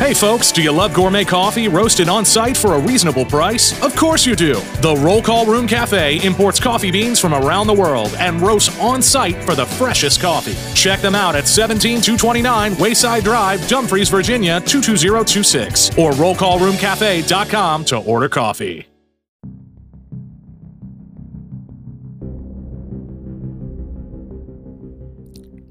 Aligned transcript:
Hey 0.00 0.14
folks, 0.14 0.50
do 0.50 0.62
you 0.62 0.72
love 0.72 0.94
gourmet 0.94 1.26
coffee 1.26 1.68
roasted 1.68 2.08
on 2.08 2.24
site 2.24 2.56
for 2.56 2.72
a 2.72 2.78
reasonable 2.80 3.26
price? 3.26 3.78
Of 3.82 3.94
course 3.94 4.24
you 4.24 4.34
do. 4.34 4.54
The 4.80 4.96
Roll 4.98 5.20
Call 5.20 5.44
Room 5.44 5.66
Cafe 5.66 6.24
imports 6.24 6.58
coffee 6.58 6.90
beans 6.90 7.20
from 7.20 7.34
around 7.34 7.66
the 7.66 7.74
world 7.74 8.16
and 8.18 8.40
roasts 8.40 8.80
on 8.80 9.02
site 9.02 9.36
for 9.44 9.54
the 9.54 9.66
freshest 9.66 10.22
coffee. 10.22 10.56
Check 10.74 11.00
them 11.00 11.14
out 11.14 11.36
at 11.36 11.46
17229 11.46 12.78
Wayside 12.78 13.24
Drive, 13.24 13.68
Dumfries, 13.68 14.08
Virginia 14.08 14.58
22026 14.60 15.98
or 15.98 16.12
rollcallroomcafe.com 16.12 17.84
to 17.84 17.98
order 17.98 18.30
coffee. 18.30 18.89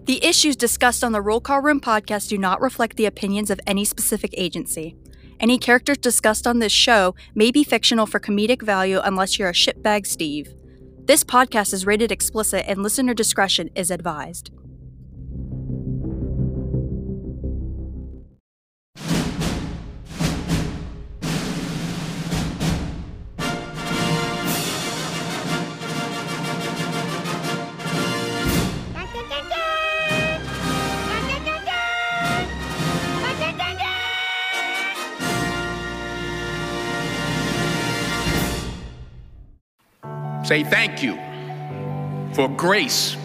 The 0.10 0.26
issues 0.26 0.56
discussed 0.56 1.04
on 1.04 1.12
the 1.12 1.22
Roll 1.22 1.40
Call 1.40 1.62
Room 1.62 1.80
podcast 1.80 2.30
do 2.30 2.38
not 2.40 2.62
reflect 2.62 2.98
the 2.98 3.06
opinions 3.06 3.52
of 3.52 3.62
any 3.68 3.86
specific 3.86 4.34
agency. 4.36 4.96
Any 5.40 5.60
characters 5.60 6.00
discussed 6.00 6.48
on 6.48 6.58
this 6.58 6.72
show 6.72 7.14
may 7.36 7.52
be 7.52 7.64
fictional 7.64 8.08
for 8.08 8.20
comedic 8.20 8.64
value 8.64 9.02
unless 9.04 9.38
you're 9.38 9.50
a 9.50 9.54
shitbag 9.54 10.08
Steve. 10.08 10.52
This 11.06 11.24
podcast 11.24 11.74
is 11.74 11.86
rated 11.86 12.12
explicit 12.12 12.66
and 12.68 12.82
listener 12.82 13.14
discretion 13.14 13.70
is 13.76 13.92
advised. 13.92 14.50
Say 40.50 40.64
thank 40.64 41.04
you 41.04 41.16
for 42.34 42.50
grace. 42.50 43.16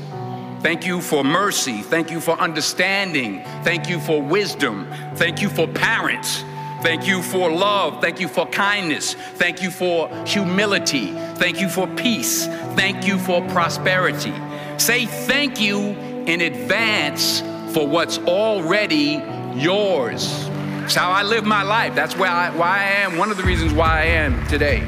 Thank 0.60 0.84
you 0.84 1.00
for 1.00 1.24
mercy. 1.24 1.80
Thank 1.80 2.10
you 2.10 2.20
for 2.20 2.38
understanding. 2.38 3.42
Thank 3.62 3.88
you 3.88 3.98
for 3.98 4.20
wisdom. 4.20 4.86
Thank 5.14 5.40
you 5.40 5.48
for 5.48 5.66
parents. 5.66 6.44
Thank 6.82 7.06
you 7.06 7.22
for 7.22 7.50
love. 7.50 8.02
Thank 8.02 8.20
you 8.20 8.28
for 8.28 8.44
kindness. 8.48 9.14
Thank 9.36 9.62
you 9.62 9.70
for 9.70 10.10
humility. 10.26 11.12
Thank 11.36 11.62
you 11.62 11.70
for 11.70 11.86
peace. 11.86 12.44
Thank 12.76 13.06
you 13.06 13.18
for 13.18 13.40
prosperity. 13.48 14.34
Say 14.76 15.06
thank 15.06 15.58
you 15.58 15.78
in 16.26 16.42
advance 16.42 17.40
for 17.72 17.88
what's 17.88 18.18
already 18.18 19.22
yours. 19.54 20.46
It's 20.84 20.94
how 20.94 21.10
I 21.10 21.22
live 21.22 21.46
my 21.46 21.62
life. 21.62 21.94
That's 21.94 22.18
where 22.18 22.30
I, 22.30 22.50
why 22.54 22.80
I 22.80 22.84
am, 23.00 23.16
one 23.16 23.30
of 23.30 23.38
the 23.38 23.44
reasons 23.44 23.72
why 23.72 24.02
I 24.02 24.04
am 24.04 24.46
today. 24.46 24.86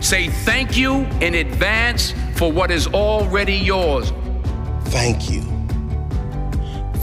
Say 0.00 0.28
thank 0.28 0.76
you 0.76 1.06
in 1.20 1.34
advance 1.34 2.14
for 2.36 2.50
what 2.50 2.70
is 2.70 2.86
already 2.88 3.54
yours. 3.54 4.12
Thank 4.84 5.30
you. 5.30 5.42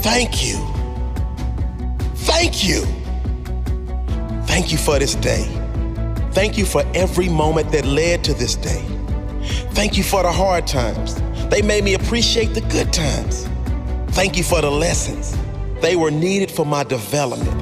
Thank 0.02 0.46
you. 0.46 0.56
Thank 2.16 2.68
you. 2.68 2.86
Thank 4.46 4.72
you 4.72 4.78
for 4.78 4.98
this 4.98 5.16
day. 5.16 5.44
Thank 6.32 6.58
you 6.58 6.66
for 6.66 6.84
every 6.94 7.30
moment 7.30 7.72
that 7.72 7.86
led 7.86 8.24
to 8.26 8.34
this 8.34 8.56
day. 8.56 8.84
Thank 9.72 9.98
you 9.98 10.04
for 10.04 10.24
the 10.24 10.32
hard 10.32 10.66
times. 10.66 11.22
They 11.50 11.62
made 11.62 11.84
me 11.84 11.94
appreciate 11.94 12.54
the 12.54 12.62
good 12.62 12.92
times. 12.94 13.48
Thank 14.16 14.38
you 14.38 14.44
for 14.44 14.62
the 14.62 14.72
lessons. 14.72 15.38
They 15.82 15.96
were 15.96 16.12
needed 16.12 16.50
for 16.50 16.66
my 16.66 16.84
development. 16.84 17.62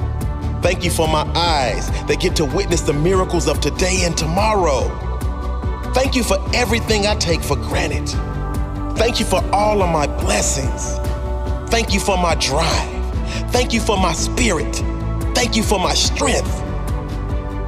Thank 0.64 0.86
you 0.86 0.92
for 0.92 1.08
my 1.08 1.24
eyes 1.36 1.90
that 2.08 2.20
get 2.20 2.36
to 2.38 2.46
witness 2.46 2.82
the 2.82 2.94
miracles 2.94 3.48
of 3.48 3.60
today 3.60 4.02
and 4.04 4.16
tomorrow. 4.16 5.03
Thank 5.94 6.16
you 6.16 6.24
for 6.24 6.38
everything 6.56 7.06
I 7.06 7.16
take 7.16 7.42
for 7.42 7.56
granted. 7.56 8.08
Thank 8.98 9.20
you 9.20 9.26
for 9.26 9.44
all 9.54 9.82
of 9.84 9.90
my 9.90 10.08
blessings. 10.08 10.98
Thank 11.70 11.94
you 11.94 12.00
for 12.00 12.18
my 12.18 12.36
drive. 12.36 12.90
Thank 13.52 13.74
you 13.74 13.80
for 13.80 13.98
my 13.98 14.14
spirit. 14.14 14.76
Thank 15.36 15.56
you 15.56 15.64
for 15.64 15.80
my 15.80 15.94
strength. 15.94 16.52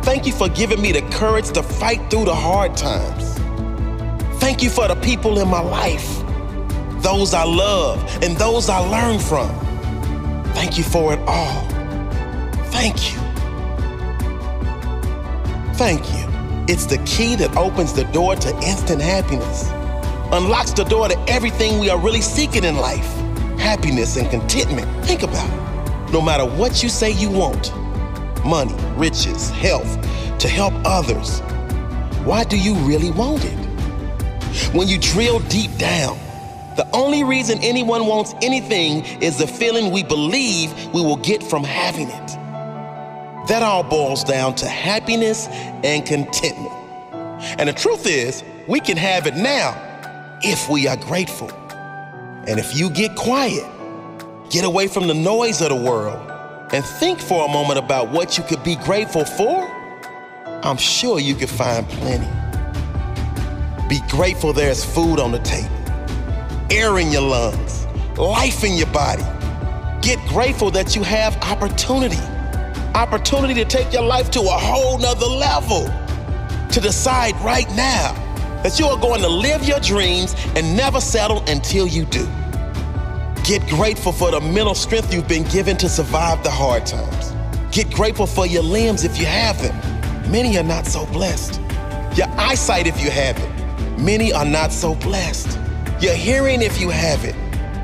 Thank 0.04 0.26
you 0.26 0.34
for 0.34 0.50
giving 0.50 0.82
me 0.82 0.92
the 0.92 1.02
courage 1.12 1.52
to 1.52 1.64
fight 1.64 2.10
through 2.10 2.26
the 2.26 2.36
hard 2.36 2.76
times. 2.78 3.36
Thank 4.40 4.62
you 4.62 4.70
for 4.70 4.88
the 4.88 4.96
people 4.96 5.40
in 5.40 5.48
my 5.48 5.62
life, 5.62 6.22
those 7.02 7.34
I 7.34 7.44
love 7.44 8.00
and 8.24 8.38
those 8.38 8.70
I 8.70 8.80
learn 8.80 9.20
from. 9.20 9.50
Thank 10.54 10.78
you 10.78 10.84
for 10.84 11.14
it 11.14 11.20
all. 11.28 11.62
Thank 12.72 13.12
you. 13.12 13.20
Thank 15.74 16.14
you. 16.14 16.35
It's 16.68 16.86
the 16.86 16.98
key 17.00 17.36
that 17.36 17.56
opens 17.56 17.94
the 17.94 18.06
door 18.06 18.36
to 18.36 18.50
instant 18.62 19.02
happiness, 19.02 19.70
unlocks 20.32 20.74
the 20.74 20.84
door 20.84 21.08
to 21.08 21.20
everything 21.30 21.80
we 21.80 21.90
are 21.90 22.00
really 22.00 22.22
seeking 22.22 22.64
in 22.64 22.78
life 22.78 23.12
happiness 23.60 24.18
and 24.18 24.30
contentment. 24.30 25.06
Think 25.06 25.24
about 25.24 25.48
it. 25.50 26.12
No 26.12 26.22
matter 26.22 26.46
what 26.46 26.84
you 26.84 26.90
say 26.90 27.12
you 27.12 27.30
want 27.30 27.74
money, 28.46 28.76
riches, 28.96 29.50
health, 29.50 30.00
to 30.40 30.48
help 30.48 30.74
others 30.86 31.42
why 32.26 32.44
do 32.44 32.58
you 32.58 32.74
really 32.78 33.12
want 33.12 33.46
it? 33.46 34.74
When 34.74 34.88
you 34.88 34.98
drill 34.98 35.42
deep 35.42 35.78
down, 35.78 36.18
the 36.76 36.90
only 36.92 37.24
reason 37.24 37.60
anyone 37.62 38.08
wants 38.08 38.34
anything 38.42 39.06
is 39.22 39.38
the 39.38 39.46
feeling 39.46 39.92
we 39.92 40.02
believe 40.02 40.74
we 40.92 41.02
will 41.02 41.18
get 41.18 41.44
from 41.44 41.64
having 41.64 42.10
it. 42.10 42.45
That 43.48 43.62
all 43.62 43.84
boils 43.84 44.24
down 44.24 44.56
to 44.56 44.68
happiness 44.68 45.48
and 45.84 46.04
contentment. 46.06 46.74
And 47.60 47.70
the 47.70 47.74
truth 47.74 48.08
is, 48.08 48.44
we 48.68 48.80
can 48.80 48.98
have 48.98 49.28
it 49.28 49.36
now 49.36 49.80
if 50.42 50.68
we 50.68 50.88
are 50.88 50.98
grateful. 50.98 51.52
And 52.48 52.60
if 52.60 52.76
you 52.76 52.90
get 52.90 53.16
quiet, 53.16 53.64
get 54.50 54.66
away 54.66 54.88
from 54.88 55.08
the 55.08 55.14
noise 55.14 55.62
of 55.62 55.70
the 55.70 55.76
world, 55.76 56.32
and 56.74 56.84
think 56.84 57.20
for 57.20 57.46
a 57.46 57.48
moment 57.48 57.78
about 57.78 58.10
what 58.10 58.38
you 58.38 58.44
could 58.44 58.64
be 58.64 58.76
grateful 58.78 59.26
for, 59.26 59.68
I'm 60.64 60.78
sure 60.78 61.20
you 61.20 61.36
could 61.36 61.50
find 61.50 61.88
plenty. 61.88 62.28
Be 63.88 64.00
grateful 64.10 64.54
there's 64.54 64.84
food 64.84 65.20
on 65.20 65.32
the 65.32 65.40
table, 65.40 65.70
air 66.72 66.98
in 66.98 67.12
your 67.12 67.22
lungs, 67.22 67.86
life 68.18 68.64
in 68.64 68.74
your 68.74 68.88
body. 68.88 69.24
Get 70.02 70.20
grateful 70.28 70.72
that 70.72 70.96
you 70.96 71.04
have 71.04 71.38
opportunity 71.44 72.20
opportunity 72.96 73.54
to 73.54 73.66
take 73.66 73.92
your 73.92 74.04
life 74.04 74.32
to 74.32 74.40
a 74.40 74.58
whole 74.58 74.98
nother 74.98 75.26
level. 75.26 75.86
To 76.72 76.80
decide 76.80 77.36
right 77.42 77.70
now 77.76 78.14
that 78.64 78.80
you 78.80 78.86
are 78.88 78.98
going 79.00 79.22
to 79.22 79.28
live 79.28 79.68
your 79.68 79.80
dreams 79.82 80.34
and 80.56 80.76
never 80.76 81.02
settle 81.02 81.44
until 81.48 81.88
you 81.88 82.06
do. 82.06 82.26
Get 83.44 83.68
grateful 83.68 84.14
for 84.14 84.32
the 84.32 84.40
mental 84.40 84.74
strength 84.74 85.14
you've 85.14 85.28
been 85.28 85.44
given 85.50 85.78
to 85.78 85.90
survive 85.90 86.42
the 86.44 86.50
hard 86.50 86.86
times. 86.86 87.34
Get 87.72 87.92
grateful 87.92 88.26
for 88.26 88.48
your 88.48 88.64
limbs 88.64 89.04
if 89.04 89.20
you 89.20 89.26
have 89.26 89.62
them. 89.62 90.32
Many 90.32 90.58
are 90.58 90.64
not 90.64 90.88
so 90.88 91.06
blessed. 91.08 91.60
Your 92.18 92.28
eyesight 92.40 92.88
if 92.88 93.04
you 93.04 93.12
have 93.12 93.38
it. 93.38 94.00
Many 94.00 94.32
are 94.32 94.46
not 94.46 94.72
so 94.72 94.96
blessed. 94.96 95.60
Your 96.02 96.14
hearing 96.14 96.62
if 96.62 96.80
you 96.80 96.90
have 96.90 97.26
it. 97.26 97.36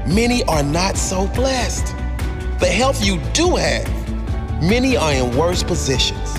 Many 0.07 0.43
are 0.45 0.63
not 0.63 0.95
so 0.95 1.27
blessed. 1.27 1.87
The 2.59 2.67
health 2.67 3.05
you 3.05 3.19
do 3.33 3.55
have 3.57 4.00
Many 4.61 4.95
are 4.95 5.11
in 5.11 5.35
worse 5.35 5.63
positions. 5.63 6.35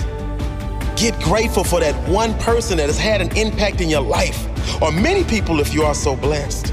Get 0.95 1.13
grateful 1.19 1.65
for 1.65 1.81
that 1.81 1.93
one 2.07 2.33
person 2.39 2.77
that 2.77 2.87
has 2.87 2.97
had 2.97 3.19
an 3.19 3.35
impact 3.35 3.81
in 3.81 3.89
your 3.89 3.99
life, 3.99 4.47
or 4.81 4.93
many 4.93 5.25
people 5.25 5.59
if 5.59 5.73
you 5.73 5.83
are 5.83 5.93
so 5.93 6.15
blessed. 6.15 6.67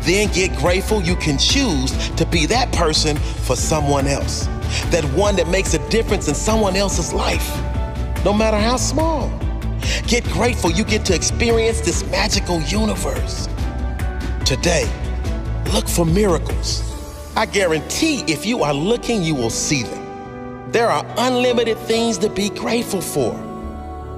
Then 0.00 0.32
get 0.32 0.56
grateful 0.58 1.00
you 1.00 1.14
can 1.14 1.38
choose 1.38 1.92
to 2.16 2.26
be 2.26 2.44
that 2.46 2.72
person 2.72 3.16
for 3.16 3.54
someone 3.54 4.08
else, 4.08 4.46
that 4.90 5.04
one 5.14 5.36
that 5.36 5.46
makes 5.46 5.74
a 5.74 5.90
difference 5.90 6.26
in 6.26 6.34
someone 6.34 6.74
else's 6.74 7.12
life, 7.12 7.48
no 8.24 8.32
matter 8.32 8.58
how 8.58 8.78
small. 8.78 9.30
Get 10.08 10.24
grateful 10.24 10.72
you 10.72 10.82
get 10.82 11.04
to 11.04 11.14
experience 11.14 11.82
this 11.82 12.04
magical 12.10 12.60
universe. 12.62 13.46
Today, 14.44 14.90
look 15.72 15.86
for 15.86 16.04
miracles. 16.04 16.82
I 17.36 17.46
guarantee 17.46 18.24
if 18.26 18.44
you 18.44 18.64
are 18.64 18.74
looking, 18.74 19.22
you 19.22 19.36
will 19.36 19.50
see 19.50 19.84
them. 19.84 20.07
There 20.72 20.90
are 20.90 21.02
unlimited 21.16 21.78
things 21.78 22.18
to 22.18 22.28
be 22.28 22.50
grateful 22.50 23.00
for. 23.00 23.32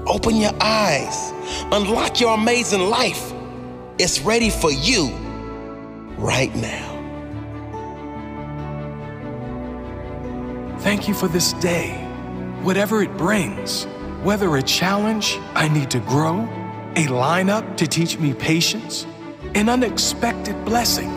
Open 0.09 0.35
your 0.35 0.53
eyes, 0.61 1.33
unlock 1.71 2.21
your 2.21 2.35
amazing 2.35 2.81
life. 2.91 3.33
It's 3.99 4.21
ready 4.21 4.51
for 4.51 4.73
you 4.73 5.11
right 6.19 6.53
now. 6.57 6.89
Thank 10.81 11.07
you 11.07 11.15
for 11.15 11.29
this 11.29 11.53
day, 11.55 11.93
whatever 12.63 13.03
it 13.03 13.17
brings. 13.17 13.85
Whether 14.25 14.57
a 14.57 14.63
challenge 14.63 15.39
I 15.55 15.69
need 15.69 15.91
to 15.93 16.01
grow, 16.01 16.41
a 16.97 17.07
lineup 17.07 17.77
to 17.77 17.87
teach 17.87 18.19
me 18.19 18.35
patience, 18.35 19.07
an 19.55 19.69
unexpected 19.69 20.65
blessing, 20.65 21.11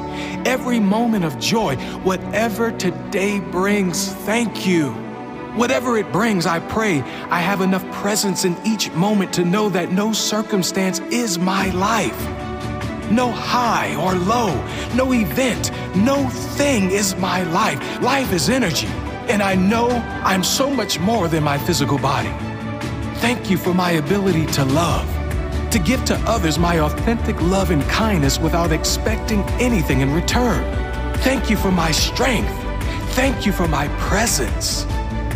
every 0.46 0.80
moment 0.80 1.26
of 1.26 1.40
joy, 1.40 1.76
whatever 2.04 2.72
today 2.72 3.40
brings, 3.40 4.10
thank 4.26 4.68
you. 4.68 5.03
Whatever 5.56 5.98
it 5.98 6.12
brings, 6.12 6.48
I 6.48 6.60
pray 6.62 7.02
I 7.30 7.40
have 7.40 7.62
enough 7.62 7.86
presence 7.92 8.44
in 8.44 8.58
each 8.66 8.92
moment 8.94 9.32
to 9.34 9.46
know 9.46 9.70
that 9.70 9.92
no 9.92 10.12
circumstance 10.12 11.00
is 11.12 11.38
my 11.38 11.70
life. 11.70 12.20
No 13.12 13.32
high 13.32 13.96
or 13.96 14.16
low, 14.16 14.50
no 14.96 15.14
event, 15.14 15.72
no 15.96 16.28
thing 16.58 16.90
is 16.90 17.16
my 17.18 17.44
life. 17.44 17.80
Life 18.02 18.34
is 18.34 18.50
energy, 18.50 18.88
and 19.30 19.44
I 19.44 19.54
know 19.54 19.90
I'm 20.24 20.44
so 20.44 20.72
much 20.72 21.00
more 21.00 21.28
than 21.28 21.44
my 21.44 21.60
physical 21.60 22.00
body. 22.00 22.34
Thank 23.20 23.52
you 23.52 23.58
for 23.58 23.76
my 23.76 23.92
ability 23.92 24.48
to 24.54 24.66
love, 24.66 25.08
to 25.70 25.78
give 25.78 26.04
to 26.06 26.16
others 26.26 26.58
my 26.58 26.80
authentic 26.80 27.40
love 27.44 27.70
and 27.70 27.84
kindness 27.84 28.40
without 28.40 28.72
expecting 28.72 29.44
anything 29.62 30.02
in 30.02 30.12
return. 30.16 30.64
Thank 31.18 31.52
you 31.52 31.58
for 31.58 31.72
my 31.72 31.92
strength. 31.92 32.52
Thank 33.14 33.46
you 33.46 33.52
for 33.52 33.68
my 33.68 33.88
presence. 34.00 34.88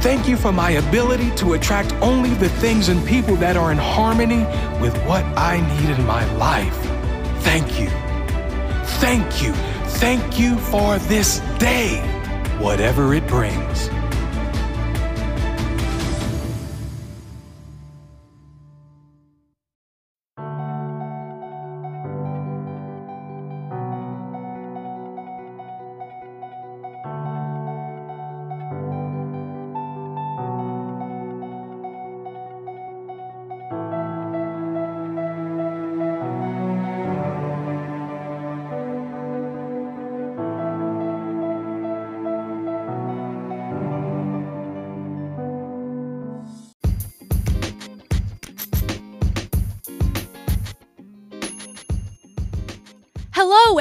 Thank 0.02 0.28
you 0.28 0.38
for 0.38 0.52
my 0.52 0.72
ability 0.72 1.32
to 1.38 1.54
attract 1.54 1.92
only 1.96 2.34
the 2.36 2.50
things 2.50 2.88
and 2.88 3.06
people 3.06 3.36
that 3.38 3.58
are 3.58 3.72
in 3.72 3.78
harmony 3.78 4.44
with 4.80 4.96
what 5.06 5.24
I 5.36 5.60
need 5.76 5.90
in 5.90 6.06
my 6.06 6.24
life. 6.36 6.78
Thank 7.44 7.80
you. 7.80 7.90
Thank 9.00 9.42
you. 9.42 9.54
Thank 10.00 10.40
you 10.40 10.58
for 10.58 11.00
this 11.00 11.40
day, 11.58 12.00
whatever 12.60 13.14
it 13.16 13.28
brings. 13.28 13.90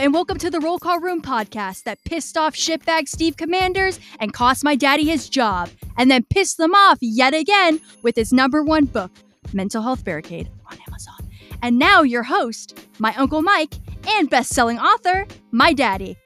And 0.06 0.14
welcome 0.14 0.38
to 0.38 0.50
the 0.50 0.61
Roll 0.61 0.79
Call 0.79 1.00
Room 1.00 1.20
podcast 1.20 1.82
that 1.82 1.99
pissed 2.05 2.38
off 2.38 2.55
shitbag 2.55 3.08
Steve 3.08 3.37
Commanders 3.37 3.99
and 4.20 4.32
cost 4.32 4.62
my 4.62 4.76
daddy 4.76 5.03
his 5.03 5.29
job, 5.29 5.69
and 5.99 6.08
then 6.08 6.23
pissed 6.31 6.58
them 6.58 6.76
off 6.76 6.99
yet 7.00 7.35
again 7.35 7.81
with 8.03 8.14
his 8.14 8.32
number 8.32 8.62
one 8.62 8.85
book, 8.85 9.11
Mental 9.53 9.82
Health 9.82 10.05
Barricade, 10.05 10.49
on 10.70 10.79
Amazon. 10.87 11.29
And 11.61 11.76
now, 11.76 12.03
your 12.03 12.23
host, 12.23 12.79
my 13.00 13.17
Uncle 13.17 13.43
Mike, 13.43 13.75
and 14.06 14.31
best 14.31 14.55
selling 14.55 14.79
author, 14.79 15.26
my 15.50 15.73
daddy. 15.73 16.17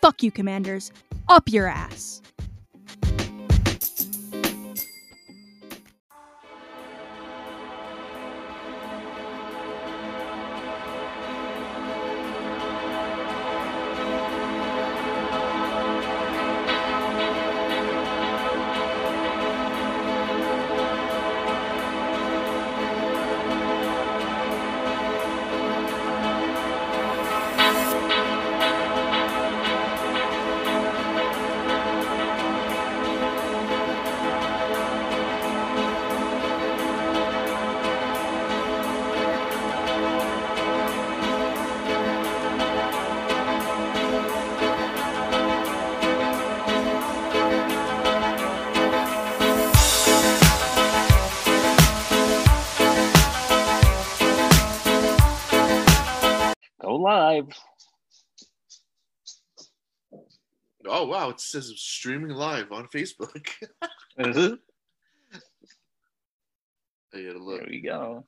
Fuck 0.00 0.22
you, 0.22 0.30
Commanders. 0.30 0.90
Up 1.28 1.46
your 1.50 1.66
ass. 1.66 2.22
Says 61.50 61.72
streaming 61.76 62.30
live 62.30 62.72
on 62.72 62.88
Facebook. 62.88 63.48
there 64.16 64.58
I 67.14 67.22
gotta 67.22 67.38
look. 67.38 67.66
we 67.66 67.80
go. 67.80 68.24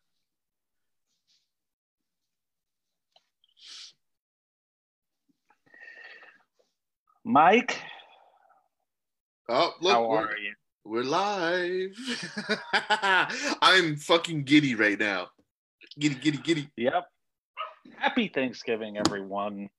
Mike, 7.25 7.79
Oh 9.53 9.75
look, 9.81 9.93
how 9.93 10.11
are 10.13 10.37
you? 10.39 10.55
we're 10.85 11.03
live. 11.03 11.97
I'm 13.61 13.97
fucking 13.97 14.45
giddy 14.45 14.77
right 14.77 14.99
now. 14.99 15.27
Giddy, 15.99 16.15
giddy, 16.15 16.39
giddy. 16.39 16.69
Yep. 16.77 17.09
Happy 17.97 18.29
Thanksgiving, 18.29 18.97
everyone. 18.97 19.71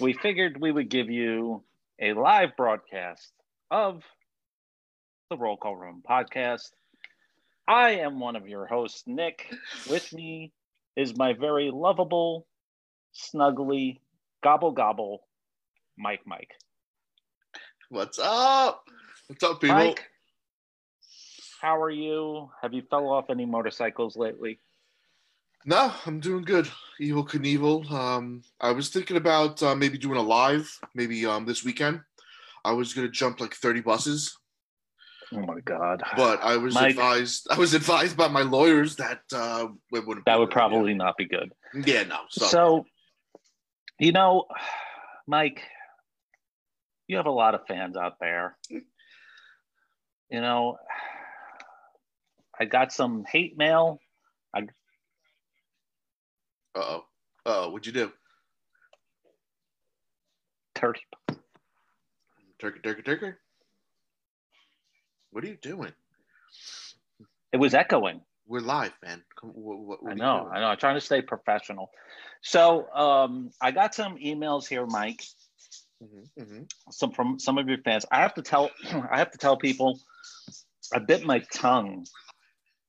We 0.00 0.14
figured 0.14 0.58
we 0.58 0.72
would 0.72 0.88
give 0.88 1.10
you 1.10 1.64
a 2.00 2.12
live 2.12 2.56
broadcast 2.56 3.32
of 3.70 4.02
the 5.30 5.36
Roll 5.36 5.56
Call 5.56 5.76
Room 5.76 6.02
podcast. 6.08 6.70
I 7.66 7.92
am 7.92 8.20
one 8.20 8.36
of 8.36 8.46
your 8.46 8.66
hosts, 8.66 9.04
Nick. 9.06 9.52
With 9.88 10.12
me 10.12 10.52
is 10.94 11.16
my 11.16 11.32
very 11.32 11.70
lovable, 11.70 12.46
snuggly, 13.14 14.00
gobble 14.44 14.72
gobble, 14.72 15.26
Mike 15.96 16.22
Mike. 16.26 16.52
What's 17.88 18.18
up? 18.18 18.84
What's 19.28 19.42
up, 19.42 19.60
people? 19.60 19.76
Mike, 19.76 20.04
how 21.60 21.80
are 21.80 21.90
you? 21.90 22.50
Have 22.62 22.74
you 22.74 22.82
fell 22.90 23.08
off 23.08 23.30
any 23.30 23.46
motorcycles 23.46 24.16
lately? 24.16 24.60
No, 25.66 25.92
I'm 26.06 26.20
doing 26.20 26.44
good. 26.44 26.68
Evel 27.00 27.28
Knievel. 27.28 27.90
Um, 27.90 28.42
I 28.60 28.70
was 28.70 28.88
thinking 28.88 29.16
about 29.16 29.60
uh, 29.62 29.74
maybe 29.74 29.98
doing 29.98 30.16
a 30.16 30.22
live, 30.22 30.70
maybe 30.94 31.26
um 31.26 31.44
this 31.44 31.64
weekend. 31.64 32.00
I 32.64 32.72
was 32.72 32.94
gonna 32.94 33.08
jump 33.10 33.40
like 33.40 33.54
30 33.54 33.80
buses, 33.80 34.36
Oh 35.32 35.40
my 35.40 35.60
god. 35.60 36.02
but 36.16 36.40
I 36.42 36.56
was 36.56 36.74
Mike- 36.74 36.90
advised. 36.90 37.48
I 37.50 37.58
was 37.58 37.74
advised 37.80 38.16
by 38.16 38.28
my 38.28 38.42
lawyers 38.42 38.96
that 38.96 39.22
uh, 39.34 39.66
it 39.92 40.06
wouldn't. 40.06 40.24
be 40.24 40.30
that 40.30 40.38
would 40.38 40.46
good. 40.48 40.52
probably 40.54 40.94
not 40.94 41.16
be 41.16 41.26
good. 41.26 41.52
Yeah, 41.74 42.04
no. 42.04 42.20
So, 42.30 42.46
So, 42.46 42.84
you 43.98 44.12
know, 44.12 44.44
Mike, 45.26 45.62
you 47.08 47.16
have 47.16 47.26
a 47.26 47.30
lot 47.30 47.54
of 47.56 47.66
fans 47.66 47.96
out 47.96 48.14
there. 48.20 48.56
You 48.70 50.40
know, 50.40 50.78
I 52.60 52.64
got 52.64 52.92
some 52.92 53.24
hate 53.30 53.58
mail. 53.58 53.98
Uh 56.76 56.80
oh, 56.80 57.04
uh 57.46 57.64
oh, 57.64 57.70
what'd 57.70 57.86
you 57.86 57.92
do? 57.92 58.12
Turkey. 60.74 61.02
Turkey, 62.58 62.80
turkey, 62.82 63.02
turkey. 63.02 63.32
What 65.30 65.44
are 65.44 65.48
you 65.48 65.56
doing? 65.60 65.92
It 67.52 67.56
was 67.56 67.74
echoing. 67.74 68.20
We're 68.46 68.60
live, 68.60 68.92
man. 69.02 69.22
What, 69.42 69.78
what, 69.78 70.02
what 70.02 70.12
I 70.12 70.14
know. 70.14 70.48
I 70.52 70.60
know. 70.60 70.66
I'm 70.66 70.78
trying 70.78 70.96
to 70.96 71.00
stay 71.00 71.22
professional. 71.22 71.90
So, 72.42 72.88
um, 72.92 73.50
I 73.60 73.70
got 73.70 73.94
some 73.94 74.16
emails 74.16 74.68
here, 74.68 74.86
Mike. 74.86 75.22
Mhm, 76.02 76.28
mhm. 76.38 76.70
some 76.90 77.12
from 77.12 77.38
some 77.38 77.56
of 77.56 77.68
your 77.68 77.78
fans. 77.78 78.04
I 78.12 78.20
have 78.20 78.34
to 78.34 78.42
tell 78.42 78.70
I 79.10 79.18
have 79.18 79.30
to 79.30 79.38
tell 79.38 79.56
people 79.56 79.98
I 80.94 80.98
bit 80.98 81.24
my 81.24 81.38
tongue 81.52 82.06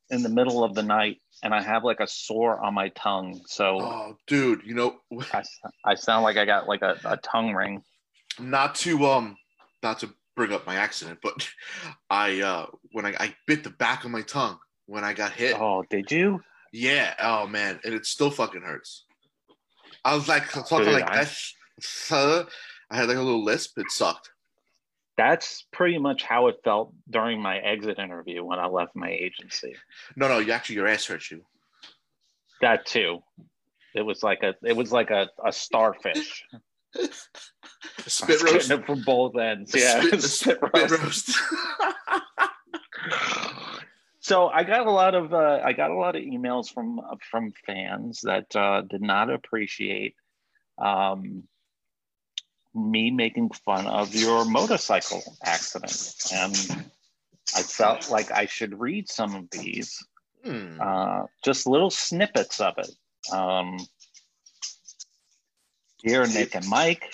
in 0.09 0.23
the 0.23 0.29
middle 0.29 0.63
of 0.63 0.75
the 0.75 0.83
night 0.83 1.21
and 1.43 1.53
I 1.53 1.61
have 1.61 1.83
like 1.83 1.99
a 1.99 2.07
sore 2.07 2.59
on 2.63 2.73
my 2.73 2.89
tongue. 2.89 3.41
So 3.47 3.79
Oh, 3.81 4.17
dude, 4.27 4.61
you 4.65 4.73
know, 4.73 4.97
I, 5.33 5.43
I 5.85 5.95
sound 5.95 6.23
like 6.23 6.37
I 6.37 6.45
got 6.45 6.67
like 6.67 6.81
a, 6.81 6.97
a 7.05 7.17
tongue 7.17 7.53
ring. 7.53 7.83
not 8.39 8.75
to 8.75 9.05
um, 9.05 9.35
not 9.83 9.99
to 9.99 10.09
bring 10.35 10.51
up 10.53 10.65
my 10.67 10.75
accident, 10.75 11.19
but 11.23 11.47
I 12.09 12.41
uh, 12.41 12.65
when 12.91 13.05
I, 13.05 13.15
I 13.19 13.35
bit 13.45 13.63
the 13.63 13.69
back 13.71 14.03
of 14.05 14.11
my 14.11 14.21
tongue 14.21 14.57
when 14.85 15.03
I 15.03 15.13
got 15.13 15.31
hit. 15.33 15.59
Oh, 15.59 15.83
did 15.89 16.11
you? 16.11 16.41
Yeah. 16.73 17.13
Oh 17.19 17.47
man, 17.47 17.79
and 17.83 17.93
it 17.93 18.05
still 18.05 18.29
fucking 18.31 18.61
hurts. 18.61 19.05
I 20.05 20.15
was 20.15 20.27
like 20.27 20.49
talking 20.51 20.85
Dude, 20.85 20.93
like 20.93 21.09
I- 21.09 21.19
this. 21.23 21.53
I 22.11 22.95
had 22.95 23.07
like 23.07 23.17
a 23.17 23.21
little 23.21 23.43
lisp. 23.43 23.77
It 23.77 23.91
sucked. 23.91 24.31
That's 25.17 25.65
pretty 25.73 25.97
much 25.97 26.23
how 26.23 26.47
it 26.47 26.57
felt 26.63 26.93
during 27.09 27.41
my 27.41 27.57
exit 27.57 27.97
interview 27.97 28.43
when 28.43 28.59
I 28.59 28.67
left 28.67 28.95
my 28.95 29.09
agency. 29.09 29.75
No, 30.15 30.27
no, 30.27 30.37
you 30.37 30.51
actually 30.51 30.75
your 30.75 30.87
ass 30.87 31.05
hurt 31.05 31.31
you. 31.31 31.43
That 32.61 32.85
too. 32.85 33.19
It 33.95 34.03
was 34.05 34.21
like 34.21 34.43
a 34.43 34.53
it 34.63 34.75
was 34.75 34.91
like 34.91 35.09
a, 35.09 35.27
a 35.43 35.51
starfish. 35.51 36.45
Spit 38.05 38.41
roast. 38.43 38.71
it 38.71 38.85
from 38.85 39.01
both 39.01 39.35
ends. 39.37 39.73
Yeah, 39.75 40.01
Spit, 40.01 40.21
spit 40.21 40.57
spit 40.59 40.71
roast. 40.73 41.03
roast. 41.03 41.37
so 44.19 44.47
I 44.47 44.63
got 44.63 44.85
a 44.85 44.91
lot 44.91 45.15
of 45.15 45.33
uh, 45.33 45.61
I 45.63 45.73
got 45.73 45.89
a 45.89 45.95
lot 45.97 46.15
of 46.15 46.21
emails 46.21 46.71
from 46.71 47.01
from 47.29 47.53
fans 47.65 48.21
that 48.23 48.55
uh, 48.55 48.83
did 48.83 49.01
not 49.01 49.31
appreciate 49.31 50.15
um, 50.77 51.43
me 52.77 53.11
making 53.11 53.49
fun 53.49 53.87
of 53.87 54.13
your 54.13 54.45
motorcycle 54.45 55.23
accident, 55.43 56.13
and 56.33 56.55
I 57.55 57.63
felt 57.63 58.09
like 58.09 58.31
I 58.31 58.45
should 58.45 58.79
read 58.79 59.09
some 59.09 59.35
of 59.35 59.49
these, 59.49 60.03
Hmm. 60.43 60.79
uh, 60.79 61.23
just 61.43 61.67
little 61.67 61.89
snippets 61.89 62.61
of 62.61 62.77
it. 62.77 62.91
Um, 63.31 63.79
dear 66.03 66.25
Nick 66.27 66.55
and 66.55 66.67
Mike, 66.69 67.11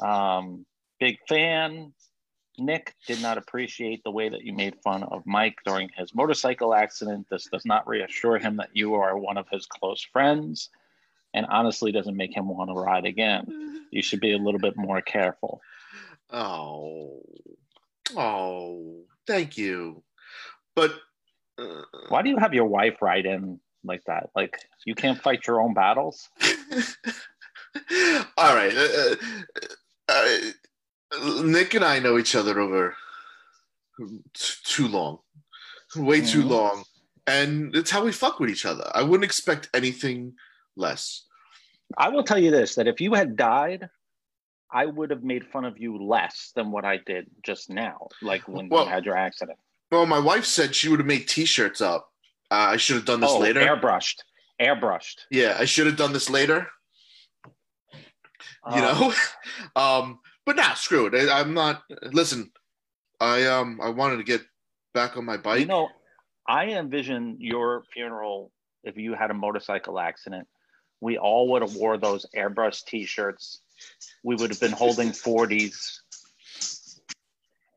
um, 0.00 0.64
big 1.00 1.18
fan. 1.28 1.92
Nick 2.60 2.94
did 3.06 3.22
not 3.22 3.38
appreciate 3.38 4.02
the 4.02 4.10
way 4.10 4.28
that 4.28 4.42
you 4.42 4.52
made 4.52 4.74
fun 4.82 5.04
of 5.04 5.24
Mike 5.26 5.56
during 5.64 5.90
his 5.96 6.12
motorcycle 6.14 6.74
accident. 6.74 7.26
This 7.30 7.46
does 7.46 7.64
not 7.64 7.86
reassure 7.86 8.38
him 8.38 8.56
that 8.56 8.70
you 8.72 8.94
are 8.94 9.16
one 9.16 9.36
of 9.36 9.48
his 9.48 9.66
close 9.66 10.02
friends 10.02 10.70
and 11.34 11.46
honestly 11.46 11.92
doesn't 11.92 12.16
make 12.16 12.34
him 12.36 12.48
want 12.48 12.70
to 12.70 12.74
ride 12.74 13.04
again. 13.04 13.86
You 13.90 14.02
should 14.02 14.20
be 14.20 14.32
a 14.32 14.38
little 14.38 14.60
bit 14.60 14.76
more 14.76 15.00
careful. 15.00 15.60
Oh, 16.30 17.22
oh, 18.16 19.02
thank 19.26 19.56
you. 19.56 20.02
But 20.74 20.92
uh, 21.58 21.82
Why 22.08 22.22
do 22.22 22.28
you 22.30 22.36
have 22.38 22.54
your 22.54 22.66
wife 22.66 23.00
ride 23.02 23.26
in 23.26 23.60
like 23.84 24.04
that? 24.06 24.30
Like 24.36 24.56
you 24.84 24.94
can't 24.94 25.20
fight 25.20 25.46
your 25.46 25.60
own 25.60 25.74
battles? 25.74 26.28
all 28.36 28.54
right, 28.54 28.74
uh, 28.76 29.14
uh, 30.08 30.38
uh, 31.12 31.42
Nick 31.42 31.74
and 31.74 31.84
I 31.84 31.98
know 31.98 32.18
each 32.18 32.34
other 32.34 32.58
over 32.60 32.94
t- 34.34 34.54
too 34.64 34.88
long, 34.88 35.18
way 35.96 36.20
too 36.20 36.42
Mhm. 36.42 36.48
long, 36.50 36.84
and 37.26 37.74
it's 37.74 37.90
how 37.90 38.04
we 38.04 38.12
fuck 38.12 38.38
with 38.40 38.50
each 38.50 38.66
other. 38.66 38.90
I 38.94 39.02
wouldn't 39.02 39.24
expect 39.24 39.70
anything 39.74 40.34
less. 40.78 41.24
I 41.96 42.08
will 42.08 42.22
tell 42.22 42.38
you 42.38 42.50
this 42.50 42.74
that 42.76 42.86
if 42.86 43.00
you 43.00 43.14
had 43.14 43.36
died, 43.36 43.88
I 44.70 44.86
would 44.86 45.10
have 45.10 45.22
made 45.24 45.46
fun 45.46 45.64
of 45.64 45.78
you 45.78 45.96
less 45.98 46.52
than 46.54 46.70
what 46.70 46.84
I 46.84 46.98
did 46.98 47.26
just 47.44 47.70
now, 47.70 48.08
like 48.22 48.46
when 48.48 48.68
Well- 48.68 48.84
you 48.84 48.90
had 48.90 49.04
your 49.04 49.16
accident. 49.16 49.58
Well, 49.90 50.04
my 50.04 50.18
wife 50.18 50.44
said 50.44 50.74
she 50.74 50.90
would 50.90 50.98
have 51.00 51.06
made 51.06 51.26
T-shirts 51.28 51.80
up. 51.80 52.12
Uh, 52.50 52.56
I 52.72 52.76
should 52.76 52.96
have 52.96 53.06
done 53.06 53.20
this 53.20 53.30
oh, 53.30 53.38
later. 53.38 53.60
airbrushed. 53.60 54.16
Airbrushed. 54.60 55.20
Yeah, 55.30 55.56
I 55.58 55.64
should 55.64 55.86
have 55.86 55.96
done 55.96 56.12
this 56.12 56.28
later. 56.28 56.66
you 58.70 58.74
Um, 58.74 58.80
know 58.80 59.14
um 59.82 60.18
but 60.44 60.56
nah 60.56 60.74
screw 60.74 61.06
it 61.06 61.14
I, 61.14 61.40
i'm 61.40 61.54
not 61.54 61.82
listen 62.12 62.50
i 63.20 63.44
um 63.46 63.80
i 63.80 63.88
wanted 63.88 64.16
to 64.18 64.24
get 64.24 64.42
back 64.94 65.16
on 65.16 65.24
my 65.24 65.36
bike 65.38 65.60
You 65.60 65.66
know, 65.66 65.88
I 66.46 66.66
envision 66.70 67.36
your 67.38 67.84
funeral 67.92 68.50
if 68.82 68.96
you 68.96 69.14
had 69.14 69.30
a 69.30 69.34
motorcycle 69.34 69.98
accident. 70.00 70.48
We 71.00 71.18
all 71.18 71.48
would 71.52 71.62
have 71.62 71.74
wore 71.76 71.96
those 71.98 72.26
airbrush 72.36 72.84
t-shirts. 72.84 73.60
We 74.24 74.34
would 74.36 74.50
have 74.50 74.60
been 74.60 74.72
holding 74.72 75.10
40s. 75.10 76.00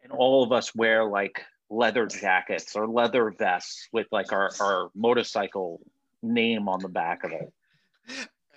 And 0.04 0.12
all 0.12 0.44
of 0.44 0.52
us 0.52 0.74
wear 0.76 1.04
like 1.06 1.44
leather 1.70 2.06
jackets 2.08 2.76
or 2.76 2.88
leather 2.88 3.30
vests 3.38 3.88
with 3.94 4.08
like 4.12 4.32
our, 4.34 4.50
our 4.60 4.90
motorcycle 4.96 5.80
name 6.24 6.68
on 6.68 6.80
the 6.80 6.90
back 6.90 7.24
of 7.24 7.32
it. 7.32 7.52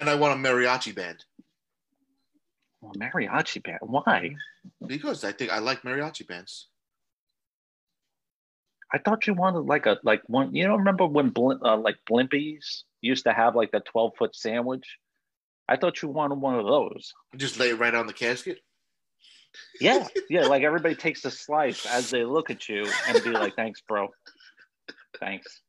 and 0.00 0.10
i 0.10 0.14
want 0.14 0.34
a 0.34 0.36
mariachi 0.48 0.94
band 0.94 1.24
Well, 2.80 2.92
mariachi 2.98 3.62
band. 3.62 3.78
Why? 3.82 4.34
because 4.86 5.22
i 5.24 5.32
think 5.32 5.52
i 5.52 5.58
like 5.60 5.82
mariachi 5.82 6.26
bands 6.26 6.68
I 8.94 8.98
thought 8.98 9.26
you 9.26 9.34
wanted 9.34 9.66
like 9.66 9.86
a 9.86 9.98
like 10.04 10.22
one. 10.28 10.54
You 10.54 10.68
don't 10.68 10.78
remember 10.78 11.04
when 11.04 11.32
Blim, 11.32 11.58
uh, 11.64 11.76
like 11.76 11.96
Blimpies 12.08 12.84
used 13.00 13.24
to 13.24 13.32
have 13.32 13.56
like 13.56 13.72
the 13.72 13.80
twelve 13.80 14.12
foot 14.16 14.36
sandwich? 14.36 14.86
I 15.68 15.76
thought 15.76 16.00
you 16.00 16.08
wanted 16.08 16.36
one 16.36 16.54
of 16.54 16.64
those. 16.64 17.12
just 17.36 17.58
lay 17.58 17.70
it 17.70 17.78
right 17.80 17.94
on 17.94 18.06
the 18.06 18.12
casket 18.12 18.58
Yeah, 19.80 20.06
yeah. 20.30 20.44
Like 20.46 20.62
everybody 20.62 20.94
takes 20.94 21.24
a 21.24 21.30
slice 21.32 21.86
as 21.86 22.10
they 22.10 22.24
look 22.24 22.50
at 22.50 22.68
you 22.68 22.86
and 23.08 23.20
be 23.24 23.30
like, 23.30 23.56
"Thanks, 23.56 23.80
bro. 23.80 24.10
Thanks." 25.18 25.60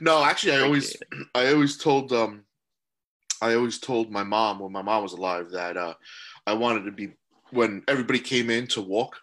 no 0.00 0.24
actually 0.24 0.54
i 0.54 0.60
always 0.60 0.96
i 1.34 1.52
always 1.52 1.76
told 1.76 2.10
um 2.12 2.42
i 3.42 3.54
always 3.54 3.78
told 3.78 4.10
my 4.10 4.22
mom 4.22 4.58
when 4.58 4.72
my 4.72 4.80
mom 4.80 5.02
was 5.02 5.12
alive 5.12 5.50
that 5.50 5.76
uh 5.76 5.92
i 6.46 6.54
wanted 6.54 6.82
to 6.84 6.90
be 6.90 7.10
when 7.50 7.82
everybody 7.86 8.18
came 8.18 8.48
in 8.48 8.66
to 8.66 8.80
walk 8.80 9.20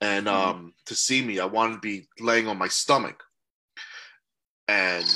and 0.00 0.26
Mhm. 0.26 0.32
um 0.32 0.74
to 0.86 0.94
see 0.94 1.22
me 1.22 1.38
i 1.40 1.44
wanted 1.44 1.74
to 1.74 1.80
be 1.80 2.08
laying 2.20 2.48
on 2.48 2.58
my 2.58 2.68
stomach 2.68 3.22
and 4.68 5.06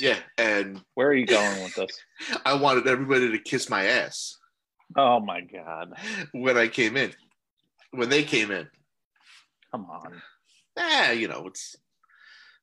yeah 0.00 0.18
and 0.38 0.82
Where 0.94 1.08
are 1.08 1.14
you 1.14 1.26
going 1.26 1.62
with 1.62 1.74
this? 1.74 1.96
I 2.44 2.54
wanted 2.54 2.86
everybody 2.86 3.30
to 3.30 3.38
kiss 3.38 3.68
my 3.70 3.84
ass 3.86 4.36
Oh 4.96 5.18
my 5.20 5.40
god! 5.40 5.94
when 6.32 6.56
I 6.56 6.68
came 6.68 6.96
in. 6.96 7.12
When 7.90 8.08
they 8.08 8.22
came 8.22 8.50
in. 8.52 8.68
Come 9.72 9.86
on. 9.86 10.22
Eh, 10.76 11.12
you 11.12 11.26
know, 11.28 11.46
it's 11.46 11.74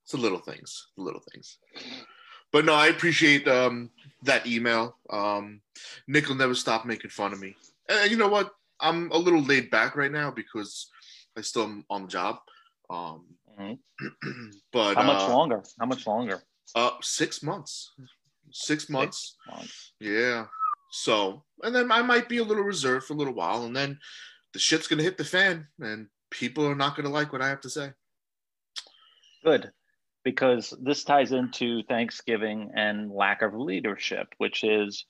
it's 0.04 0.12
the 0.12 0.18
little 0.18 0.40
things. 0.40 0.88
The 0.98 1.04
little 1.04 1.24
things. 1.34 1.58
But 2.54 2.66
no, 2.66 2.74
I 2.74 2.88
appreciate 2.88 3.48
um 3.48 3.90
that 4.24 4.46
email. 4.46 4.98
Um 5.10 5.62
Nick 6.08 6.28
will 6.28 6.36
never 6.36 6.56
stop 6.56 6.86
making 6.86 7.10
fun 7.12 7.34
of 7.34 7.40
me. 7.40 7.56
And 7.90 8.12
you 8.12 8.18
know 8.18 8.30
what? 8.30 8.52
I'm 8.80 9.12
a 9.12 9.18
little 9.18 9.42
laid 9.42 9.70
back 9.72 9.96
right 9.96 10.12
now 10.12 10.32
because 10.32 10.90
I 11.38 11.42
still 11.42 11.64
am 11.64 11.86
on 11.90 12.04
the 12.04 12.08
job. 12.08 12.40
Um 12.90 13.26
Mhm. 13.60 13.80
but 14.72 14.96
How 14.96 15.04
much 15.04 15.30
uh, 15.30 15.34
longer? 15.34 15.64
How 15.80 15.86
much 15.86 16.08
longer? 16.08 16.42
Uh 16.76 16.92
six 17.02 17.44
months. 17.44 17.94
Six 18.52 18.90
months. 18.90 19.38
Months. 19.48 19.94
Yeah. 20.00 20.48
So, 20.92 21.46
and 21.64 21.74
then 21.74 21.92
I 21.92 22.02
might 22.02 22.28
be 22.28 22.38
a 22.38 22.44
little 22.44 22.64
reserved 22.64 23.06
for 23.06 23.14
a 23.14 23.16
little 23.16 23.34
while, 23.34 23.64
and 23.64 23.76
then 23.76 23.98
the 24.54 24.60
shit's 24.60 24.88
gonna 24.88 25.04
hit 25.04 25.18
the 25.18 25.24
fan, 25.24 25.68
and 25.80 26.08
people 26.30 26.66
are 26.68 26.76
not 26.76 26.96
gonna 26.96 27.10
like 27.10 27.32
what 27.32 27.42
I 27.42 27.48
have 27.48 27.62
to 27.62 27.70
say. 27.70 27.92
Good, 29.44 29.72
because 30.24 30.74
this 30.82 31.04
ties 31.04 31.32
into 31.32 31.84
Thanksgiving 31.84 32.72
and 32.76 33.10
lack 33.10 33.42
of 33.42 33.54
leadership, 33.54 34.28
which 34.38 34.64
is 34.66 35.06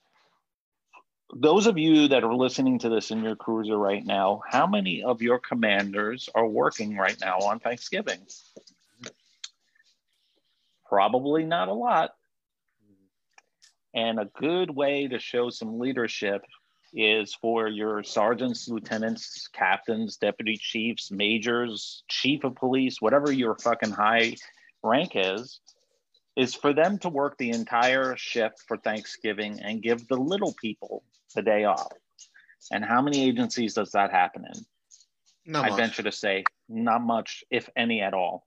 those 1.32 1.66
of 1.66 1.78
you 1.78 2.08
that 2.08 2.24
are 2.24 2.34
listening 2.34 2.78
to 2.80 2.88
this 2.88 3.10
in 3.10 3.22
your 3.22 3.36
cruiser 3.36 3.76
right 3.76 4.04
now, 4.04 4.42
how 4.46 4.66
many 4.66 5.02
of 5.02 5.22
your 5.22 5.38
commanders 5.38 6.28
are 6.34 6.46
working 6.46 6.96
right 6.96 7.16
now 7.20 7.38
on 7.38 7.58
Thanksgiving? 7.58 8.20
Probably 10.88 11.44
not 11.44 11.68
a 11.68 11.72
lot. 11.72 12.10
And 13.94 14.18
a 14.18 14.30
good 14.38 14.70
way 14.70 15.08
to 15.08 15.18
show 15.18 15.50
some 15.50 15.78
leadership 15.78 16.42
is 16.94 17.34
for 17.34 17.66
your 17.68 18.02
sergeants, 18.02 18.68
lieutenants, 18.68 19.48
captains, 19.48 20.18
deputy 20.18 20.58
chiefs, 20.58 21.10
majors, 21.10 22.02
chief 22.08 22.44
of 22.44 22.54
police, 22.54 23.00
whatever 23.00 23.32
your 23.32 23.54
fucking 23.54 23.90
high 23.90 24.36
rank 24.82 25.12
is, 25.14 25.60
is 26.36 26.54
for 26.54 26.72
them 26.72 26.98
to 26.98 27.08
work 27.08 27.36
the 27.36 27.50
entire 27.50 28.16
shift 28.16 28.62
for 28.66 28.76
Thanksgiving 28.76 29.60
and 29.60 29.82
give 29.82 30.08
the 30.08 30.16
little 30.16 30.54
people 30.60 31.02
the 31.34 31.42
day 31.42 31.64
off. 31.64 31.92
And 32.70 32.84
how 32.84 33.02
many 33.02 33.28
agencies 33.28 33.74
does 33.74 33.92
that 33.92 34.10
happen 34.10 34.44
in? 34.46 34.64
Not 35.44 35.64
I 35.64 35.68
much. 35.70 35.78
venture 35.78 36.02
to 36.04 36.12
say 36.12 36.44
not 36.68 37.02
much, 37.02 37.44
if 37.50 37.68
any 37.76 38.00
at 38.00 38.14
all. 38.14 38.46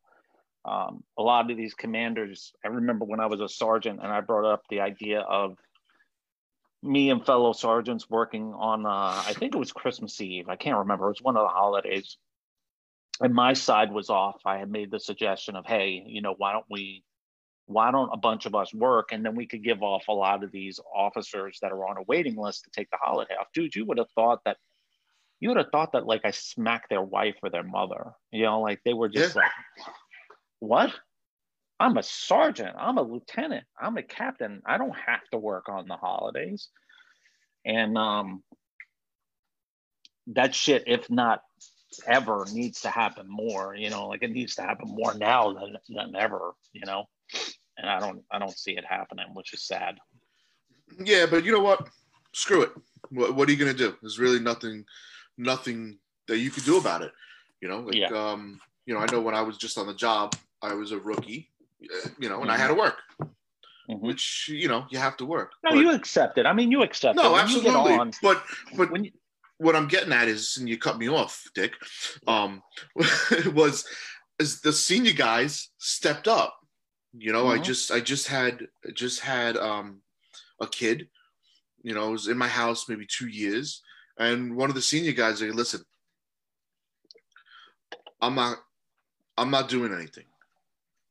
Um, 0.63 1.03
a 1.17 1.21
lot 1.21 1.51
of 1.51 1.57
these 1.57 1.75
commanders, 1.75 2.53
I 2.63 2.69
remember 2.69 3.05
when 3.05 3.19
I 3.19 3.27
was 3.27 3.39
a 3.39 3.49
sergeant 3.49 3.99
and 4.01 4.11
I 4.11 4.21
brought 4.21 4.51
up 4.51 4.63
the 4.69 4.79
idea 4.79 5.19
of 5.19 5.57
me 6.81 7.11
and 7.11 7.23
fellow 7.23 7.53
sergeants 7.53 8.09
working 8.09 8.53
on, 8.53 8.85
uh, 8.85 9.23
I 9.27 9.33
think 9.33 9.53
it 9.53 9.59
was 9.59 9.71
Christmas 9.71 10.19
Eve. 10.21 10.49
I 10.49 10.55
can't 10.55 10.79
remember. 10.79 11.05
It 11.05 11.09
was 11.09 11.21
one 11.21 11.37
of 11.37 11.43
the 11.43 11.49
holidays. 11.49 12.17
And 13.21 13.33
my 13.33 13.53
side 13.53 13.91
was 13.91 14.09
off. 14.09 14.41
I 14.45 14.57
had 14.57 14.71
made 14.71 14.91
the 14.91 14.99
suggestion 14.99 15.55
of, 15.55 15.65
hey, 15.65 16.03
you 16.05 16.21
know, 16.21 16.33
why 16.37 16.51
don't 16.51 16.65
we, 16.69 17.03
why 17.67 17.91
don't 17.91 18.13
a 18.13 18.17
bunch 18.17 18.45
of 18.45 18.53
us 18.53 18.73
work 18.73 19.09
and 19.11 19.25
then 19.25 19.35
we 19.35 19.47
could 19.47 19.63
give 19.63 19.81
off 19.81 20.07
a 20.07 20.13
lot 20.13 20.43
of 20.43 20.51
these 20.51 20.79
officers 20.93 21.57
that 21.61 21.71
are 21.71 21.87
on 21.87 21.97
a 21.97 22.03
waiting 22.03 22.35
list 22.35 22.63
to 22.63 22.69
take 22.69 22.89
the 22.91 22.97
holiday 23.01 23.33
off. 23.39 23.47
Dude, 23.53 23.75
you 23.75 23.85
would 23.85 23.97
have 23.97 24.11
thought 24.13 24.41
that 24.45 24.57
you 25.39 25.49
would 25.49 25.57
have 25.57 25.71
thought 25.71 25.91
that 25.93 26.05
like 26.05 26.21
I 26.23 26.31
smacked 26.31 26.89
their 26.89 27.01
wife 27.01 27.35
or 27.43 27.49
their 27.49 27.63
mother. 27.63 28.13
You 28.31 28.43
know, 28.43 28.61
like 28.61 28.81
they 28.85 28.93
were 28.93 29.09
just 29.09 29.35
Yeah. 29.35 29.41
like, 29.41 29.51
what? 30.59 30.93
I'm 31.79 31.97
a 31.97 32.03
sergeant. 32.03 32.75
I'm 32.77 32.97
a 32.97 33.01
lieutenant. 33.01 33.65
I'm 33.79 33.97
a 33.97 34.03
captain. 34.03 34.61
I 34.65 34.77
don't 34.77 34.95
have 34.95 35.27
to 35.31 35.37
work 35.37 35.67
on 35.67 35.87
the 35.87 35.97
holidays. 35.97 36.69
And 37.65 37.97
um 37.97 38.43
that 40.27 40.55
shit, 40.55 40.83
if 40.87 41.09
not 41.09 41.41
ever 42.07 42.45
needs 42.51 42.81
to 42.81 42.89
happen 42.89 43.25
more. 43.27 43.75
You 43.75 43.89
know, 43.89 44.07
like 44.07 44.23
it 44.23 44.31
needs 44.31 44.55
to 44.55 44.61
happen 44.61 44.89
more 44.89 45.13
now 45.15 45.53
than 45.53 45.77
than 45.89 46.15
ever. 46.15 46.53
You 46.73 46.85
know, 46.85 47.05
and 47.77 47.89
I 47.89 47.99
don't 47.99 48.23
I 48.31 48.39
don't 48.39 48.57
see 48.57 48.71
it 48.77 48.85
happening, 48.85 49.25
which 49.33 49.53
is 49.53 49.63
sad. 49.65 49.97
Yeah, 51.03 51.25
but 51.25 51.43
you 51.43 51.51
know 51.51 51.61
what? 51.61 51.87
Screw 52.33 52.61
it. 52.63 52.71
What, 53.09 53.35
what 53.35 53.47
are 53.47 53.51
you 53.51 53.57
gonna 53.57 53.73
do? 53.73 53.95
There's 54.01 54.19
really 54.19 54.39
nothing, 54.39 54.85
nothing 55.37 55.97
that 56.27 56.37
you 56.39 56.49
can 56.51 56.63
do 56.63 56.77
about 56.77 57.01
it. 57.01 57.11
You 57.61 57.69
know, 57.69 57.79
like 57.81 57.95
Yeah. 57.95 58.07
um, 58.09 58.59
you 58.85 58.93
know, 58.93 58.99
I 58.99 59.05
know 59.11 59.21
when 59.21 59.35
I 59.35 59.41
was 59.41 59.57
just 59.57 59.77
on 59.77 59.87
the 59.87 59.93
job, 59.93 60.35
I 60.61 60.73
was 60.73 60.91
a 60.91 60.99
rookie. 60.99 61.51
uh, 61.83 62.09
You 62.19 62.29
know, 62.29 62.41
and 62.41 62.51
I 62.51 62.57
had 62.57 62.67
to 62.69 62.73
work, 62.73 62.97
Mhm. 63.89 64.01
which 64.01 64.47
you 64.51 64.67
know 64.67 64.85
you 64.89 64.97
have 64.99 65.17
to 65.17 65.25
work. 65.25 65.51
No, 65.63 65.71
But- 65.71 65.79
you 65.79 65.91
accept 65.91 66.37
it. 66.37 66.45
I 66.45 66.53
mean, 66.53 66.71
you 66.71 66.81
accept 66.83 67.17
it. 67.17 67.21
no, 67.21 67.33
When 67.33 67.41
absolutely. 67.41 67.93
On, 67.93 68.11
But 68.21 68.43
but 68.75 68.91
when 68.91 69.03
you, 69.05 69.11
what 69.57 69.75
I'm 69.75 69.87
getting 69.87 70.11
at 70.13 70.27
is, 70.27 70.57
and 70.57 70.67
you 70.69 70.77
cut 70.77 70.97
me 70.97 71.07
off, 71.09 71.43
Dick, 71.53 71.73
um, 72.27 72.61
was 73.53 73.85
is 74.39 74.61
the 74.61 74.73
senior 74.73 75.13
guys 75.13 75.69
stepped 75.77 76.27
up. 76.27 76.53
You 77.17 77.31
know, 77.31 77.47
I 77.47 77.57
Mhm. 77.57 77.63
just 77.63 77.91
I 77.91 77.99
just 77.99 78.27
had 78.27 78.67
just 78.93 79.21
had 79.21 79.57
um 79.57 80.01
a 80.59 80.67
kid, 80.67 81.09
you 81.81 81.93
know, 81.93 82.11
was 82.11 82.27
in 82.27 82.37
my 82.37 82.47
house 82.47 82.89
maybe 82.89 83.05
two 83.07 83.27
years, 83.27 83.81
and 84.17 84.55
one 84.55 84.69
of 84.69 84.75
the 84.75 84.81
senior 84.81 85.13
guys 85.13 85.39
said, 85.39 85.55
listen, 85.55 85.81
I'm 88.21 88.35
not 88.35 88.57
I'm 89.37 89.51
not 89.51 89.69
doing 89.69 89.93
anything. 89.93 90.25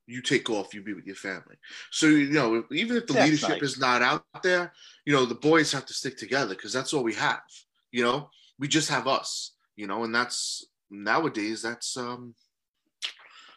You 0.06 0.20
take 0.20 0.50
off, 0.50 0.74
you 0.74 0.82
be 0.82 0.92
with 0.92 1.06
your 1.06 1.16
family. 1.16 1.56
So 1.90 2.06
you 2.06 2.30
know, 2.30 2.64
even 2.70 2.96
if 2.96 3.06
the 3.06 3.14
That's 3.14 3.24
leadership 3.24 3.62
nice. 3.62 3.70
is 3.70 3.78
not 3.78 4.02
out 4.02 4.24
there, 4.42 4.72
you 5.06 5.14
know, 5.14 5.24
the 5.24 5.34
boys 5.34 5.72
have 5.72 5.86
to 5.86 5.94
stick 5.94 6.16
together 6.18 6.54
because 6.54 6.72
that's 6.72 6.92
all 6.92 7.02
we 7.02 7.14
have. 7.14 7.42
You 7.92 8.04
know, 8.04 8.30
we 8.58 8.68
just 8.68 8.90
have 8.90 9.06
us. 9.08 9.52
You 9.76 9.86
know, 9.86 10.04
and 10.04 10.14
that's 10.14 10.66
nowadays 10.90 11.62
that's 11.62 11.96
um 11.96 12.34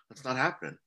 that's 0.10 0.24
not 0.24 0.38
happening. 0.38 0.78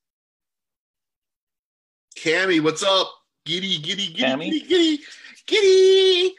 Cammy, 2.17 2.63
what's 2.63 2.83
up? 2.83 3.11
Giddy, 3.47 3.79
giddy, 3.79 4.09
giddy, 4.09 4.23
Cammy? 4.23 4.51
giddy, 4.51 4.67
giddy, 4.67 5.03
giddy. 5.47 6.35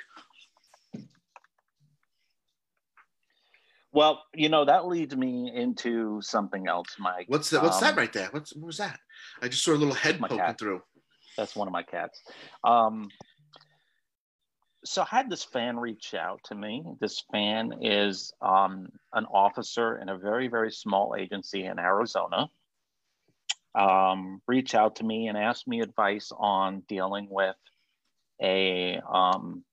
well, 3.91 4.23
you 4.33 4.49
know, 4.49 4.63
that 4.65 4.87
leads 4.87 5.15
me 5.15 5.51
into 5.53 6.21
something 6.21 6.67
else, 6.67 6.95
Mike. 6.99 7.25
What's 7.27 7.49
that? 7.49 7.63
What's 7.63 7.77
Um, 7.77 7.81
that 7.81 7.97
right 7.97 8.13
there? 8.13 8.29
What's 8.31 8.55
what 8.55 8.67
was 8.67 8.77
that? 8.77 8.99
I 9.41 9.47
just 9.47 9.63
saw 9.63 9.71
a 9.71 9.73
little 9.73 9.93
head 9.93 10.19
poking 10.19 10.37
cat. 10.37 10.59
through. 10.59 10.81
That's 11.37 11.55
one 11.55 11.67
of 11.67 11.71
my 11.71 11.83
cats. 11.83 12.21
Um, 12.63 13.09
so 14.83 15.01
I 15.03 15.05
had 15.15 15.29
this 15.29 15.43
fan 15.43 15.77
reach 15.77 16.13
out 16.13 16.41
to 16.45 16.55
me. 16.55 16.83
This 16.99 17.23
fan 17.31 17.73
is 17.81 18.33
um, 18.41 18.89
an 19.13 19.25
officer 19.25 19.97
in 19.99 20.09
a 20.09 20.17
very, 20.17 20.47
very 20.47 20.71
small 20.71 21.15
agency 21.17 21.65
in 21.65 21.79
Arizona. 21.79 22.49
Um, 23.73 24.41
reach 24.47 24.75
out 24.75 24.97
to 24.97 25.03
me 25.05 25.27
and 25.27 25.37
ask 25.37 25.67
me 25.67 25.81
advice 25.81 26.31
on 26.37 26.83
dealing 26.87 27.27
with 27.29 27.55
a 28.41 28.99
um, 29.09 29.63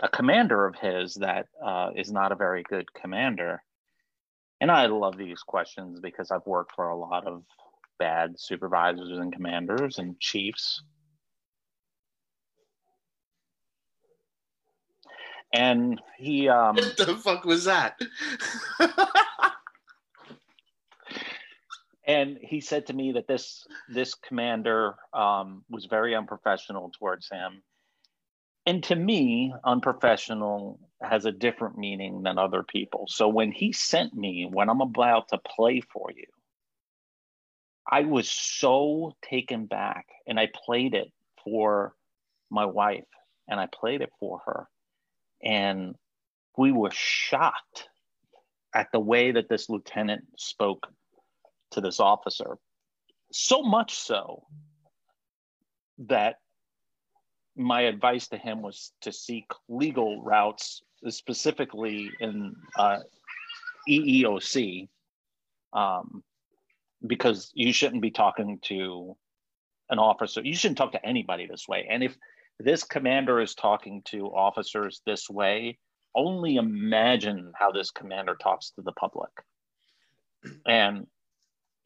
a 0.00 0.08
commander 0.08 0.66
of 0.66 0.76
his 0.76 1.14
that 1.14 1.46
uh, 1.64 1.90
is 1.96 2.12
not 2.12 2.32
a 2.32 2.36
very 2.36 2.62
good 2.62 2.92
commander. 2.92 3.62
And 4.60 4.70
I 4.70 4.86
love 4.86 5.16
these 5.16 5.40
questions 5.40 6.00
because 6.00 6.30
I've 6.30 6.46
worked 6.46 6.74
for 6.74 6.88
a 6.88 6.98
lot 6.98 7.26
of 7.26 7.42
bad 7.98 8.34
supervisors 8.38 9.18
and 9.18 9.32
commanders 9.32 9.98
and 9.98 10.18
chiefs 10.20 10.82
and 15.52 16.00
he 16.18 16.48
um 16.48 16.76
What 16.76 16.96
the 16.96 17.16
fuck 17.16 17.44
was 17.44 17.64
that? 17.64 18.00
and 22.06 22.38
he 22.40 22.60
said 22.60 22.86
to 22.86 22.92
me 22.92 23.12
that 23.12 23.26
this 23.26 23.66
this 23.88 24.14
commander 24.14 24.94
um 25.12 25.64
was 25.68 25.86
very 25.86 26.14
unprofessional 26.14 26.90
towards 26.98 27.28
him. 27.28 27.62
And 28.64 28.82
to 28.84 28.96
me 28.96 29.54
unprofessional 29.64 30.80
has 31.00 31.24
a 31.24 31.32
different 31.32 31.78
meaning 31.78 32.22
than 32.22 32.38
other 32.38 32.62
people. 32.62 33.06
So 33.08 33.28
when 33.28 33.52
he 33.52 33.72
sent 33.72 34.14
me 34.14 34.48
when 34.50 34.68
i'm 34.70 34.80
about 34.80 35.28
to 35.28 35.38
play 35.38 35.80
for 35.80 36.10
you 36.14 36.26
i 37.90 38.02
was 38.02 38.30
so 38.30 39.12
taken 39.22 39.66
back 39.66 40.06
and 40.26 40.38
i 40.40 40.48
played 40.64 40.94
it 40.94 41.12
for 41.44 41.94
my 42.50 42.64
wife 42.64 43.04
and 43.48 43.60
i 43.60 43.66
played 43.66 44.00
it 44.00 44.10
for 44.18 44.40
her. 44.46 44.68
And 45.42 45.94
we 46.56 46.72
were 46.72 46.90
shocked 46.90 47.88
at 48.74 48.88
the 48.92 49.00
way 49.00 49.32
that 49.32 49.48
this 49.48 49.68
lieutenant 49.68 50.24
spoke 50.38 50.86
to 51.72 51.80
this 51.80 52.00
officer. 52.00 52.58
So 53.32 53.62
much 53.62 53.94
so 53.94 54.44
that 55.98 56.36
my 57.56 57.82
advice 57.82 58.28
to 58.28 58.36
him 58.36 58.62
was 58.62 58.92
to 59.00 59.12
seek 59.12 59.46
legal 59.68 60.22
routes, 60.22 60.82
specifically 61.08 62.10
in 62.20 62.54
uh, 62.76 62.98
EEOC, 63.88 64.88
um, 65.72 66.22
because 67.06 67.50
you 67.54 67.72
shouldn't 67.72 68.02
be 68.02 68.10
talking 68.10 68.58
to 68.62 69.16
an 69.90 69.98
officer. 69.98 70.42
You 70.42 70.54
shouldn't 70.54 70.78
talk 70.78 70.92
to 70.92 71.06
anybody 71.06 71.46
this 71.46 71.66
way. 71.68 71.86
And 71.88 72.02
if 72.02 72.16
this 72.58 72.84
commander 72.84 73.40
is 73.40 73.54
talking 73.54 74.02
to 74.06 74.26
officers 74.26 75.00
this 75.06 75.28
way, 75.30 75.78
only 76.14 76.56
imagine 76.56 77.52
how 77.54 77.70
this 77.70 77.90
commander 77.90 78.34
talks 78.34 78.70
to 78.70 78.82
the 78.82 78.92
public. 78.92 79.30
And 80.66 81.06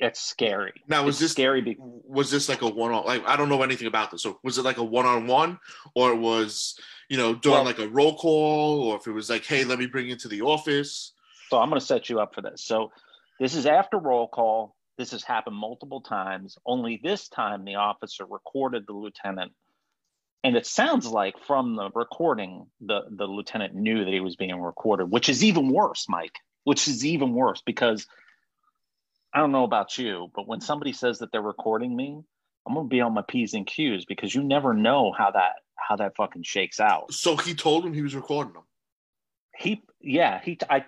it's 0.00 0.20
scary. 0.20 0.72
Now, 0.88 1.04
was 1.04 1.16
It's 1.16 1.20
this- 1.20 1.32
scary? 1.32 1.60
Be- 1.60 1.76
was 1.78 2.30
this 2.30 2.48
like 2.48 2.62
a 2.62 2.68
one 2.68 2.92
on 2.92 3.04
like 3.04 3.22
I 3.26 3.36
don't 3.36 3.48
know 3.48 3.62
anything 3.62 3.86
about 3.86 4.10
this. 4.10 4.22
So 4.22 4.38
was 4.42 4.58
it 4.58 4.64
like 4.64 4.78
a 4.78 4.84
one 4.84 5.06
on 5.06 5.26
one 5.26 5.58
or 5.94 6.14
was, 6.16 6.78
you 7.08 7.16
know, 7.18 7.34
doing 7.34 7.56
Well- 7.56 7.64
like 7.64 7.78
a 7.78 7.88
roll 7.88 8.16
call 8.16 8.82
or 8.84 8.96
if 8.96 9.06
it 9.06 9.12
was 9.12 9.28
like, 9.30 9.44
hey, 9.44 9.64
let 9.64 9.78
me 9.78 9.86
bring 9.86 10.08
you 10.08 10.16
to 10.16 10.28
the 10.28 10.42
office? 10.42 11.12
So 11.50 11.58
I'm 11.58 11.68
going 11.68 11.80
to 11.80 11.86
set 11.86 12.08
you 12.08 12.20
up 12.20 12.34
for 12.34 12.42
this. 12.42 12.64
So 12.64 12.92
this 13.38 13.54
is 13.54 13.66
after 13.66 13.98
roll 13.98 14.26
call. 14.28 14.74
This 14.98 15.10
has 15.12 15.22
happened 15.24 15.56
multiple 15.56 16.00
times. 16.00 16.56
Only 16.66 17.00
this 17.02 17.28
time 17.28 17.64
the 17.64 17.76
officer 17.76 18.24
recorded 18.24 18.86
the 18.86 18.92
lieutenant. 18.92 19.52
And 20.44 20.56
it 20.56 20.66
sounds 20.66 21.06
like 21.06 21.34
from 21.46 21.76
the 21.76 21.90
recording, 21.94 22.66
the, 22.80 23.02
the 23.10 23.26
lieutenant 23.26 23.74
knew 23.74 24.04
that 24.04 24.12
he 24.12 24.20
was 24.20 24.36
being 24.36 24.58
recorded, 24.60 25.10
which 25.10 25.28
is 25.28 25.44
even 25.44 25.70
worse, 25.70 26.06
Mike, 26.08 26.38
which 26.64 26.88
is 26.88 27.04
even 27.04 27.34
worse 27.34 27.62
because 27.64 28.06
I 29.34 29.40
don't 29.40 29.52
know 29.52 29.64
about 29.64 29.98
you, 29.98 30.30
but 30.34 30.48
when 30.48 30.60
somebody 30.60 30.92
says 30.92 31.18
that 31.20 31.32
they're 31.32 31.42
recording 31.42 31.94
me, 31.96 32.20
I'm 32.66 32.74
going 32.74 32.86
to 32.86 32.90
be 32.90 33.00
on 33.00 33.14
my 33.14 33.22
P's 33.28 33.54
and 33.54 33.66
Q's 33.66 34.04
because 34.06 34.34
you 34.34 34.42
never 34.42 34.74
know 34.74 35.12
how 35.16 35.30
that 35.32 35.54
how 35.76 35.96
that 35.96 36.16
fucking 36.16 36.42
shakes 36.44 36.80
out. 36.80 37.12
So 37.12 37.36
he 37.36 37.54
told 37.54 37.84
him 37.86 37.92
he 37.94 38.02
was 38.02 38.14
recording 38.14 38.52
them. 38.54 38.62
he 39.56 39.82
yeah 40.00 40.40
he 40.42 40.58
I, 40.70 40.84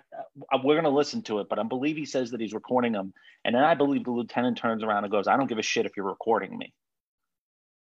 I 0.51 0.57
we're 0.63 0.75
gonna 0.75 0.89
listen 0.89 1.21
to 1.23 1.39
it 1.39 1.47
but 1.49 1.59
i 1.59 1.63
believe 1.63 1.97
he 1.97 2.05
says 2.05 2.31
that 2.31 2.41
he's 2.41 2.53
recording 2.53 2.91
them 2.93 3.13
and 3.45 3.53
then 3.55 3.63
i 3.63 3.75
believe 3.75 4.05
the 4.05 4.11
lieutenant 4.11 4.57
turns 4.57 4.83
around 4.83 5.03
and 5.03 5.11
goes 5.11 5.27
i 5.27 5.37
don't 5.37 5.47
give 5.47 5.59
a 5.59 5.63
shit 5.63 5.85
if 5.85 5.93
you're 5.97 6.05
recording 6.07 6.57
me. 6.57 6.73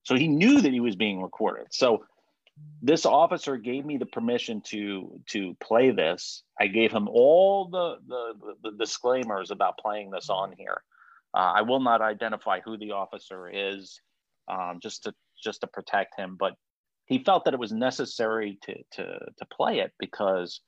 So 0.04 0.16
he 0.16 0.28
knew 0.28 0.62
that 0.62 0.72
he 0.74 0.80
was 0.80 0.96
being 0.96 1.22
recorded. 1.22 1.68
So 1.72 2.06
this 2.82 3.06
officer 3.06 3.58
gave 3.58 3.86
me 3.86 3.98
the 3.98 4.06
permission 4.06 4.62
to 4.68 5.20
to 5.28 5.56
play 5.62 5.92
this. 5.92 6.44
I 6.60 6.68
gave 6.68 6.92
him 6.92 7.08
all 7.08 7.68
the 7.70 7.98
the, 8.08 8.54
the 8.64 8.78
disclaimers 8.78 9.52
about 9.52 9.78
playing 9.78 10.12
this 10.12 10.30
on 10.30 10.54
here. 10.58 10.82
Uh, 11.34 11.54
i 11.58 11.62
will 11.62 11.80
not 11.80 12.02
identify 12.02 12.60
who 12.60 12.78
the 12.78 12.92
officer 12.92 13.50
is 13.52 14.02
um, 14.48 14.80
just 14.82 15.04
to 15.04 15.14
just 15.42 15.62
to 15.62 15.68
protect 15.68 16.16
him 16.18 16.36
but 16.40 16.56
he 17.06 17.24
felt 17.24 17.46
that 17.46 17.54
it 17.54 17.60
was 17.60 17.72
necessary 17.72 18.58
to 18.64 18.74
to 18.92 19.20
to 19.38 19.46
play 19.56 19.80
it 19.80 19.92
because 20.00 20.62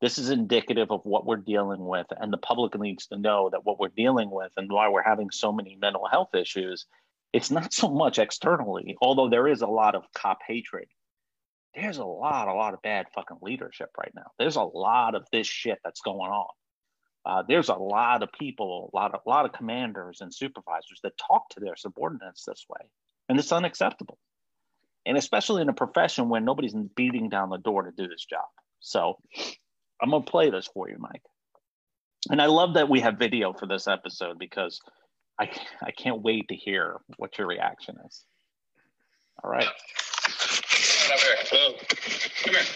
this 0.00 0.18
is 0.18 0.30
indicative 0.30 0.90
of 0.90 1.00
what 1.04 1.24
we're 1.24 1.36
dealing 1.36 1.84
with 1.84 2.06
and 2.10 2.32
the 2.32 2.38
public 2.38 2.76
needs 2.78 3.06
to 3.06 3.16
know 3.16 3.48
that 3.50 3.64
what 3.64 3.78
we're 3.78 3.88
dealing 3.88 4.30
with 4.30 4.50
and 4.56 4.70
why 4.70 4.88
we're 4.88 5.02
having 5.02 5.30
so 5.30 5.52
many 5.52 5.76
mental 5.80 6.06
health 6.10 6.34
issues 6.34 6.86
it's 7.32 7.50
not 7.52 7.72
so 7.72 7.88
much 7.88 8.18
externally 8.18 8.96
although 9.00 9.28
there 9.28 9.46
is 9.46 9.62
a 9.62 9.66
lot 9.68 9.94
of 9.94 10.02
cop 10.14 10.40
hatred 10.46 10.88
there's 11.80 11.98
a 11.98 12.04
lot 12.04 12.48
a 12.48 12.54
lot 12.54 12.74
of 12.74 12.82
bad 12.82 13.06
fucking 13.14 13.38
leadership 13.42 13.90
right 13.98 14.12
now 14.14 14.30
there's 14.38 14.56
a 14.56 14.62
lot 14.62 15.14
of 15.14 15.26
this 15.32 15.46
shit 15.46 15.78
that's 15.84 16.00
going 16.00 16.30
on 16.30 16.48
uh, 17.26 17.42
there's 17.48 17.68
a 17.68 17.74
lot 17.74 18.22
of 18.22 18.30
people 18.38 18.90
a 18.92 18.96
lot 18.96 19.14
of 19.14 19.20
a 19.26 19.28
lot 19.28 19.44
of 19.44 19.52
commanders 19.52 20.20
and 20.20 20.34
supervisors 20.34 21.00
that 21.02 21.12
talk 21.18 21.48
to 21.50 21.60
their 21.60 21.76
subordinates 21.76 22.44
this 22.44 22.64
way 22.68 22.86
and 23.28 23.38
it's 23.38 23.52
unacceptable 23.52 24.18
and 25.06 25.16
especially 25.16 25.62
in 25.62 25.68
a 25.68 25.74
profession 25.74 26.28
where 26.28 26.40
nobody's 26.40 26.74
beating 26.96 27.28
down 27.28 27.50
the 27.50 27.58
door 27.58 27.82
to 27.82 27.92
do 27.92 28.08
this 28.08 28.24
job 28.24 28.46
so 28.80 29.18
I'm 30.00 30.10
gonna 30.10 30.24
play 30.24 30.50
this 30.50 30.68
for 30.72 30.88
you, 30.88 30.96
Mike. 30.98 31.22
And 32.30 32.40
I 32.40 32.46
love 32.46 32.74
that 32.74 32.88
we 32.88 33.00
have 33.00 33.18
video 33.18 33.52
for 33.52 33.66
this 33.66 33.88
episode 33.88 34.38
because 34.38 34.80
I 35.38 35.50
I 35.82 35.90
can't 35.90 36.22
wait 36.22 36.48
to 36.48 36.56
hear 36.56 37.00
what 37.16 37.38
your 37.38 37.46
reaction 37.46 37.96
is. 38.06 38.24
All 39.42 39.50
right. 39.50 39.68
Come 41.08 41.16
over 41.16 41.24
here. 41.24 41.40
Hello. 41.48 41.68
Come 42.44 42.52
here. 42.52 42.68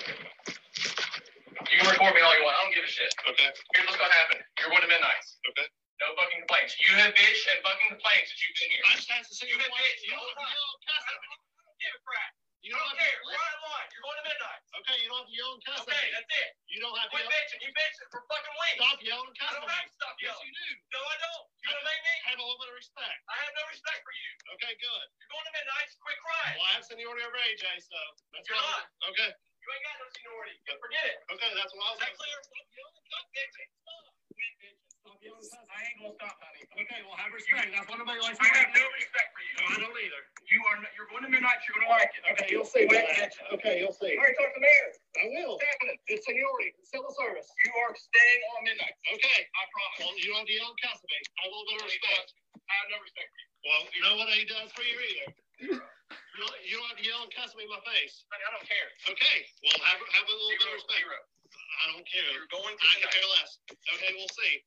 You 1.69 1.77
can 1.85 1.89
record 1.93 2.17
me 2.17 2.25
all 2.25 2.33
you 2.33 2.45
want. 2.49 2.57
I 2.57 2.65
don't 2.65 2.73
give 2.73 2.81
a 2.81 2.89
shit. 2.89 3.13
Okay. 3.29 3.45
Here's 3.77 3.85
what's 3.85 4.01
gonna 4.01 4.09
happen. 4.25 4.41
You're 4.57 4.73
going 4.73 4.81
to 4.81 4.89
Midnight's. 4.89 5.37
Okay. 5.53 5.69
No 6.01 6.17
fucking 6.17 6.41
complaints. 6.41 6.73
You 6.81 6.97
have 6.97 7.13
bitched 7.13 7.45
and 7.53 7.61
fucking 7.61 7.93
complaints 7.93 8.33
that 8.33 8.39
you've 8.41 8.57
been 8.57 8.73
here. 8.73 8.85
I 8.89 8.97
just 8.97 9.13
have 9.13 9.29
to 9.29 9.35
say 9.37 9.53
You 9.53 9.61
you 9.61 9.61
have 9.61 9.69
bitched. 9.69 10.01
You 10.09 10.17
don't 10.17 10.25
whole 10.25 10.33
have 10.33 10.49
to 10.49 10.49
time. 10.49 10.57
yell 10.57 10.81
and 10.81 11.13
I 11.13 11.13
don't 11.13 11.45
at 11.45 11.61
don't 11.61 11.77
give 11.77 11.93
a 11.93 12.01
crap. 12.09 12.33
You 12.63 12.71
don't 12.79 12.79
don't 12.79 12.95
care. 12.95 13.19
on 13.27 13.59
line. 13.67 13.89
You're 13.91 14.05
going 14.07 14.19
to 14.23 14.25
Midnight's. 14.27 14.69
Okay, 14.83 14.97
you 15.03 15.09
don't 15.11 15.19
have 15.23 15.31
to 15.31 15.35
yell 15.35 15.51
and 15.53 15.63
cuss 15.67 15.83
Okay, 15.83 16.07
that's 16.15 16.31
it. 16.31 16.49
You 16.71 16.79
don't 16.79 16.95
have 16.95 17.11
to 17.11 17.15
Quit 17.19 17.27
yell. 17.27 17.35
bitching. 17.35 17.61
You 17.67 17.71
bitching 17.75 18.09
for 18.15 18.23
fucking 18.31 18.55
weeks. 18.63 18.79
Stop 18.79 18.99
yelling 19.03 19.31
and 19.35 19.43
I 19.43 19.51
don't 19.59 19.67
have 19.67 19.87
to 19.91 19.95
stop 19.99 20.15
Yes, 20.23 20.31
yelling. 20.31 20.47
you 20.47 20.55
do. 20.55 20.71
No, 20.95 21.01
I 21.03 21.17
don't. 21.27 21.45
You 21.59 21.67
gonna 21.75 21.87
make 21.91 22.03
me? 22.07 22.15
Have 22.31 22.39
a 22.39 22.45
little 22.47 22.61
bit 22.63 22.71
of 22.71 22.79
respect. 22.79 23.19
I 23.27 23.35
have 23.43 23.53
no 23.59 23.65
respect 23.67 24.01
for 24.07 24.15
you. 24.15 24.31
Okay, 24.57 24.73
good. 24.79 25.05
You're 25.19 25.33
going 25.35 25.47
to 25.51 25.53
Midnight's. 25.59 25.95
Quit 25.99 26.19
crying. 26.23 26.55
Well, 26.63 26.69
I 26.71 26.73
have 26.79 26.87
seniority 26.87 27.23
over 27.27 27.39
AJ, 27.43 27.67
so 27.83 27.99
that's 28.31 28.47
You're 28.47 28.59
fine. 28.63 28.87
not. 28.87 29.11
Okay. 29.11 29.31
You 29.35 29.67
ain't 29.75 29.85
got 29.87 29.97
no 29.99 30.07
seniority. 30.15 30.55
You 30.63 30.75
forget 30.79 31.05
it. 31.11 31.17
Okay, 31.35 31.51
that's 31.59 31.71
what 31.75 31.83
I 31.83 31.91
Is 31.91 31.99
was 31.99 32.01
that 32.07 32.15
clear? 32.15 32.39
Stop 32.47 32.67
yelling. 32.79 32.95
Bitching. 33.35 33.71
Stop. 33.83 34.03
Quit 34.39 34.53
bitching. 34.63 34.92
I 35.03 35.79
ain't 35.83 35.99
gonna 35.99 36.15
stop, 36.15 36.39
honey. 36.39 36.63
Okay, 36.79 37.01
well, 37.03 37.19
have 37.19 37.35
respect. 37.35 37.75
That's 37.75 37.87
what 37.91 37.99
nobody 37.99 38.23
likes. 38.23 38.39
I 38.39 38.47
have 38.55 38.71
no 38.71 38.87
respect 38.95 39.29
for 39.35 39.43
you. 39.43 39.55
No, 39.59 39.65
I 39.67 39.77
don't 39.83 39.99
either. 39.99 40.23
You 40.47 40.61
are. 40.71 40.79
You're 40.95 41.11
going 41.11 41.27
to 41.27 41.31
Midnight's. 41.31 41.67
You're 41.67 41.83
gonna 41.83 41.91
like 41.91 42.13
it. 42.15 42.23
Okay, 42.35 42.49
you'll 42.55 42.69
see. 42.69 42.87
That. 42.87 43.35
Okay, 43.51 43.83
you'll 43.83 43.95
see. 43.95 44.15
All 44.15 44.23
right, 44.23 44.35
talk 44.39 44.55
to 44.55 44.59
the 44.59 44.63
mayor. 44.63 44.89
I 45.19 45.25
will. 45.35 45.59
What's 45.59 45.67
happening? 45.75 45.99
It's 46.07 46.23
seniority. 46.23 46.79
It's 46.79 46.95
civil 46.95 47.11
service. 47.19 47.51
You 47.67 47.71
are 47.83 47.93
staying 47.99 48.43
on 48.55 48.61
Midnight. 48.63 48.95
Okay. 49.11 49.41
I 49.43 49.63
promise. 49.75 49.99
Well, 50.07 50.15
you 50.23 50.29
don't 50.31 50.47
have 50.47 50.51
to 50.51 50.55
yell 50.55 50.71
at 50.71 51.03
me. 51.03 51.19
Have 51.43 51.51
a 51.51 51.55
little 51.55 51.83
of 51.83 51.87
respect. 51.91 52.29
I 52.55 52.75
have 52.79 52.89
no 52.95 52.99
respect 53.03 53.27
for 53.27 53.39
you. 53.43 53.49
Well, 53.67 53.83
you 53.91 54.01
know 54.07 54.15
what 54.23 54.31
he 54.31 54.47
does 54.47 54.71
for 54.71 54.87
you 54.87 54.97
either. 55.03 55.29
You 55.63 56.39
don't, 56.47 56.59
you 56.65 56.75
don't 56.79 56.89
have 56.95 57.01
to 57.03 57.07
yell 57.07 57.23
and 57.27 57.33
cuss 57.35 57.53
me 57.59 57.67
in 57.67 57.71
my 57.71 57.83
face. 57.85 58.25
Honey, 58.31 58.45
I 58.47 58.51
don't 58.55 58.67
care. 58.71 58.89
Okay. 59.11 59.39
Well, 59.67 59.79
have, 59.83 59.99
have 59.99 60.27
a 60.27 60.35
little 60.35 60.57
bit 60.63 60.69
of 60.71 60.77
respect. 60.79 61.03
zero. 61.03 61.19
I 61.53 61.85
don't 61.93 62.07
care. 62.09 62.31
You're 62.33 62.51
going 62.51 62.75
to 62.75 62.87
I 62.87 63.11
care 63.11 63.29
less. 63.39 63.59
Okay, 63.99 64.11
we'll 64.17 64.31
see. 64.33 64.65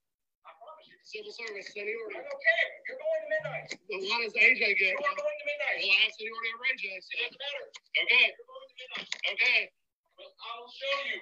I 1.05 1.13
you. 1.13 1.21
Civil 1.21 1.33
service, 1.37 1.67
I 1.69 1.73
seniority. 1.77 2.17
don't 2.17 2.41
care. 2.41 2.69
You're 2.89 2.97
going 2.97 3.21
to 3.21 3.29
Midnight. 3.29 3.67
Well, 3.85 4.01
why 4.09 4.17
does 4.25 4.33
AJ 4.33 4.61
get? 4.81 4.97
You 4.97 5.05
are 5.05 5.13
going 5.13 5.37
to 5.37 5.45
Midnight. 5.45 5.77
Well, 5.85 5.93
I 5.93 5.99
have 6.01 6.13
seniority 6.17 6.49
over 6.57 6.65
AJ. 6.65 6.85
It 6.97 7.03
So. 7.05 7.13
doesn't 7.21 7.37
matter. 7.45 7.63
Okay. 8.01 8.25
You're 8.33 8.49
going 8.49 8.65
to 8.65 8.75
Midnight. 8.81 9.09
Okay. 9.37 9.59
Well, 10.17 10.31
I 10.33 10.51
will 10.57 10.71
show 10.73 10.95
you. 11.13 11.19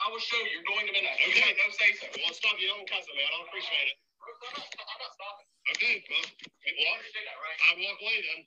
I 0.00 0.04
will 0.08 0.24
show 0.24 0.40
you. 0.40 0.50
You're 0.56 0.64
going 0.72 0.86
to 0.88 0.92
Midnight. 0.96 1.18
Okay. 1.28 1.50
Don't 1.60 1.76
say 1.76 1.90
so. 2.00 2.06
Well, 2.08 2.32
stop 2.32 2.56
yelling 2.56 2.82
and 2.82 2.88
cussing 2.88 3.14
me. 3.14 3.22
I 3.22 3.30
don't 3.36 3.46
appreciate 3.52 3.88
it. 3.92 3.98
I'm 4.22 4.32
not, 4.48 4.64
I'm 4.64 4.98
not 5.02 5.12
stopping. 5.12 5.46
Okay. 5.76 5.94
Well, 6.08 6.26
You 6.72 6.86
understand 6.96 7.24
that, 7.28 7.38
right? 7.42 7.58
I 7.68 7.70
walk 7.84 7.98
away 8.00 8.16
then. 8.32 8.40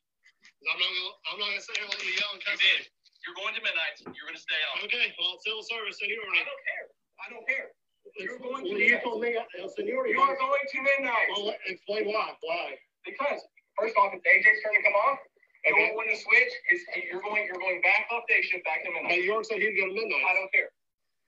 I'm 0.65 0.65
not 0.65 0.77
gonna. 0.81 1.05
I'm 1.29 1.37
not 1.41 1.47
gonna 1.53 1.61
sit 1.61 1.75
here 1.77 1.85
and 1.85 1.93
let 1.93 2.01
you 2.01 2.13
yell 2.17 2.31
and 2.33 2.41
You 2.41 2.47
cuss 2.47 2.57
did. 2.63 2.79
me. 2.81 2.89
You're 3.27 3.37
going 3.37 3.53
to 3.53 3.61
Midnight. 3.61 3.95
You're 4.17 4.27
going 4.27 4.37
to 4.39 4.41
stay 4.45 4.61
on. 4.73 4.81
Okay. 4.89 5.13
Well, 5.21 5.37
civil 5.45 5.61
service, 5.67 5.97
any 6.01 6.15
order. 6.17 6.33
I 6.41 6.43
don't 6.47 6.63
care. 6.65 6.85
I 7.21 7.25
don't 7.29 7.45
care. 7.47 7.67
You're 8.15 8.39
going 8.39 8.63
to 8.63 8.71
you 8.79 8.97
told 9.03 9.21
me 9.21 9.35
uh, 9.35 9.43
seniority. 9.75 10.15
You 10.15 10.21
are 10.23 10.37
going 10.39 10.63
to 10.71 10.77
Midnight. 10.81 11.27
Well, 11.35 11.51
explain 11.67 12.07
why. 12.07 12.31
Why? 12.39 12.79
Because 13.03 13.43
first 13.75 13.95
off, 13.99 14.15
it's 14.15 14.23
AJ's 14.23 14.63
turn 14.63 14.71
to 14.75 14.83
come 14.87 14.95
off. 14.95 15.19
And 15.65 15.73
Okay. 15.73 15.97
when 15.97 16.05
you 16.07 16.15
switch, 16.15 16.53
it's, 16.69 16.85
you're 17.09 17.19
going 17.25 17.41
you're 17.49 17.57
going 17.59 17.81
back 17.81 18.05
off 18.13 18.21
day 18.29 18.39
shift 18.45 18.61
back 18.69 18.85
to 18.85 18.93
But 18.93 19.09
midnight. 19.09 19.25
York 19.25 19.43
said 19.49 19.57
he'd 19.59 19.73
go 19.75 19.89
to 19.89 19.95
midnight. 19.97 20.21
I 20.29 20.33
don't 20.37 20.51
care. 20.53 20.69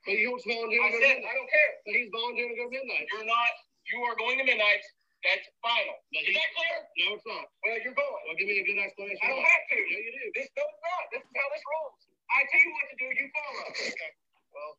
But 0.06 0.14
York's 0.22 0.46
volunteering 0.46 0.86
I 0.88 0.94
to 0.94 0.96
go 0.96 1.02
to 1.02 1.08
said 1.10 1.18
I 1.26 1.34
don't 1.34 1.50
care. 1.50 1.72
But 1.84 1.94
he's 1.98 2.10
volunteering 2.14 2.54
to 2.54 2.58
go 2.62 2.66
to 2.70 2.74
midnight. 2.78 3.06
You're 3.12 3.26
not. 3.28 3.52
You 3.90 3.98
are 4.06 4.16
going 4.16 4.38
to 4.38 4.46
midnight. 4.46 4.84
That's 5.26 5.42
final. 5.66 5.98
But 6.14 6.22
Is 6.24 6.32
he- 6.32 6.38
that 6.38 6.50
clear? 6.54 6.78
No, 7.02 7.06
it's 7.18 7.26
not. 7.26 7.46
Well, 7.66 7.82
you're 7.82 7.98
going. 7.98 8.22
Well, 8.30 8.38
give 8.38 8.46
me 8.48 8.62
a 8.62 8.66
good 8.70 8.78
explanation. 8.78 9.18
I 9.26 9.34
don't 9.34 9.42
have 9.42 9.64
to. 9.74 9.78
Yeah, 9.82 10.06
you 10.06 10.12
do. 10.14 10.26
This 10.38 10.48
no, 10.54 10.62
it's 10.70 10.84
not. 10.86 11.04
This 11.10 11.24
is 11.26 11.34
how 11.34 11.48
this 11.50 11.64
rolls. 11.66 11.98
I 12.30 12.40
tell 12.54 12.62
you 12.62 12.72
what 12.78 12.86
to 12.94 12.96
do. 13.02 13.08
You 13.10 13.26
follow. 13.34 13.66
Okay. 13.74 14.12
Well, 14.58 14.74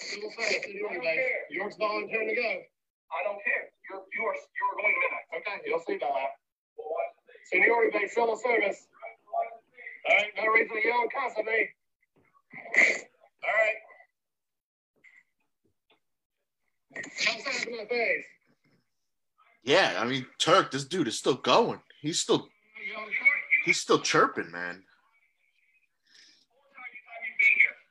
civil 0.00 0.30
service, 0.32 0.64
seniority, 0.64 0.96
I 0.96 0.96
don't 0.96 1.04
babe. 1.04 1.20
care. 1.20 1.44
York's 1.52 1.76
volunteering 1.76 2.28
to 2.32 2.36
go. 2.40 2.50
I 3.12 3.20
don't 3.28 3.40
care. 3.44 3.68
You're 3.90 4.00
you 4.16 4.22
are 4.24 4.32
you 4.32 4.62
are 4.64 4.76
going 4.80 4.94
to 4.96 5.00
midnight. 5.04 5.26
Okay, 5.36 5.56
you'll 5.68 5.84
see 5.84 5.96
about 6.00 6.14
that. 6.16 6.32
Seniority 7.52 7.90
based 7.98 8.14
civil 8.14 8.36
service. 8.40 8.86
All 10.08 10.16
right, 10.16 10.32
no 10.40 10.46
reason 10.52 10.72
to 10.72 10.80
yell 10.88 11.02
and 11.04 11.12
cuss 11.12 11.36
at 11.36 11.44
me. 11.44 11.68
All 13.44 13.52
right. 13.52 13.78
How's 17.04 17.44
that 17.44 17.66
in 17.68 17.76
my 17.76 17.84
face? 17.84 18.24
Yeah, 19.62 19.98
I 20.00 20.04
mean, 20.06 20.24
Turk, 20.38 20.70
this 20.72 20.84
dude 20.84 21.06
is 21.08 21.18
still 21.18 21.34
going. 21.36 21.80
He's 22.00 22.18
still 22.18 22.48
Yell 22.88 23.02
and 23.04 23.10
cuss? 23.12 23.28
he's 23.66 23.78
still 23.80 24.00
chirping, 24.00 24.50
man. 24.50 24.82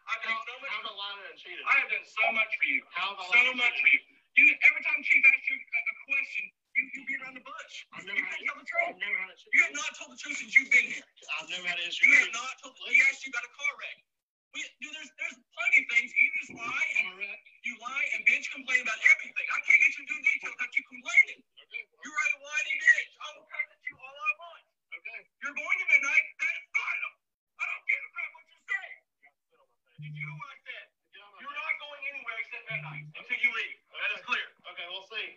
I've 0.09 0.21
done 0.25 0.33
so 0.41 0.53
much. 0.59 0.71
How 0.73 0.81
about 0.81 0.97
lying 0.97 1.21
and 1.29 1.37
cheating? 1.37 1.58
I 1.69 1.73
have 1.85 1.89
done 1.93 2.05
so 2.09 2.25
much 2.33 2.51
for 2.57 2.65
you. 2.65 2.81
So 2.89 3.53
much 3.53 3.75
for 3.77 3.89
cheating? 3.89 4.17
you. 4.41 4.45
Every 4.65 4.81
time 4.87 4.99
Chief 5.05 5.21
asks 5.21 5.47
you 5.51 5.57
a, 5.59 5.79
a 5.79 5.95
question, 6.09 6.43
you, 6.73 6.83
you 6.95 6.99
beat 7.05 7.19
around 7.21 7.35
the 7.37 7.45
bush. 7.45 7.73
I've 7.93 8.07
You 8.07 8.15
never 8.15 8.23
had 8.25 8.39
can't 8.39 8.47
tell 8.49 8.57
the 8.57 8.65
truth. 8.65 8.87
I've 8.89 9.01
never 9.03 9.17
had 9.19 9.29
a. 9.29 9.35
You 9.53 9.61
have 9.67 9.75
not 9.77 9.91
told 9.99 10.09
the 10.15 10.19
truth 10.21 10.37
since 10.39 10.53
you've 10.55 10.71
been 10.73 10.87
here. 10.89 11.05
I've 11.37 11.49
never 11.51 11.67
had 11.67 11.77
an 11.77 11.85
issue. 11.85 12.07
You 12.09 12.17
have 12.25 12.33
not 12.33 12.53
told. 12.63 12.73
He 12.89 12.97
asked 13.05 13.21
you 13.27 13.29
about 13.35 13.45
a 13.45 13.53
car 13.53 13.73
wreck. 13.77 13.97
We, 14.49 14.65
dude, 14.81 14.89
there's 14.97 15.11
there's 15.21 15.37
plenty 15.53 15.77
of 15.83 15.87
things. 15.93 16.09
You 16.09 16.27
just 16.41 16.51
lie 16.57 16.87
and 16.97 17.05
I'm 17.13 17.13
a 17.13 17.21
wreck. 17.21 17.41
you 17.67 17.73
lie 17.77 18.05
and 18.17 18.25
bitch 18.25 18.49
complain 18.49 18.81
about 18.81 18.97
everything. 19.13 19.45
I 19.45 19.59
can't 19.61 19.77
get 19.77 19.91
you 19.93 20.01
into 20.09 20.15
detail 20.25 20.49
without 20.57 20.73
you 20.73 20.83
complaining. 20.89 21.39
Okay. 21.69 21.83
You're 22.01 22.17
a 22.17 22.33
whiny 22.41 22.75
bitch. 22.81 23.11
I 23.21 23.27
will 23.37 23.45
curse 23.45 23.69
at 23.69 23.81
you 23.85 23.93
all 23.99 24.15
I 24.17 24.31
want. 24.41 24.63
Okay. 24.89 25.19
You're 25.45 25.53
going 25.53 25.77
to 25.77 25.85
midnight. 25.85 26.25
That 26.41 26.53
is 26.57 26.65
final. 26.73 27.13
I 27.61 27.63
don't 27.69 27.85
give 27.85 28.01
a 28.01 28.09
crap 28.09 28.29
what 28.33 28.45
you 28.49 28.57
say. 28.65 28.87
Did 30.01 30.13
you 30.17 30.23
hear 30.25 30.33
what 30.33 30.49
I 30.49 30.57
said? 30.65 30.85
You're 31.13 31.55
not 31.59 31.75
going 31.77 32.01
anywhere 32.09 32.37
except 32.41 32.63
midnight 32.73 33.05
until 33.21 33.39
you 33.45 33.51
leave. 33.53 33.77
That 34.01 34.11
is 34.17 34.21
clear. 34.25 34.47
Okay, 34.73 34.85
we'll 34.89 35.07
see. 35.13 35.27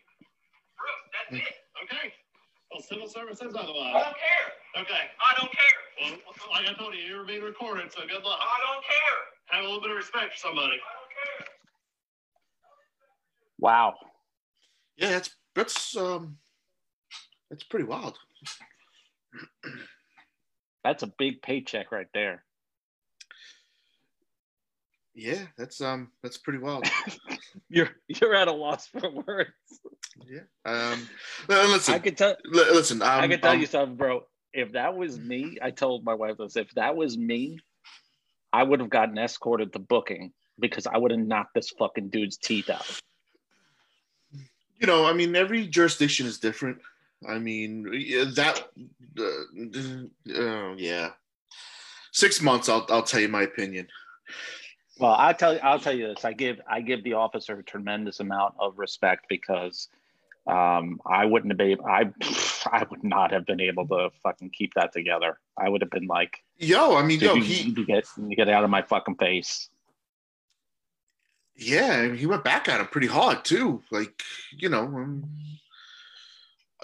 Brooks, 0.79 1.05
that's 1.13 1.31
it. 1.37 1.55
Okay. 1.85 2.07
Well, 2.73 2.81
civil 2.81 3.09
service 3.13 3.39
says 3.45 3.53
I 3.53 3.61
otherwise. 3.61 3.93
don't 4.09 4.17
care. 4.19 4.47
Okay. 4.89 5.05
I 5.21 5.31
don't 5.37 5.53
care. 5.53 5.79
Well, 6.01 6.17
like 6.57 6.67
I 6.67 6.75
told 6.81 6.97
you, 6.97 7.05
you 7.73 7.85
were 7.85 7.89
being 7.89 7.89
recorded, 7.89 7.93
so 7.93 8.01
good 8.07 8.25
luck. 8.25 8.39
I 8.41 8.59
don't 8.73 8.85
care. 8.85 9.19
Have 9.47 9.65
a 9.65 9.67
little 9.67 9.81
bit 9.81 9.91
of 9.91 9.97
respect 9.97 10.33
for 10.33 10.39
somebody. 10.39 10.67
I 10.67 10.69
don't 10.69 11.13
care. 11.39 11.47
Wow. 13.59 13.95
Yeah, 14.97 15.11
that's 15.11 15.31
that's 15.55 15.97
um 15.97 16.39
that's 17.51 17.65
pretty 17.65 17.85
wild. 17.85 18.19
That's 20.85 21.03
a 21.03 21.13
big 21.19 21.43
paycheck 21.43 21.93
right 21.93 22.09
there. 22.13 22.45
Yeah, 25.15 25.45
that's 25.57 25.81
um 25.81 26.11
that's 26.23 26.39
pretty 26.39 26.59
wild. 26.59 26.89
You're 27.69 27.91
you're 28.09 28.35
at 28.35 28.49
a 28.49 28.53
loss 28.53 28.87
for 28.87 29.11
words. 29.11 29.51
yeah. 30.27 30.41
Um 30.65 31.09
listen, 31.49 31.95
I 31.95 31.99
could 31.99 32.17
tell 32.17 32.37
li- 32.45 32.71
listen, 32.73 33.03
um, 33.03 33.09
I 33.09 33.29
can 33.29 33.41
tell 33.41 33.53
um, 33.53 33.61
you 33.61 33.67
something, 33.67 33.97
bro. 33.97 34.25
If 34.53 34.73
that 34.73 34.95
was 34.95 35.19
me, 35.19 35.59
I 35.63 35.71
told 35.71 36.05
my 36.05 36.15
wife 36.15 36.37
this. 36.39 36.57
If 36.57 36.73
that 36.75 36.95
was 36.97 37.17
me, 37.17 37.59
I 38.53 38.63
would 38.63 38.81
have 38.81 38.91
gotten 38.91 39.19
escorted 39.19 39.73
to 39.73 39.79
booking 39.79 40.33
because 40.59 40.87
I 40.87 40.99
would 40.99 41.11
have 41.11 41.21
knocked 41.21 41.55
this 41.55 41.71
fucking 41.71 42.11
dude's 42.11 42.37
teeth 42.37 42.69
out. 42.69 43.01
you 44.79 44.87
know, 44.87 45.07
I 45.07 45.13
mean, 45.13 45.35
every 45.35 45.67
jurisdiction 45.67 46.27
is 46.27 46.39
different. 46.39 46.79
I 47.27 47.39
mean, 47.39 47.85
that, 48.35 48.69
uh, 49.19 50.35
uh, 50.35 50.75
yeah, 50.77 51.11
six 52.11 52.43
months. 52.43 52.69
I'll 52.69 52.87
I'll 52.91 53.03
tell 53.03 53.21
you 53.21 53.29
my 53.29 53.43
opinion. 53.43 53.89
Well, 54.99 55.13
I'll 55.13 55.35
tell 55.35 55.55
you, 55.55 55.61
I'll 55.61 55.79
tell 55.79 55.97
you 55.97 56.09
this. 56.09 56.25
I 56.25 56.33
give 56.33 56.61
I 56.69 56.81
give 56.81 57.05
the 57.05 57.15
officer 57.15 57.59
a 57.59 57.63
tremendous 57.63 58.21
amount 58.21 58.55
of 58.59 58.79
respect 58.79 59.27
because 59.29 59.89
um, 60.47 61.01
I 61.07 61.25
wouldn't 61.25 61.53
have 61.53 61.59
been 61.59 61.79
I 61.87 62.11
I 62.67 62.85
would 62.91 63.05
not 63.05 63.33
have 63.33 63.47
been 63.47 63.61
able 63.61 63.87
to 63.89 64.11
fucking 64.23 64.51
keep 64.51 64.75
that 64.75 64.93
together. 64.93 65.39
I 65.57 65.69
would 65.69 65.81
have 65.83 65.91
been 65.91 66.07
like, 66.07 66.39
Yo, 66.59 66.97
I 66.97 67.03
mean, 67.03 67.21
yo, 67.21 67.35
you, 67.35 67.43
he, 67.43 67.71
you 67.71 67.87
get 67.87 68.05
you 68.17 68.37
get 68.37 68.49
out 68.49 68.65
of 68.65 68.71
my 68.71 68.83
fucking 68.83 69.17
face. 69.17 69.69
yeah, 71.57 72.13
he 72.13 72.27
went 72.27 72.45
back 72.45 72.69
at 72.69 72.81
him 72.81 72.87
pretty 72.87 73.07
hard 73.07 73.45
too. 73.45 73.83
Like, 73.91 74.23
you 74.57 74.69
know, 74.69 74.85
um, 74.85 75.25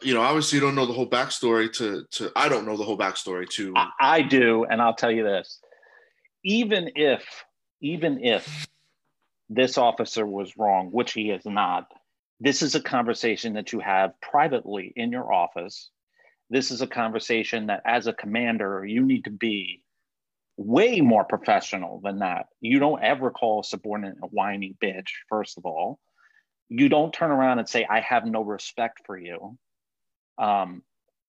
you 0.03 0.15
know, 0.15 0.21
obviously, 0.21 0.59
you 0.59 0.65
don't 0.65 0.75
know 0.75 0.87
the 0.87 0.93
whole 0.93 1.09
backstory 1.09 1.73
to 1.75 2.05
to. 2.13 2.33
I 2.37 2.49
don't 2.49 2.67
know 2.67 2.77
the 2.77 2.85
whole 2.85 2.99
backstory 2.99 3.49
to. 3.51 3.73
I, 3.77 3.89
I 4.01 4.23
do, 4.23 4.65
and 4.65 4.81
I'll 4.81 4.95
tell 4.95 5.11
you 5.11 5.25
this: 5.25 5.61
even 6.45 6.91
if 6.95 7.45
even 7.81 8.25
if 8.25 8.67
this 9.49 9.79
officer 9.79 10.27
was 10.27 10.57
wrong, 10.57 10.91
which 10.93 11.13
he 11.13 11.31
is 11.31 11.45
not, 11.45 11.91
this 12.41 12.63
is 12.63 12.75
a 12.75 12.81
conversation 12.81 13.55
that 13.55 13.73
you 13.73 13.81
have 13.81 14.21
privately 14.21 14.93
in 14.95 15.11
your 15.11 15.33
office. 15.33 15.91
This 16.51 16.71
is 16.71 16.81
a 16.81 16.87
conversation 16.87 17.67
that, 17.67 17.83
as 17.85 18.07
a 18.07 18.13
commander, 18.13 18.85
you 18.87 19.05
need 19.05 19.25
to 19.25 19.31
be 19.31 19.83
way 20.57 21.01
more 21.01 21.25
professional 21.25 22.01
than 22.01 22.21
that. 22.21 22.47
You 22.61 22.79
don't 22.79 23.03
ever 23.03 23.31
call 23.31 23.61
a 23.61 23.65
subordinate 23.65 24.17
a 24.23 24.27
whiny 24.27 24.77
bitch, 24.83 25.09
first 25.29 25.59
of 25.59 25.67
all. 25.67 26.01
You 26.69 26.89
don't 26.89 27.13
turn 27.13 27.31
around 27.31 27.59
and 27.59 27.69
say, 27.69 27.87
I 27.89 28.01
have 28.01 28.25
no 28.25 28.43
respect 28.43 29.03
for 29.07 29.17
you. 29.17 29.59
Um, 30.37 30.83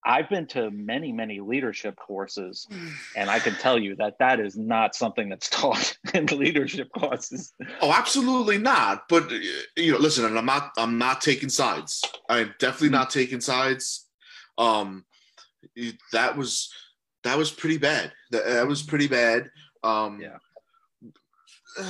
I've 0.04 0.28
been 0.30 0.46
to 0.48 0.70
many, 0.70 1.12
many 1.12 1.40
leadership 1.40 1.96
courses, 1.96 2.66
and 3.16 3.28
I 3.30 3.38
can 3.38 3.54
tell 3.54 3.78
you 3.78 3.96
that 3.96 4.18
that 4.18 4.40
is 4.40 4.56
not 4.56 4.94
something 4.94 5.28
that's 5.28 5.48
taught 5.50 5.96
in 6.14 6.26
leadership 6.26 6.88
courses. 6.96 7.52
Oh, 7.82 7.92
absolutely 7.92 8.58
not. 8.58 9.08
But 9.08 9.24
uh, 9.32 9.36
you 9.76 9.92
know, 9.92 9.98
listen, 9.98 10.24
and 10.24 10.38
I'm 10.38 10.46
not 10.46 10.72
I'm 10.78 10.96
not 10.98 11.20
taking 11.20 11.48
sides. 11.50 12.02
I'm 12.28 12.54
definitely 12.58 12.90
not 12.90 13.10
taking 13.10 13.40
sides. 13.40 14.06
Um 14.58 15.04
that 16.12 16.36
was 16.36 16.72
that 17.24 17.36
was 17.36 17.50
pretty 17.50 17.76
bad. 17.78 18.12
That, 18.30 18.46
that 18.46 18.66
was 18.66 18.82
pretty 18.82 19.08
bad. 19.08 19.50
Um 19.84 20.20
Yeah. 20.20 20.38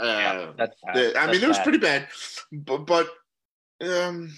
uh, 0.00 0.52
That's 0.56 0.76
bad. 0.84 0.94
the- 0.96 1.18
I 1.18 1.26
mean, 1.26 1.40
That's 1.40 1.42
it 1.42 1.48
was 1.48 1.56
bad. 1.58 1.62
pretty 1.64 1.78
bad, 1.78 2.08
but 2.52 2.86
but 2.86 3.08
um, 3.82 4.32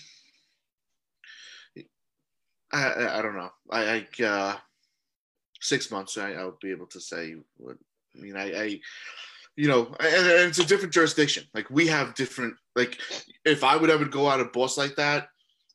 I 2.75 2.83
I, 2.89 3.19
I 3.19 3.23
don't 3.23 3.37
know. 3.37 3.51
I, 3.71 4.07
I 4.21 4.25
uh, 4.25 4.57
six 5.61 5.91
months. 5.91 6.19
I 6.19 6.33
I'll 6.33 6.59
be 6.61 6.71
able 6.71 6.87
to 6.89 7.01
say 7.01 7.35
what. 7.57 7.77
I 8.17 8.21
mean, 8.21 8.37
I, 8.37 8.53
I 8.53 8.81
you 9.57 9.69
know, 9.69 9.95
and, 10.01 10.27
and 10.27 10.49
it's 10.49 10.59
a 10.59 10.67
different 10.67 10.95
jurisdiction. 10.95 11.45
Like 11.55 11.69
we 11.71 11.87
have 11.89 12.15
different. 12.15 12.55
Like 12.77 12.99
if 13.45 13.65
I 13.65 13.77
would 13.77 13.91
ever 13.91 14.05
go 14.05 14.29
out 14.29 14.41
a 14.41 14.47
boss 14.47 14.77
like 14.77 14.97
that, 14.97 15.29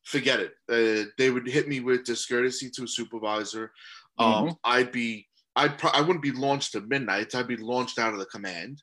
forget 0.04 0.40
it. 0.40 0.54
Uh, 0.70 1.10
they 1.18 1.30
would 1.30 1.48
hit 1.48 1.68
me 1.68 1.80
with 1.80 2.06
discourtesy 2.06 2.70
to 2.72 2.84
a 2.84 2.88
supervisor. 2.88 3.72
Um, 4.18 4.56
I'd 4.64 4.92
be. 4.92 5.28
I'd 5.56 5.78
pro- 5.78 5.92
I 5.92 6.02
wouldn't 6.02 6.22
be 6.24 6.32
launched 6.32 6.76
at 6.76 6.88
midnight. 6.88 7.36
I'd 7.36 7.48
be 7.48 7.58
launched 7.58 8.00
out 8.00 8.14
of 8.14 8.20
the 8.20 8.26
command, 8.26 8.82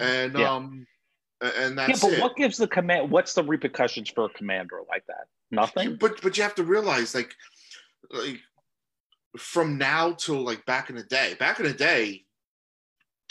and 0.00 0.36
Yeah. 0.36 0.52
um, 0.52 0.86
and 1.40 1.76
Yeah, 1.76 1.94
but 2.00 2.12
it. 2.12 2.20
what 2.20 2.36
gives 2.36 2.56
the 2.56 2.66
command? 2.66 3.10
What's 3.10 3.34
the 3.34 3.44
repercussions 3.44 4.10
for 4.10 4.24
a 4.24 4.28
commander 4.30 4.80
like 4.88 5.06
that? 5.06 5.26
Nothing. 5.50 5.96
But 5.96 6.20
but 6.22 6.36
you 6.36 6.42
have 6.42 6.54
to 6.56 6.64
realize 6.64 7.14
like 7.14 7.34
like 8.10 8.40
from 9.36 9.78
now 9.78 10.12
till 10.12 10.42
like 10.42 10.64
back 10.66 10.90
in 10.90 10.96
the 10.96 11.04
day. 11.04 11.34
Back 11.38 11.60
in 11.60 11.66
the 11.66 11.72
day, 11.72 12.24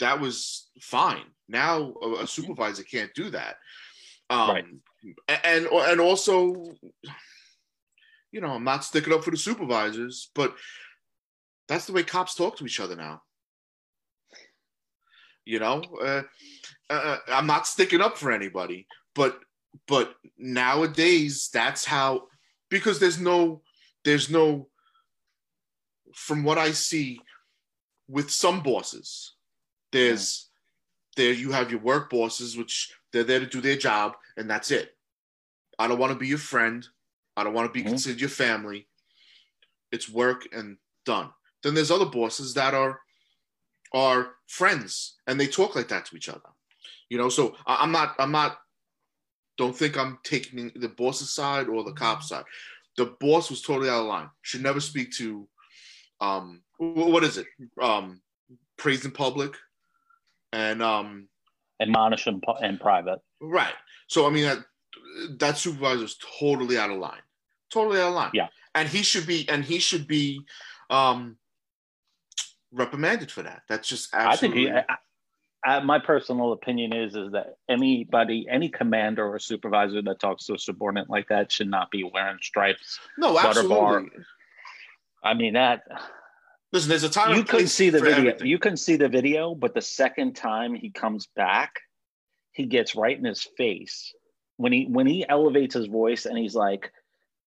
that 0.00 0.20
was 0.20 0.68
fine. 0.80 1.24
Now 1.48 1.94
a, 2.02 2.22
a 2.22 2.26
supervisor 2.26 2.82
can't 2.82 3.12
do 3.14 3.30
that. 3.30 3.56
Um, 4.30 4.50
Right. 4.50 4.64
And 5.44 5.66
and 5.66 6.00
also, 6.00 6.74
you 8.32 8.40
know, 8.40 8.50
I'm 8.50 8.64
not 8.64 8.84
sticking 8.84 9.12
up 9.12 9.22
for 9.22 9.30
the 9.30 9.36
supervisors, 9.36 10.30
but 10.34 10.54
that's 11.68 11.86
the 11.86 11.92
way 11.92 12.02
cops 12.02 12.34
talk 12.34 12.56
to 12.56 12.66
each 12.66 12.80
other 12.80 12.96
now. 12.96 13.22
You 15.44 15.60
know, 15.60 15.82
uh, 16.02 16.22
uh, 16.90 17.18
I'm 17.28 17.46
not 17.46 17.66
sticking 17.66 18.00
up 18.00 18.18
for 18.18 18.32
anybody, 18.32 18.86
but 19.14 19.38
but 19.86 20.14
nowadays 20.36 21.48
that's 21.52 21.84
how 21.84 22.24
because 22.70 22.98
there's 22.98 23.20
no 23.20 23.62
there's 24.04 24.30
no 24.30 24.68
from 26.14 26.42
what 26.44 26.58
I 26.58 26.72
see 26.72 27.20
with 28.08 28.30
some 28.30 28.62
bosses, 28.62 29.34
there's 29.92 30.48
there 31.16 31.32
you 31.32 31.52
have 31.52 31.70
your 31.70 31.80
work 31.80 32.10
bosses, 32.10 32.56
which 32.56 32.92
they're 33.12 33.24
there 33.24 33.40
to 33.40 33.46
do 33.46 33.60
their 33.60 33.76
job, 33.76 34.16
and 34.36 34.48
that's 34.48 34.70
it. 34.70 34.96
I 35.78 35.88
don't 35.88 35.98
want 35.98 36.12
to 36.12 36.18
be 36.18 36.28
your 36.28 36.38
friend. 36.38 36.86
I 37.36 37.44
don't 37.44 37.54
want 37.54 37.66
to 37.66 37.72
be 37.72 37.82
Mhm. 37.84 37.90
considered 37.90 38.20
your 38.20 38.30
family. 38.30 38.88
It's 39.92 40.08
work 40.08 40.48
and 40.52 40.78
done. 41.04 41.32
Then 41.62 41.74
there's 41.74 41.90
other 41.90 42.06
bosses 42.06 42.54
that 42.54 42.74
are 42.74 43.00
are 43.94 44.36
friends 44.46 45.16
and 45.26 45.40
they 45.40 45.46
talk 45.46 45.74
like 45.74 45.88
that 45.88 46.04
to 46.04 46.16
each 46.16 46.28
other. 46.28 46.50
You 47.08 47.16
know, 47.16 47.30
so 47.30 47.56
I'm 47.66 47.90
not 47.90 48.14
I'm 48.18 48.32
not 48.32 48.60
don't 49.56 49.76
think 49.76 49.96
I'm 49.96 50.18
taking 50.22 50.70
the 50.76 50.88
boss's 50.88 51.30
side 51.30 51.68
or 51.68 51.82
the 51.82 51.92
cop 51.92 52.22
side. 52.22 52.44
The 52.98 53.14
boss 53.20 53.48
was 53.48 53.62
totally 53.62 53.88
out 53.88 54.00
of 54.00 54.06
line. 54.06 54.28
Should 54.42 54.62
never 54.62 54.80
speak 54.80 55.12
to 55.12 55.48
um 56.20 56.62
what 56.78 57.24
is 57.24 57.38
it? 57.38 57.46
Um 57.80 58.20
praise 58.76 59.04
in 59.04 59.12
public 59.12 59.54
and 60.52 60.82
um 60.82 61.28
Admonish 61.80 62.26
in, 62.26 62.40
in 62.60 62.76
private. 62.76 63.20
right. 63.40 63.72
So 64.08 64.26
I 64.26 64.30
mean 64.30 64.44
that 64.44 64.58
that 65.38 65.56
supervisor 65.56 66.04
is 66.04 66.18
totally 66.40 66.76
out 66.76 66.90
of 66.90 66.98
line. 66.98 67.22
Totally 67.72 68.00
out 68.00 68.08
of 68.08 68.14
line. 68.14 68.30
Yeah. 68.34 68.48
And 68.74 68.88
he 68.88 69.02
should 69.02 69.26
be 69.26 69.48
and 69.48 69.64
he 69.64 69.78
should 69.78 70.06
be 70.08 70.40
um 70.90 71.38
reprimanded 72.72 73.30
for 73.30 73.42
that. 73.44 73.62
That's 73.68 73.88
just 73.88 74.14
I 74.14 74.36
think 74.36 74.54
absolutely 74.56 74.82
he. 74.88 74.94
I, 75.64 75.80
my 75.80 75.98
personal 75.98 76.52
opinion 76.52 76.92
is 76.92 77.16
is 77.16 77.32
that 77.32 77.56
anybody, 77.68 78.46
any 78.48 78.68
commander 78.68 79.26
or 79.26 79.38
supervisor 79.38 80.00
that 80.02 80.20
talks 80.20 80.46
to 80.46 80.54
a 80.54 80.58
subordinate 80.58 81.10
like 81.10 81.28
that 81.28 81.50
should 81.50 81.70
not 81.70 81.90
be 81.90 82.04
wearing 82.04 82.38
stripes. 82.40 83.00
no, 83.18 83.38
absolutely. 83.38 83.76
bar. 83.76 84.04
I 85.24 85.34
mean 85.34 85.54
that 85.54 85.82
Listen, 86.72 86.90
there's 86.90 87.04
a 87.04 87.08
time 87.08 87.30
you 87.30 87.40
and 87.40 87.48
couldn't 87.48 87.68
see 87.68 87.90
the 87.90 88.00
video. 88.00 88.18
everything. 88.18 88.46
You 88.46 88.58
couldn't 88.58 88.76
see 88.78 88.96
the 88.96 89.08
video, 89.08 89.54
but 89.54 89.74
the 89.74 89.80
second 89.80 90.36
time 90.36 90.74
he 90.74 90.90
comes 90.90 91.26
back, 91.34 91.72
he 92.52 92.66
gets 92.66 92.94
right 92.94 93.16
in 93.16 93.24
his 93.24 93.42
face 93.56 94.12
when 94.58 94.72
he 94.72 94.84
when 94.84 95.06
he 95.06 95.26
elevates 95.26 95.74
his 95.74 95.86
voice 95.86 96.26
and 96.26 96.36
he's 96.36 96.54
like, 96.54 96.92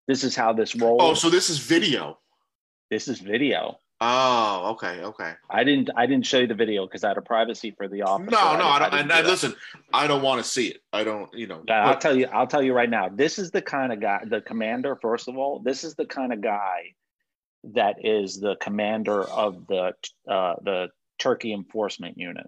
"This 0.08 0.24
is 0.24 0.36
how 0.36 0.54
this 0.54 0.76
oh, 0.76 0.86
rolls. 0.86 1.02
Oh, 1.04 1.13
so 1.13 1.30
this 1.30 1.50
is 1.50 1.60
video. 1.60 2.17
this 2.89 3.08
is 3.08 3.19
video." 3.19 3.78
Oh, 4.04 4.72
okay, 4.72 5.02
okay. 5.04 5.34
I 5.48 5.64
didn't 5.64 5.92
I 5.96 6.08
didn't 6.08 6.26
show 6.26 6.40
you 6.40 6.48
the 6.48 6.56
video 6.56 6.88
because 6.88 7.04
I 7.04 7.10
had 7.10 7.18
a 7.18 7.22
privacy 7.22 7.70
for 7.70 7.88
the 7.88 8.02
office. 8.02 8.32
No, 8.32 8.58
no, 8.58 8.66
I 8.68 8.80
don't. 8.80 8.90
didn't 8.92 9.00
And, 9.02 9.10
do 9.10 9.16
that. 9.16 9.26
listen, 9.26 9.54
I 9.94 10.08
don't 10.08 10.24
want 10.24 10.44
to 10.44 10.50
see 10.50 10.70
it. 10.70 10.82
I 10.92 11.04
don't, 11.04 11.32
you 11.36 11.46
know. 11.46 11.64
I'll 11.70 11.98
tell 12.00 12.18
you. 12.18 12.26
I'll 12.34 12.48
tell 12.48 12.64
you 12.64 12.74
right 12.74 12.90
now. 12.90 13.10
This 13.10 13.38
is 13.38 13.52
the 13.52 13.62
kind 13.62 13.94
of 13.94 14.00
guy. 14.02 14.24
The 14.28 14.42
commander, 14.42 14.96
first 14.96 15.28
of 15.28 15.38
all, 15.38 15.60
this 15.60 15.84
is 15.84 15.94
the 15.94 16.06
kind 16.08 16.34
of 16.34 16.42
guy 16.42 16.96
that 17.76 17.98
is 18.04 18.40
the 18.40 18.56
commander 18.56 19.24
of 19.24 19.68
the 19.68 19.94
uh, 20.28 20.56
the 20.64 20.90
Turkey 21.20 21.54
Enforcement 21.54 22.18
Unit. 22.18 22.48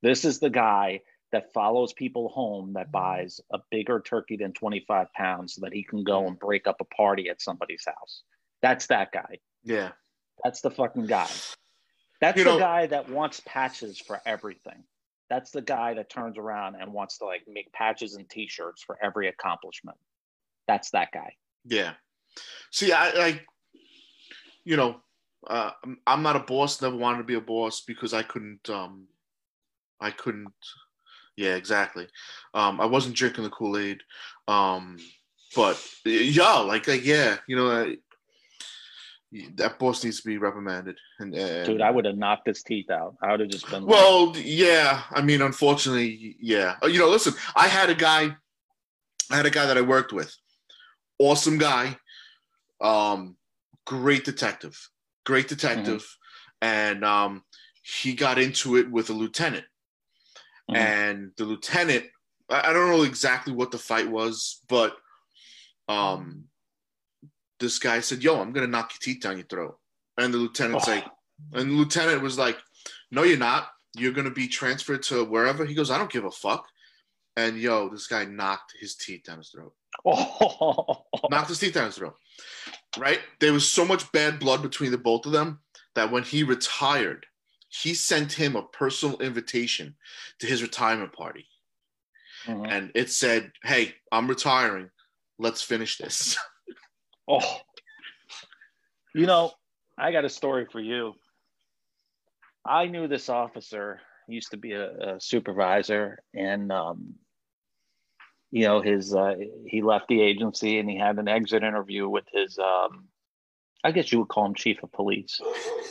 This 0.00 0.24
is 0.24 0.38
the 0.38 0.50
guy 0.50 1.00
that 1.32 1.52
follows 1.52 1.92
people 1.92 2.28
home 2.28 2.74
that 2.74 2.92
buys 2.92 3.40
a 3.52 3.58
bigger 3.72 3.98
turkey 3.98 4.36
than 4.36 4.52
25 4.52 5.12
pounds 5.12 5.54
so 5.54 5.62
that 5.62 5.72
he 5.72 5.82
can 5.82 6.04
go 6.04 6.28
and 6.28 6.38
break 6.38 6.68
up 6.68 6.76
a 6.80 6.84
party 6.94 7.28
at 7.28 7.42
somebody's 7.42 7.84
house. 7.84 8.22
That's 8.62 8.86
that 8.86 9.10
guy. 9.10 9.38
yeah. 9.64 9.90
That's 10.42 10.60
the 10.60 10.70
fucking 10.70 11.06
guy. 11.06 11.28
That's 12.20 12.38
You 12.38 12.44
the 12.44 12.50
know- 12.54 12.58
guy 12.58 12.86
that 12.86 13.08
wants 13.08 13.40
patches 13.46 13.98
for 14.00 14.20
everything. 14.26 14.84
That's 15.30 15.50
the 15.50 15.62
guy 15.62 15.94
that 15.94 16.10
turns 16.10 16.36
around 16.38 16.76
and 16.76 16.92
wants 16.92 17.18
to 17.18 17.24
like 17.24 17.42
make 17.48 17.72
patches 17.72 18.14
and 18.14 18.28
t-shirts 18.28 18.82
for 18.82 18.98
every 19.02 19.28
accomplishment. 19.28 19.96
That's 20.68 20.90
that 20.90 21.12
guy. 21.12 21.34
Yeah. 21.64 21.94
See, 22.70 22.92
I, 22.92 23.08
I 23.08 23.40
you 24.64 24.76
know, 24.76 25.00
uh, 25.46 25.70
I'm- 26.06 26.22
not 26.22 26.36
a 26.36 26.40
boss. 26.40 26.80
Never 26.80 26.96
wanted 26.96 27.18
to 27.18 27.24
be 27.24 27.34
a 27.34 27.40
boss 27.40 27.82
because 27.82 28.12
I 28.14 28.22
couldn't. 28.22 28.68
Um, 28.70 29.06
I 30.00 30.10
couldn't. 30.10 30.52
Yeah, 31.36 31.54
exactly. 31.56 32.06
Um, 32.54 32.80
I 32.80 32.86
wasn't 32.86 33.16
drinking 33.16 33.44
the 33.44 33.50
Kool 33.50 33.76
Aid. 33.76 34.02
Um, 34.46 34.98
but 35.56 35.82
yeah, 36.04 36.58
like, 36.58 36.86
like 36.86 37.04
yeah, 37.04 37.38
you 37.46 37.56
know, 37.56 37.68
uh, 37.68 37.90
that 39.54 39.78
boss 39.78 40.04
needs 40.04 40.20
to 40.20 40.26
be 40.26 40.38
reprimanded. 40.38 40.98
And, 41.18 41.34
and 41.34 41.66
Dude, 41.66 41.80
I 41.80 41.90
would 41.90 42.04
have 42.04 42.16
knocked 42.16 42.46
his 42.46 42.62
teeth 42.62 42.90
out. 42.90 43.16
I 43.22 43.30
would 43.30 43.40
have 43.40 43.48
just 43.48 43.68
been 43.70 43.84
like, 43.84 43.90
Well, 43.90 44.36
yeah. 44.36 45.02
I 45.10 45.22
mean, 45.22 45.42
unfortunately, 45.42 46.36
yeah. 46.40 46.76
Uh, 46.82 46.86
You 46.86 47.00
know, 47.00 47.08
listen, 47.08 47.34
I 47.56 47.68
had 47.68 47.90
a 47.90 47.94
guy, 47.94 48.36
I 49.30 49.36
had 49.36 49.46
a 49.46 49.50
guy 49.50 49.66
that 49.66 49.78
I 49.78 49.82
worked 49.82 50.12
with. 50.12 50.34
Awesome 51.18 51.58
guy. 51.58 51.96
Um, 52.80 53.36
great 53.86 54.24
detective. 54.24 54.78
Great 55.24 55.48
detective. 55.48 56.04
And 56.60 57.04
um, 57.04 57.42
he 57.82 58.14
got 58.14 58.38
into 58.38 58.76
it 58.76 58.90
with 58.90 59.10
a 59.10 59.14
lieutenant. 59.14 59.64
Mhm. 60.70 60.76
And 60.76 61.30
the 61.36 61.44
lieutenant, 61.44 62.06
I 62.48 62.70
I 62.70 62.72
don't 62.72 62.90
know 62.90 63.02
exactly 63.02 63.52
what 63.52 63.70
the 63.70 63.78
fight 63.78 64.08
was, 64.08 64.60
but 64.68 64.96
um, 65.88 66.44
this 67.60 67.78
guy 67.78 68.00
said, 68.00 68.22
Yo, 68.22 68.40
I'm 68.40 68.52
going 68.52 68.66
to 68.66 68.70
knock 68.70 68.92
your 68.92 68.98
teeth 69.00 69.22
down 69.22 69.36
your 69.38 69.46
throat. 69.46 69.78
And 70.18 70.32
the 70.32 70.38
lieutenant's 70.38 70.88
Oh. 70.88 70.92
like, 70.92 71.06
and 71.52 71.70
the 71.70 71.74
lieutenant 71.74 72.22
was 72.22 72.38
like, 72.38 72.58
No, 73.10 73.22
you're 73.22 73.38
not. 73.38 73.68
You're 73.96 74.12
going 74.12 74.26
to 74.26 74.30
be 74.34 74.48
transferred 74.48 75.02
to 75.04 75.24
wherever. 75.24 75.64
He 75.64 75.74
goes, 75.74 75.90
I 75.90 75.98
don't 75.98 76.10
give 76.10 76.24
a 76.24 76.30
fuck. 76.30 76.66
And 77.36 77.56
yo, 77.58 77.88
this 77.88 78.06
guy 78.06 78.24
knocked 78.24 78.74
his 78.78 78.94
teeth 78.96 79.24
down 79.24 79.38
his 79.38 79.50
throat. 79.50 79.74
oh, 80.04 81.04
Knocked 81.30 81.48
his 81.48 81.58
teeth 81.58 81.74
down 81.74 81.86
his 81.86 81.96
throat. 81.96 82.16
Right? 82.98 83.20
There 83.40 83.52
was 83.52 83.68
so 83.70 83.84
much 83.84 84.10
bad 84.12 84.38
blood 84.38 84.62
between 84.62 84.90
the 84.92 84.98
both 84.98 85.26
of 85.26 85.32
them 85.32 85.60
that 85.94 86.10
when 86.12 86.22
he 86.22 86.42
retired, 86.44 87.26
he 87.68 87.94
sent 87.94 88.32
him 88.32 88.54
a 88.56 88.62
personal 88.62 89.18
invitation 89.18 89.96
to 90.40 90.46
his 90.46 90.62
retirement 90.62 91.12
party. 91.12 91.46
Mhm. 92.46 92.68
And 92.70 92.92
it 92.94 93.10
said, 93.10 93.52
Hey, 93.64 93.94
I'm 94.12 94.28
retiring. 94.28 94.90
Let's 95.38 95.62
finish 95.62 95.98
this. 95.98 96.36
oh. 97.28 97.60
You 99.14 99.26
know, 99.26 99.52
I 99.96 100.10
got 100.10 100.24
a 100.24 100.28
story 100.28 100.66
for 100.70 100.80
you. 100.80 101.14
I 102.66 102.86
knew 102.86 103.06
this 103.06 103.28
officer 103.28 104.00
used 104.26 104.50
to 104.50 104.56
be 104.56 104.72
a, 104.72 105.16
a 105.16 105.20
supervisor, 105.20 106.18
and 106.34 106.72
um, 106.72 107.14
you 108.50 108.64
know, 108.64 108.80
his 108.80 109.14
uh, 109.14 109.34
he 109.66 109.82
left 109.82 110.08
the 110.08 110.20
agency 110.20 110.78
and 110.78 110.88
he 110.88 110.96
had 110.96 111.18
an 111.18 111.28
exit 111.28 111.62
interview 111.62 112.08
with 112.08 112.24
his, 112.32 112.58
um, 112.58 113.08
I 113.82 113.92
guess 113.92 114.10
you 114.10 114.20
would 114.20 114.28
call 114.28 114.46
him 114.46 114.54
chief 114.54 114.82
of 114.82 114.92
police, 114.92 115.40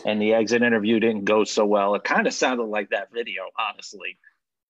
and 0.06 0.22
the 0.22 0.34
exit 0.34 0.64
interview 0.64 1.00
didn't 1.00 1.26
go 1.26 1.44
so 1.44 1.66
well. 1.66 1.96
It 1.96 2.04
kind 2.04 2.28
of 2.28 2.34
sounded 2.34 2.66
like 2.66 2.90
that 2.90 3.14
video, 3.14 3.44
honestly. 3.58 4.18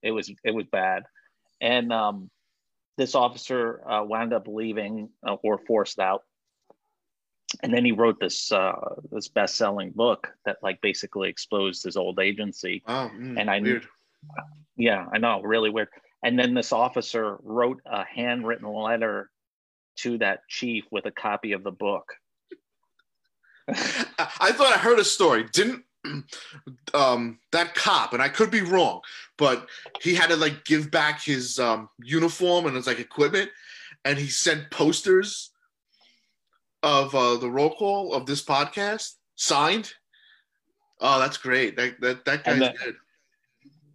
It 0.02 0.12
was 0.12 0.30
it 0.44 0.54
was 0.54 0.66
bad, 0.66 1.04
and 1.62 1.94
um, 1.94 2.30
this 2.98 3.16
officer 3.16 3.82
uh, 3.90 4.04
wound 4.04 4.34
up 4.34 4.48
leaving 4.48 5.10
uh, 5.26 5.38
or 5.42 5.58
forced 5.58 6.00
out 6.00 6.24
and 7.62 7.74
then 7.74 7.86
he 7.86 7.92
wrote 7.92 8.20
this 8.20 8.52
uh, 8.52 8.96
this 9.12 9.28
best 9.28 9.56
selling 9.56 9.92
book 9.92 10.30
that 10.46 10.58
like 10.62 10.82
basically 10.82 11.30
exposed 11.30 11.84
his 11.84 11.98
old 11.98 12.20
agency. 12.20 12.84
Oh, 12.88 13.12
mm, 13.16 13.40
and 13.40 13.50
I 13.50 13.60
weird. 13.60 13.88
yeah, 14.76 15.06
I 15.14 15.18
know, 15.18 15.42
really 15.42 15.70
weird. 15.70 15.90
And 16.24 16.40
then 16.40 16.54
this 16.54 16.72
officer 16.72 17.38
wrote 17.44 17.82
a 17.86 18.06
handwritten 18.06 18.72
letter 18.72 19.30
to 19.98 20.18
that 20.20 20.48
chief 20.48 20.86
with 20.92 21.06
a 21.06 21.12
copy 21.12 21.52
of 21.52 21.64
the 21.64 21.72
book. 21.72 22.14
I 23.68 24.28
I 24.40 24.52
thought 24.52 24.74
I 24.74 24.78
heard 24.78 25.00
a 25.00 25.06
story. 25.06 25.46
Didn't 25.52 25.84
um, 26.94 27.40
that 27.52 27.76
cop, 27.76 28.14
and 28.14 28.22
I 28.22 28.30
could 28.30 28.52
be 28.52 28.62
wrong, 28.62 29.02
but 29.38 29.68
he 30.02 30.16
had 30.16 30.30
to 30.30 30.36
like 30.36 30.66
give 30.66 30.92
back 30.92 31.22
his 31.22 31.60
um, 31.60 31.90
uniform 32.02 32.66
and 32.66 32.76
his 32.76 32.88
like 32.88 33.00
equipment, 33.00 33.50
and 34.06 34.18
he 34.18 34.28
sent 34.28 34.70
posters 34.72 35.52
of 36.84 37.16
uh, 37.16 37.38
the 37.38 37.50
roll 37.50 37.74
call 37.74 38.14
of 38.14 38.26
this 38.26 38.44
podcast 38.44 39.14
signed. 39.36 39.94
Oh, 41.00 41.20
that's 41.20 41.38
great. 41.38 41.76
That 41.78 42.00
that 42.02 42.26
that 42.26 42.44
guy's 42.44 42.54
And 42.54 42.62
then- 42.62 42.76
good. 42.84 42.96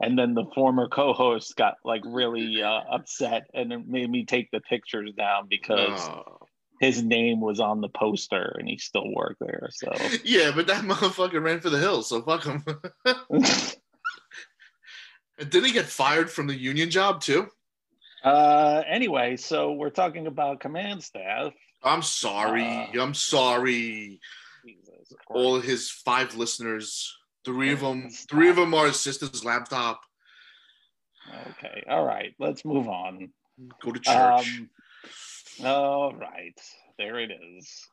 And 0.00 0.16
then 0.16 0.32
the 0.34 0.44
former 0.54 0.86
co-host 0.88 1.56
got 1.56 1.74
like 1.84 2.02
really 2.06 2.62
uh, 2.62 2.82
upset 2.88 3.48
and 3.52 3.72
it 3.72 3.88
made 3.88 4.08
me 4.08 4.24
take 4.24 4.48
the 4.52 4.60
pictures 4.60 5.12
down 5.16 5.48
because 5.50 5.98
Oh. 6.00 6.38
his 6.80 7.02
name 7.02 7.40
was 7.40 7.58
on 7.58 7.80
the 7.80 7.88
poster 7.88 8.54
and 8.60 8.68
he 8.68 8.78
still 8.78 9.12
worked 9.12 9.40
there. 9.40 9.68
So 9.72 9.92
Yeah, 10.24 10.52
but 10.54 10.68
that 10.68 10.84
motherfucker 10.92 11.42
ran 11.42 11.58
for 11.60 11.70
the 11.70 11.80
hills, 11.80 12.08
so 12.10 12.22
fuck 12.22 12.44
him. 12.44 12.64
and 15.38 15.50
did 15.50 15.64
he 15.64 15.72
get 15.72 15.86
fired 15.86 16.30
from 16.30 16.46
the 16.46 16.56
union 16.56 16.90
job 16.90 17.20
too? 17.20 17.48
uh, 18.24 18.82
anyway, 18.88 19.36
so 19.36 19.72
we're 19.72 19.90
talking 19.90 20.26
about 20.28 20.60
command 20.60 21.02
staff. 21.02 21.52
I'm 21.82 22.02
sorry. 22.02 22.90
Uh, 22.94 23.02
I'm 23.02 23.14
sorry. 23.14 24.20
Jesus 24.66 25.12
All 25.28 25.60
his 25.60 25.90
five 25.90 26.34
listeners, 26.34 27.16
three 27.44 27.72
of 27.72 27.80
them, 27.80 28.10
three 28.10 28.48
of 28.50 28.56
them 28.56 28.74
are 28.74 28.86
his 28.86 29.00
sister's 29.00 29.44
laptop. 29.44 30.00
Okay, 31.50 31.84
all 31.88 32.04
right, 32.04 32.34
let's 32.38 32.64
move 32.64 32.88
on. 32.88 33.30
Go 33.82 33.92
to 33.92 34.00
church. 34.00 34.60
Um, 34.60 34.70
all 35.64 36.14
right, 36.14 36.58
there 36.98 37.18
it 37.18 37.30
is. 37.30 37.88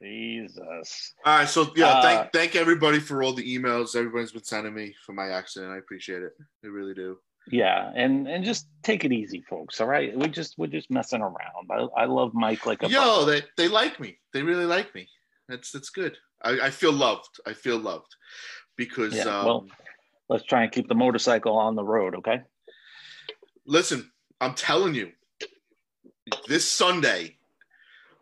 Jesus. 0.00 1.14
all 1.26 1.38
right, 1.38 1.48
so 1.48 1.72
yeah, 1.74 1.88
uh, 1.88 2.02
thank 2.02 2.32
thank 2.32 2.56
everybody 2.56 3.00
for 3.00 3.22
all 3.22 3.32
the 3.32 3.56
emails 3.56 3.96
everybody's 3.96 4.30
been 4.30 4.44
sending 4.44 4.72
me 4.72 4.94
for 5.04 5.12
my 5.12 5.28
accident. 5.30 5.72
I 5.72 5.78
appreciate 5.78 6.22
it. 6.22 6.32
I 6.64 6.68
really 6.68 6.94
do. 6.94 7.18
Yeah, 7.50 7.90
and 7.94 8.28
and 8.28 8.44
just 8.44 8.66
take 8.82 9.04
it 9.04 9.12
easy, 9.12 9.40
folks. 9.42 9.80
All 9.80 9.86
right, 9.86 10.16
we 10.16 10.28
just 10.28 10.58
we're 10.58 10.66
just 10.66 10.90
messing 10.90 11.22
around. 11.22 11.70
I, 11.70 12.02
I 12.02 12.04
love 12.04 12.34
Mike 12.34 12.66
like 12.66 12.82
a 12.82 12.88
Yo, 12.88 13.24
they 13.24 13.42
they 13.56 13.68
like 13.68 13.98
me. 14.00 14.18
They 14.32 14.42
really 14.42 14.64
like 14.66 14.94
me. 14.94 15.08
That's 15.48 15.72
that's 15.72 15.90
good. 15.90 16.16
I, 16.42 16.60
I 16.66 16.70
feel 16.70 16.92
loved. 16.92 17.40
I 17.46 17.52
feel 17.52 17.78
loved 17.78 18.14
because 18.76 19.14
Yeah, 19.14 19.24
um, 19.40 19.44
well- 19.46 19.66
Let's 20.30 20.44
try 20.44 20.62
and 20.62 20.70
keep 20.70 20.88
the 20.88 20.94
motorcycle 20.94 21.56
on 21.56 21.74
the 21.74 21.82
road, 21.82 22.14
okay? 22.16 22.42
listen, 23.64 24.10
I'm 24.40 24.54
telling 24.54 24.94
you, 24.94 25.10
this 26.48 26.68
Sunday, 26.68 27.38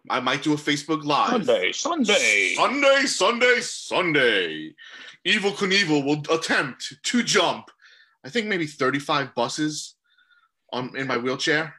I 0.09 0.21
might 0.21 0.43
do 0.43 0.53
a 0.53 0.57
Facebook 0.57 1.05
Live. 1.05 1.31
Sunday, 1.31 1.73
Sunday. 1.73 2.55
Sunday, 2.55 3.03
Sunday, 3.07 3.61
Sunday. 3.61 4.75
Evel 5.27 5.53
Knievel 5.53 6.05
will 6.05 6.23
attempt 6.37 6.95
to 7.03 7.23
jump, 7.25 7.71
I 8.27 8.29
think 8.29 8.49
maybe 8.49 8.67
35 8.67 9.35
buses 9.37 9.95
on 10.73 10.95
in 10.97 11.07
my 11.07 11.17
wheelchair. 11.17 11.73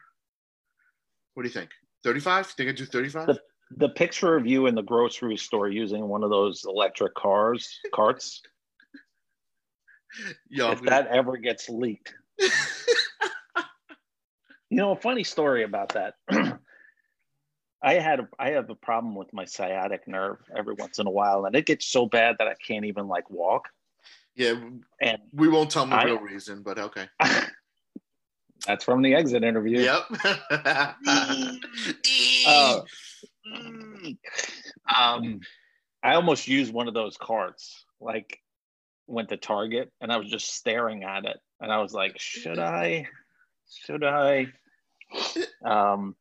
What 1.34 1.44
do 1.44 1.50
you 1.50 1.54
think? 1.54 1.72
35? 2.06 2.48
Think 2.48 2.70
I 2.70 2.72
do 2.72 2.86
35? 2.86 3.28
The- 3.28 3.42
The 3.72 3.90
picture 3.90 4.38
of 4.38 4.48
you 4.48 4.68
in 4.68 4.76
the 4.76 4.82
grocery 4.82 5.36
store 5.36 5.68
using 5.68 6.08
one 6.08 6.24
of 6.24 6.30
those 6.30 6.64
electric 6.66 7.14
cars, 7.16 7.78
carts. 7.94 8.42
Yo, 10.50 10.72
if 10.72 10.78
gonna- 10.80 10.90
that 10.90 11.08
ever 11.08 11.36
gets 11.36 11.68
leaked, 11.68 12.14
you 12.40 12.48
know, 14.72 14.92
a 14.92 14.96
funny 14.96 15.26
story 15.26 15.64
about 15.64 15.90
that. 15.90 16.14
I 17.84 17.96
had 17.96 18.22
a, 18.22 18.30
I 18.40 18.52
have 18.52 18.70
a 18.70 18.76
problem 18.76 19.16
with 19.16 19.34
my 19.34 19.44
sciatic 19.44 20.08
nerve 20.08 20.38
every 20.58 20.76
once 20.76 20.98
in 21.00 21.08
a 21.08 21.12
while, 21.12 21.44
and 21.46 21.54
it 21.58 21.66
gets 21.66 21.86
so 21.88 22.06
bad 22.06 22.38
that 22.40 22.48
I 22.48 22.56
can't 22.66 22.86
even 22.86 23.08
like 23.10 23.30
walk. 23.30 23.68
Yeah, 24.38 24.54
And 25.02 25.18
we 25.34 25.50
won't 25.50 25.70
tell 25.72 25.84
them 25.84 25.90
the 25.92 25.96
I- 25.98 26.04
real 26.06 26.20
reason, 26.20 26.62
but 26.64 26.80
okay. 26.80 27.08
that's 28.68 28.84
from 28.86 29.02
the 29.02 29.16
exit 29.16 29.44
interview. 29.44 29.80
Yep. 29.80 30.04
Uh, 32.48 32.82
um, 34.96 35.42
I 36.04 36.14
almost 36.16 36.48
used 36.48 36.72
one 36.74 36.88
of 36.88 36.94
those 36.94 37.18
carts. 37.18 37.84
Like, 38.00 38.40
went 39.08 39.30
to 39.30 39.38
Target, 39.38 39.92
and 40.02 40.12
I 40.12 40.18
was 40.18 40.30
just 40.30 40.54
staring 40.54 41.04
at 41.04 41.26
it, 41.26 41.38
and 41.60 41.72
I 41.72 41.82
was 41.82 41.94
like, 41.94 42.20
"Should 42.20 42.60
I? 42.60 43.08
Should 43.86 44.04
I?" 44.04 44.48
Um, 45.64 46.16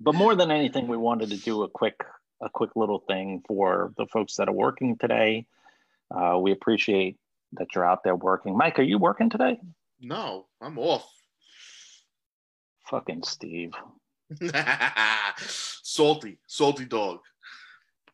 but 0.00 0.14
more 0.14 0.34
than 0.34 0.50
anything, 0.50 0.86
we 0.88 0.96
wanted 0.96 1.30
to 1.30 1.36
do 1.36 1.62
a 1.62 1.68
quick, 1.68 1.96
a 2.40 2.48
quick 2.50 2.70
little 2.76 3.00
thing 3.00 3.42
for 3.46 3.92
the 3.96 4.06
folks 4.06 4.36
that 4.36 4.48
are 4.48 4.52
working 4.52 4.96
today. 4.98 5.46
Uh, 6.14 6.38
we 6.38 6.52
appreciate 6.52 7.16
that 7.52 7.68
you're 7.74 7.84
out 7.84 8.02
there 8.04 8.16
working. 8.16 8.56
Mike, 8.56 8.78
are 8.78 8.82
you 8.82 8.98
working 8.98 9.30
today? 9.30 9.58
no, 10.00 10.46
I'm 10.60 10.78
off. 10.78 11.10
Fucking 12.88 13.22
Steve. 13.24 13.72
salty, 15.38 16.38
salty 16.46 16.84
dog. 16.84 17.18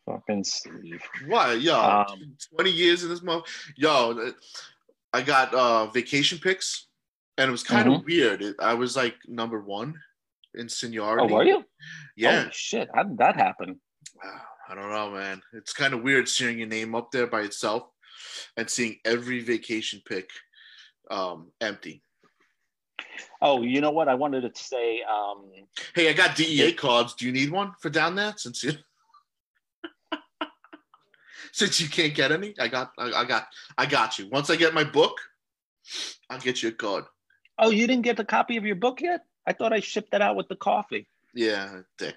Fucking 0.06 0.44
Steve. 0.44 1.02
What? 1.26 1.60
Yo, 1.60 1.78
Um, 1.78 2.36
20 2.54 2.70
years 2.70 3.02
in 3.04 3.08
this 3.10 3.22
month. 3.22 3.44
Yo, 3.76 4.32
I 5.12 5.22
got 5.22 5.54
uh 5.54 5.86
vacation 5.86 6.38
pics 6.38 6.88
and 7.38 7.48
it 7.48 7.52
was 7.52 7.62
kind 7.62 7.92
of 7.92 8.04
weird. 8.04 8.42
It, 8.42 8.56
I 8.58 8.74
was 8.74 8.96
like 8.96 9.14
number 9.28 9.60
one 9.60 9.94
in 10.54 10.68
seniority. 10.68 11.24
Mm-hmm. 11.24 11.34
Oh, 11.34 11.36
were 11.36 11.44
you? 11.44 11.64
Yeah. 12.16 12.40
Holy 12.42 12.50
shit! 12.52 12.88
How 12.94 13.02
did 13.04 13.18
that 13.18 13.36
happen? 13.36 13.80
I 14.68 14.74
don't 14.74 14.90
know, 14.90 15.10
man. 15.10 15.42
It's 15.52 15.72
kind 15.72 15.94
of 15.94 16.02
weird 16.02 16.28
seeing 16.28 16.58
your 16.58 16.68
name 16.68 16.94
up 16.94 17.10
there 17.10 17.26
by 17.26 17.42
itself 17.42 17.84
and 18.56 18.68
seeing 18.68 18.98
every 19.04 19.40
vacation 19.40 20.00
pic 20.06 20.30
um, 21.10 21.50
empty. 21.60 22.02
Oh, 23.42 23.62
you 23.62 23.80
know 23.80 23.90
what? 23.90 24.08
I 24.08 24.14
wanted 24.14 24.40
to 24.42 24.62
say. 24.62 25.02
Um, 25.02 25.50
Hey, 25.94 26.08
I 26.08 26.12
got 26.12 26.36
DEA 26.36 26.72
cards. 26.72 27.14
Do 27.14 27.26
you 27.26 27.32
need 27.32 27.50
one 27.50 27.72
for 27.80 27.90
down 27.90 28.14
there? 28.14 28.34
Since 28.36 28.64
you 28.64 28.72
since 31.52 31.80
you 31.80 31.88
can't 31.88 32.14
get 32.14 32.32
any, 32.32 32.54
I 32.58 32.68
got 32.68 32.92
I, 32.98 33.12
I 33.12 33.24
got 33.24 33.46
I 33.76 33.86
got 33.86 34.18
you. 34.18 34.28
Once 34.28 34.50
I 34.50 34.56
get 34.56 34.74
my 34.74 34.84
book, 34.84 35.18
I'll 36.30 36.40
get 36.40 36.62
you 36.62 36.70
a 36.70 36.72
card. 36.72 37.04
oh, 37.58 37.70
you 37.70 37.86
didn't 37.86 38.04
get 38.04 38.16
the 38.16 38.24
copy 38.24 38.56
of 38.56 38.64
your 38.64 38.76
book 38.76 39.00
yet? 39.00 39.20
I 39.46 39.52
thought 39.52 39.72
I 39.72 39.80
shipped 39.80 40.12
that 40.12 40.22
out 40.22 40.36
with 40.36 40.48
the 40.48 40.56
coffee. 40.56 41.06
Yeah, 41.34 41.80
dick. 41.98 42.16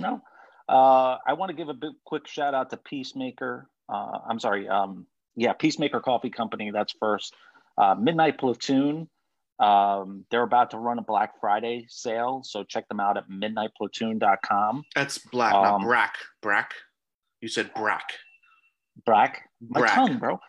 No. 0.00 0.22
Uh, 0.68 1.16
I 1.26 1.32
want 1.34 1.50
to 1.50 1.56
give 1.56 1.68
a 1.68 1.74
big 1.74 1.92
quick 2.04 2.26
shout 2.28 2.54
out 2.54 2.70
to 2.70 2.76
Peacemaker. 2.76 3.68
Uh, 3.88 4.18
I'm 4.28 4.38
sorry. 4.40 4.68
Um, 4.68 5.06
yeah, 5.36 5.52
Peacemaker 5.52 6.00
Coffee 6.00 6.30
Company. 6.30 6.70
That's 6.70 6.92
first. 6.98 7.34
Uh, 7.76 7.94
Midnight 7.98 8.38
Platoon. 8.38 9.08
Um, 9.58 10.24
they're 10.30 10.42
about 10.42 10.70
to 10.72 10.78
run 10.78 10.98
a 10.98 11.02
Black 11.02 11.40
Friday 11.40 11.86
sale, 11.88 12.42
so 12.44 12.64
check 12.64 12.88
them 12.88 13.00
out 13.00 13.16
at 13.16 13.28
midnightplatoon.com. 13.28 14.84
That's 14.94 15.18
black, 15.18 15.54
Um, 15.54 15.62
not 15.62 15.82
brack. 15.82 16.14
Brack. 16.40 16.74
You 17.40 17.48
said 17.48 17.72
brack. 17.74 18.12
Brack. 19.04 19.48
My 19.60 19.80
Brack. 19.80 19.94
tongue, 19.94 20.18
bro. 20.18 20.40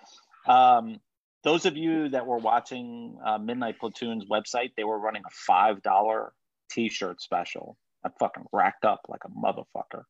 Um, 0.48 1.00
those 1.44 1.66
of 1.66 1.78
you 1.78 2.10
that 2.10 2.26
were 2.26 2.38
watching 2.38 3.18
uh, 3.26 3.38
Midnight 3.38 3.80
Platoon's 3.80 4.26
website, 4.26 4.72
they 4.78 4.84
were 4.84 5.00
running 5.00 5.24
a 5.26 5.30
five 5.32 5.82
dollar 5.82 6.34
T-shirt 6.72 7.22
special. 7.22 7.78
I 8.06 8.10
fucking 8.20 8.46
racked 8.52 8.86
up 8.86 9.02
like 9.08 9.22
a 9.26 9.30
motherfucker. 9.30 10.04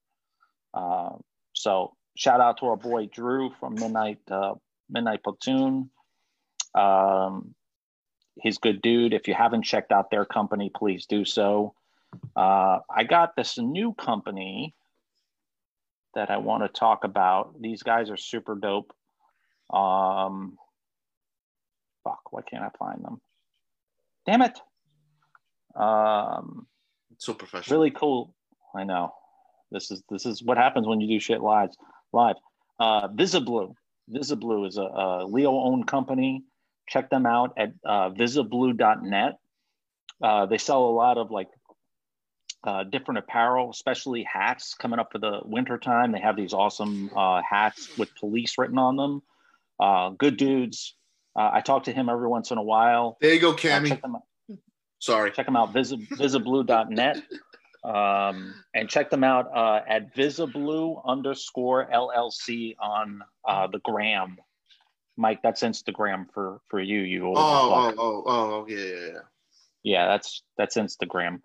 Um, 0.73 1.21
so 1.53 1.93
shout 2.15 2.41
out 2.41 2.57
to 2.59 2.67
our 2.67 2.77
boy 2.77 3.07
Drew 3.07 3.51
from 3.59 3.75
Midnight 3.75 4.19
uh, 4.29 4.55
Midnight 4.89 5.23
Platoon. 5.23 5.89
Um, 6.75 7.53
he's 8.41 8.57
good 8.57 8.81
dude. 8.81 9.13
If 9.13 9.27
you 9.27 9.33
haven't 9.33 9.63
checked 9.63 9.91
out 9.91 10.09
their 10.09 10.25
company, 10.25 10.71
please 10.75 11.05
do 11.05 11.25
so. 11.25 11.73
Uh, 12.35 12.79
I 12.89 13.03
got 13.03 13.35
this 13.35 13.57
new 13.57 13.93
company 13.93 14.75
that 16.15 16.29
I 16.29 16.37
want 16.37 16.63
to 16.63 16.69
talk 16.69 17.03
about. 17.03 17.59
These 17.59 17.83
guys 17.83 18.09
are 18.09 18.17
super 18.17 18.55
dope. 18.55 18.93
Um, 19.71 20.57
fuck, 22.03 22.31
why 22.31 22.41
can't 22.41 22.63
I 22.63 22.69
find 22.77 23.03
them? 23.03 23.21
Damn 24.25 24.43
it. 24.43 24.59
Um, 25.75 26.67
So 27.23 27.33
professional. 27.33 27.79
really 27.79 27.91
cool. 27.91 28.35
I 28.75 28.83
know. 28.83 29.13
This 29.71 29.91
is 29.91 30.03
this 30.09 30.25
is 30.25 30.43
what 30.43 30.57
happens 30.57 30.85
when 30.87 30.99
you 30.99 31.07
do 31.07 31.19
shit 31.19 31.41
live. 31.41 31.69
Live. 32.11 32.35
Uh, 32.79 33.07
Visiblue. 33.07 33.73
Visiblue 34.11 34.67
is 34.67 34.77
a, 34.77 34.81
a 34.81 35.25
LEO-owned 35.25 35.87
company. 35.87 36.43
Check 36.89 37.09
them 37.09 37.25
out 37.25 37.53
at 37.57 37.71
uh, 37.85 38.09
visiblue.net. 38.09 39.37
Uh, 40.21 40.45
they 40.47 40.57
sell 40.57 40.83
a 40.83 40.91
lot 40.91 41.17
of 41.17 41.31
like 41.31 41.47
uh, 42.65 42.83
different 42.83 43.19
apparel, 43.19 43.69
especially 43.71 44.23
hats 44.23 44.73
coming 44.73 44.99
up 44.99 45.09
for 45.13 45.19
the 45.19 45.39
winter 45.45 45.77
time. 45.77 46.11
They 46.11 46.19
have 46.19 46.35
these 46.35 46.53
awesome 46.53 47.09
uh, 47.15 47.41
hats 47.49 47.97
with 47.97 48.09
police 48.19 48.57
written 48.57 48.77
on 48.77 48.97
them. 48.97 49.21
Uh, 49.79 50.09
good 50.09 50.35
dudes. 50.35 50.95
Uh, 51.37 51.49
I 51.53 51.61
talk 51.61 51.85
to 51.85 51.93
him 51.93 52.09
every 52.09 52.27
once 52.27 52.51
in 52.51 52.57
a 52.57 52.63
while. 52.63 53.17
There 53.21 53.33
you 53.33 53.39
go, 53.39 53.51
Uh, 53.51 53.55
Cammy. 53.55 54.21
Check 55.05 55.15
them 55.15 55.15
out 55.15 55.19
Sorry. 55.19 55.31
check 55.31 55.45
them 55.45 55.55
out 55.55 55.73
visi- 55.73 56.07
visiblue.net 56.17 57.17
um, 57.83 58.53
and 58.73 58.89
check 58.89 59.09
them 59.09 59.23
out 59.23 59.47
uh, 59.55 59.81
at 59.87 60.15
visiblue 60.15 61.01
underscore 61.05 61.87
llc 61.91 62.75
on 62.81 63.21
uh, 63.47 63.67
the 63.67 63.79
gram 63.79 64.37
mike 65.17 65.41
that's 65.43 65.61
instagram 65.63 66.25
for 66.33 66.59
for 66.69 66.79
you 66.79 67.01
you 67.01 67.25
old 67.27 67.37
Oh, 67.37 67.89
fuck. 67.89 67.95
oh, 67.99 68.23
oh, 68.25 68.51
oh, 68.53 68.65
yeah, 68.67 68.77
yeah, 68.77 68.95
yeah. 69.13 69.19
yeah 69.83 70.07
that's 70.07 70.43
that's 70.57 70.77
instagram 70.77 71.39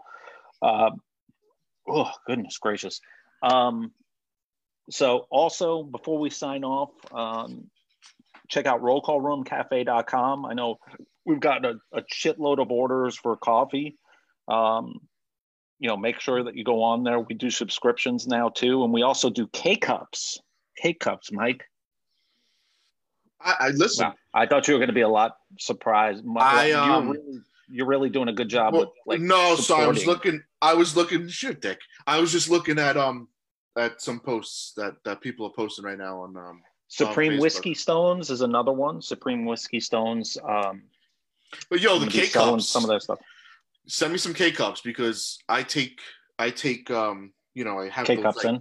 uh, 0.62 0.90
oh 1.88 2.10
goodness 2.26 2.58
gracious 2.58 3.00
um, 3.42 3.92
so 4.90 5.26
also 5.30 5.82
before 5.82 6.18
we 6.18 6.30
sign 6.30 6.64
off 6.64 6.90
um, 7.12 7.68
check 8.48 8.66
out 8.66 8.80
rollcallroomcafe.com 8.82 10.46
i 10.46 10.54
know 10.54 10.78
we've 11.28 11.40
gotten 11.40 11.80
a, 11.92 11.98
a 11.98 12.02
shitload 12.02 12.60
of 12.60 12.70
orders 12.72 13.16
for 13.16 13.36
coffee 13.36 13.96
um, 14.48 14.94
you 15.78 15.88
know 15.88 15.96
make 15.96 16.18
sure 16.20 16.42
that 16.42 16.56
you 16.56 16.64
go 16.64 16.82
on 16.82 17.04
there 17.04 17.20
we 17.20 17.34
do 17.34 17.50
subscriptions 17.50 18.26
now 18.26 18.48
too 18.48 18.82
and 18.82 18.92
we 18.92 19.02
also 19.02 19.30
do 19.30 19.46
k-cups 19.52 20.40
k-cups 20.76 21.30
mike 21.30 21.64
I, 23.40 23.54
I 23.60 23.68
listen. 23.68 24.06
wow. 24.06 24.14
i 24.34 24.46
thought 24.46 24.66
you 24.66 24.74
were 24.74 24.80
going 24.80 24.88
to 24.88 24.94
be 24.94 25.02
a 25.02 25.08
lot 25.08 25.36
surprised 25.60 26.24
Mi- 26.24 26.40
I, 26.40 26.66
you're, 26.68 26.78
um, 26.78 27.10
really, 27.10 27.40
you're 27.68 27.86
really 27.86 28.08
doing 28.08 28.28
a 28.28 28.32
good 28.32 28.48
job 28.48 28.72
Well, 28.72 28.92
with 29.06 29.18
like 29.18 29.20
no, 29.20 29.54
sorry. 29.56 29.84
I 29.84 29.88
was 29.88 30.06
looking. 30.06 30.42
I 30.62 30.74
was 30.74 30.96
looking. 30.96 31.28
Shit, 31.28 31.60
Dick. 31.60 31.78
I 32.06 32.18
was 32.18 32.32
just 32.32 32.48
looking 32.48 32.78
at 32.78 32.96
um 32.96 33.28
at 33.76 34.00
some 34.00 34.20
posts 34.20 34.72
that 34.76 34.94
that 35.04 35.20
people 35.20 35.46
are 35.46 35.52
posting 35.54 35.84
right 35.84 35.98
now 35.98 36.22
on 36.22 36.36
um. 36.36 36.62
supreme 36.88 37.32
Facebook. 37.32 37.40
whiskey 37.40 37.74
stones 37.74 38.30
is 38.30 38.40
another 38.40 38.72
one 38.72 39.02
supreme 39.02 39.44
whiskey 39.44 39.80
stones 39.80 40.38
um 40.48 40.82
But 41.70 41.80
yo, 41.80 41.96
I'm 41.96 42.00
the 42.04 42.08
K 42.10 42.28
cups. 42.28 42.68
some 42.68 42.84
of 42.84 42.90
that 42.90 43.02
stuff 43.02 43.18
Send 43.86 44.12
me 44.12 44.18
some 44.18 44.34
K 44.34 44.50
cups 44.52 44.80
because 44.82 45.38
I 45.48 45.62
take 45.62 46.00
I 46.38 46.50
take 46.50 46.90
um 46.90 47.32
you 47.54 47.64
know 47.64 47.78
I 47.78 47.88
have 47.88 48.06
K 48.06 48.16
cups 48.16 48.36
like- 48.38 48.46
in 48.46 48.60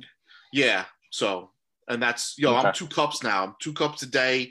Yeah. 0.54 0.86
So 1.12 1.52
and 1.88 2.02
that's 2.02 2.36
yo. 2.38 2.56
I'm 2.56 2.74
two 2.74 2.88
cups 2.88 3.24
now. 3.24 3.44
I'm 3.44 3.56
two 3.60 3.74
cups 3.74 4.02
a 4.04 4.08
day. 4.08 4.50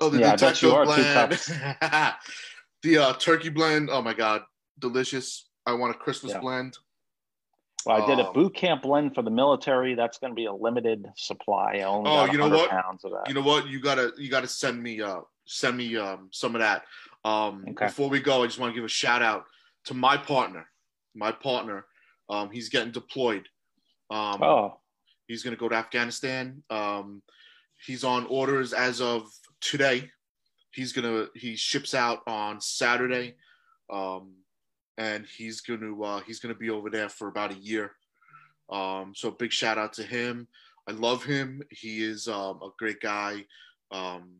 Oh, 0.00 0.08
the 0.08 0.18
Yeah, 0.18 0.32
I 0.32 0.36
bet 0.36 0.62
you 0.62 0.70
detective 0.70 0.72
are 0.72 1.30
two 1.30 1.78
blend. 1.80 2.14
the 2.82 2.98
uh, 2.98 3.12
turkey 3.14 3.48
blend. 3.50 3.88
Oh 3.90 4.02
my 4.02 4.14
god, 4.14 4.42
delicious. 4.78 5.48
I 5.66 5.74
want 5.74 5.94
a 5.94 5.98
Christmas 5.98 6.32
Yeah. 6.32 6.40
blend. 6.40 6.76
well, 7.86 8.02
i 8.02 8.06
did 8.06 8.18
a 8.18 8.26
Um, 8.28 8.32
boot 8.34 8.54
camp 8.54 8.82
blend 8.82 9.14
for 9.14 9.22
the 9.22 9.30
military 9.30 9.94
that's 9.94 10.18
going 10.18 10.30
to 10.32 10.34
be 10.34 10.46
a 10.46 10.52
limited 10.52 11.06
supply 11.16 11.78
i 11.78 11.82
only 11.82 12.10
Oh, 12.10 12.24
you 12.26 12.38
know 12.38 12.48
what? 12.48 12.70
pounds 12.70 13.04
of 13.04 13.10
that 13.12 13.28
You 13.28 13.34
know 13.34 13.42
what? 13.42 13.66
You 13.68 13.80
gotta 13.80 14.12
you 14.18 14.28
gotta 14.30 14.48
send 14.48 14.82
me 14.82 15.00
uh 15.00 15.20
send 15.46 15.76
me 15.76 15.96
um 15.96 16.28
some 16.32 16.54
of 16.54 16.60
that. 16.60 16.84
Um 17.24 17.64
Okay. 17.70 17.86
before 17.86 18.08
we 18.08 18.20
go, 18.20 18.42
I 18.42 18.46
just 18.46 18.58
want 18.58 18.72
to 18.72 18.74
give 18.74 18.84
a 18.84 18.88
shout 18.88 19.22
out 19.22 19.44
to 19.84 19.94
my 19.94 20.16
partner. 20.16 20.66
My 21.14 21.32
partner. 21.32 21.86
Um 22.28 22.50
he's 22.50 22.68
getting 22.68 22.92
deployed. 22.92 23.48
Um 24.10 24.42
oh 24.42 24.80
he's 25.26 25.42
gonna 25.42 25.56
go 25.56 25.68
to 25.68 25.76
Afghanistan. 25.76 26.62
Um 26.70 27.22
he's 27.86 28.04
on 28.04 28.26
orders 28.26 28.72
as 28.72 29.00
of 29.00 29.28
today. 29.60 30.10
He's 30.72 30.92
gonna 30.92 31.26
he 31.34 31.56
ships 31.56 31.94
out 31.94 32.22
on 32.26 32.60
Saturday. 32.60 33.36
Um 33.92 34.34
and 34.98 35.26
he's 35.26 35.60
gonna 35.60 36.00
uh 36.02 36.20
he's 36.26 36.40
gonna 36.40 36.54
be 36.54 36.70
over 36.70 36.90
there 36.90 37.08
for 37.08 37.28
about 37.28 37.52
a 37.52 37.58
year. 37.58 37.92
Um 38.70 39.12
so 39.14 39.30
big 39.30 39.52
shout 39.52 39.78
out 39.78 39.92
to 39.94 40.02
him. 40.02 40.48
I 40.88 40.92
love 40.92 41.22
him. 41.24 41.62
He 41.70 42.02
is 42.02 42.26
um, 42.26 42.60
a 42.60 42.70
great 42.78 43.00
guy. 43.00 43.44
Um, 43.92 44.38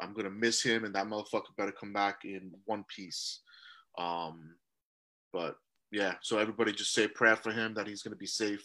I'm 0.00 0.12
gonna 0.14 0.30
miss 0.30 0.62
him, 0.62 0.84
and 0.84 0.94
that 0.94 1.06
motherfucker 1.06 1.56
better 1.56 1.72
come 1.72 1.92
back 1.92 2.24
in 2.24 2.52
one 2.64 2.84
piece. 2.94 3.40
Um, 3.98 4.54
but 5.32 5.56
yeah, 5.90 6.14
so 6.22 6.38
everybody 6.38 6.72
just 6.72 6.94
say 6.94 7.04
a 7.04 7.08
prayer 7.08 7.36
for 7.36 7.52
him 7.52 7.74
that 7.74 7.86
he's 7.86 8.02
gonna 8.02 8.16
be 8.16 8.26
safe. 8.26 8.64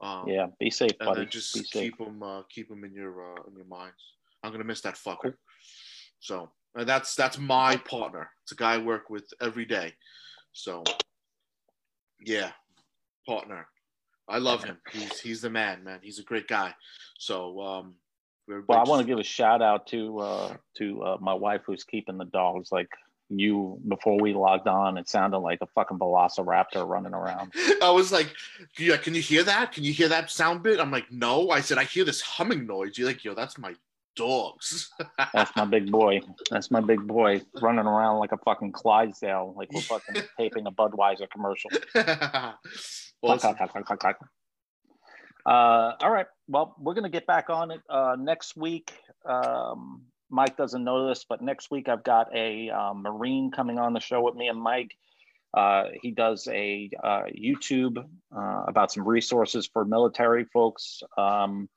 Um, 0.00 0.24
yeah 0.26 0.46
be 0.58 0.70
safe 0.70 0.90
and 0.98 1.06
buddy 1.06 1.20
then 1.20 1.30
just 1.30 1.54
be 1.54 1.60
safe 1.60 1.96
keep 1.96 2.00
him 2.00 2.22
uh, 2.22 2.42
keep 2.50 2.70
him 2.70 2.84
in 2.84 2.92
your 2.92 3.32
uh, 3.32 3.42
in 3.48 3.56
your 3.56 3.66
minds. 3.66 4.14
I'm 4.42 4.52
gonna 4.52 4.64
miss 4.64 4.80
that 4.82 4.96
fucker. 4.96 5.34
So 6.18 6.50
and 6.74 6.88
that's 6.88 7.14
that's 7.14 7.38
my 7.38 7.76
partner. 7.76 8.30
It's 8.42 8.52
a 8.52 8.56
guy 8.56 8.74
I 8.74 8.78
work 8.78 9.10
with 9.10 9.24
every 9.40 9.64
day. 9.64 9.92
So 10.52 10.82
yeah, 12.24 12.50
partner. 13.26 13.66
I 14.28 14.38
love 14.38 14.64
him. 14.64 14.78
He's 14.90 15.20
he's 15.20 15.40
the 15.42 15.50
man, 15.50 15.84
man. 15.84 16.00
He's 16.02 16.18
a 16.18 16.24
great 16.24 16.48
guy. 16.48 16.74
So 17.18 17.60
um, 17.60 17.94
Well, 18.46 18.78
I 18.78 18.82
want 18.84 19.00
to 19.00 19.06
give 19.06 19.18
a 19.18 19.24
shout 19.24 19.62
out 19.62 19.86
to 19.88 20.18
uh, 20.18 20.56
to 20.76 21.02
uh, 21.02 21.16
my 21.20 21.34
wife 21.34 21.62
who's 21.66 21.84
keeping 21.84 22.18
the 22.18 22.26
dogs. 22.26 22.70
Like 22.70 22.88
you, 23.30 23.80
before 23.88 24.20
we 24.20 24.34
logged 24.34 24.68
on, 24.68 24.98
it 24.98 25.08
sounded 25.08 25.38
like 25.38 25.60
a 25.62 25.66
fucking 25.66 25.98
velociraptor 25.98 26.86
running 26.86 27.14
around. 27.14 27.52
I 27.82 27.90
was 27.90 28.12
like, 28.12 28.34
yeah, 28.78 28.96
can 28.96 29.14
you 29.14 29.22
hear 29.22 29.42
that? 29.44 29.72
Can 29.72 29.84
you 29.84 29.92
hear 29.92 30.08
that 30.08 30.30
sound 30.30 30.62
bit? 30.62 30.80
I'm 30.80 30.90
like, 30.90 31.10
no. 31.10 31.50
I 31.50 31.60
said, 31.60 31.78
I 31.78 31.84
hear 31.84 32.04
this 32.04 32.20
humming 32.20 32.66
noise. 32.66 32.98
You're 32.98 33.08
like, 33.08 33.24
yo, 33.24 33.34
that's 33.34 33.58
my 33.58 33.74
dogs. 34.16 34.90
That's 35.32 35.50
my 35.56 35.64
big 35.64 35.90
boy. 35.90 36.20
That's 36.48 36.70
my 36.70 36.80
big 36.80 37.04
boy 37.04 37.42
running 37.60 37.84
around 37.86 38.18
like 38.18 38.30
a 38.30 38.38
fucking 38.38 38.70
Clydesdale, 38.70 39.54
like 39.56 39.72
we're 39.72 39.80
fucking 39.80 40.22
taping 40.38 40.68
a 40.68 40.70
Budweiser 40.70 41.28
commercial. 41.30 41.70
awesome. 43.22 43.56
Uh, 45.46 45.92
all 46.00 46.10
right. 46.10 46.26
Well, 46.48 46.74
we're 46.78 46.94
going 46.94 47.04
to 47.04 47.10
get 47.10 47.26
back 47.26 47.50
on 47.50 47.70
it 47.70 47.80
uh, 47.88 48.16
next 48.18 48.56
week. 48.56 48.92
Um, 49.24 50.02
Mike 50.30 50.56
doesn't 50.56 50.84
know 50.84 51.08
this, 51.08 51.24
but 51.28 51.42
next 51.42 51.70
week 51.70 51.88
I've 51.88 52.02
got 52.02 52.34
a 52.34 52.70
uh, 52.70 52.94
Marine 52.94 53.50
coming 53.50 53.78
on 53.78 53.92
the 53.92 54.00
show 54.00 54.22
with 54.22 54.34
me 54.34 54.48
and 54.48 54.60
Mike. 54.60 54.92
Uh, 55.52 55.84
he 56.02 56.10
does 56.10 56.48
a 56.50 56.90
uh, 57.02 57.24
YouTube 57.32 57.98
uh, 58.36 58.64
about 58.66 58.90
some 58.90 59.06
resources 59.06 59.68
for 59.72 59.84
military 59.84 60.44
folks. 60.46 61.02
Um, 61.16 61.68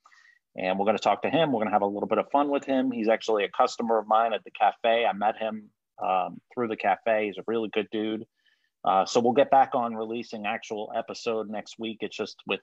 and 0.56 0.80
we're 0.80 0.86
going 0.86 0.98
to 0.98 1.04
talk 1.04 1.22
to 1.22 1.30
him. 1.30 1.52
We're 1.52 1.60
going 1.60 1.68
to 1.68 1.74
have 1.74 1.84
a 1.84 1.88
little 1.88 2.08
bit 2.08 2.18
of 2.18 2.32
fun 2.32 2.50
with 2.50 2.66
him. 2.66 2.92
He's 2.92 3.10
actually 3.10 3.44
a 3.44 3.50
customer 3.50 4.00
of 4.00 4.08
mine 4.08 4.34
at 4.34 4.44
the 4.44 4.52
cafe. 4.52 5.06
I 5.06 5.14
met 5.14 5.38
him 5.38 5.70
um, 6.04 6.42
through 6.54 6.70
the 6.70 6.76
cafe. 6.76 7.28
He's 7.28 7.38
a 7.38 7.44
really 7.46 7.70
good 7.70 7.88
dude. 7.92 8.26
Uh, 8.84 9.06
so 9.06 9.20
we'll 9.20 9.34
get 9.34 9.52
back 9.52 9.76
on 9.76 9.96
releasing 9.96 10.48
actual 10.48 10.92
episode 10.96 11.50
next 11.50 11.76
week. 11.78 11.98
It's 12.02 12.18
just 12.18 12.38
with 12.48 12.62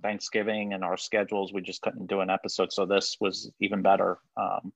Thanksgiving 0.00 0.72
and 0.72 0.84
our 0.84 0.96
schedules, 0.96 1.52
we 1.52 1.62
just 1.62 1.82
couldn't 1.82 2.08
do 2.08 2.20
an 2.20 2.30
episode. 2.30 2.72
So 2.72 2.86
this 2.86 3.16
was 3.20 3.50
even 3.60 3.82
better. 3.82 4.18
Um, 4.36 4.72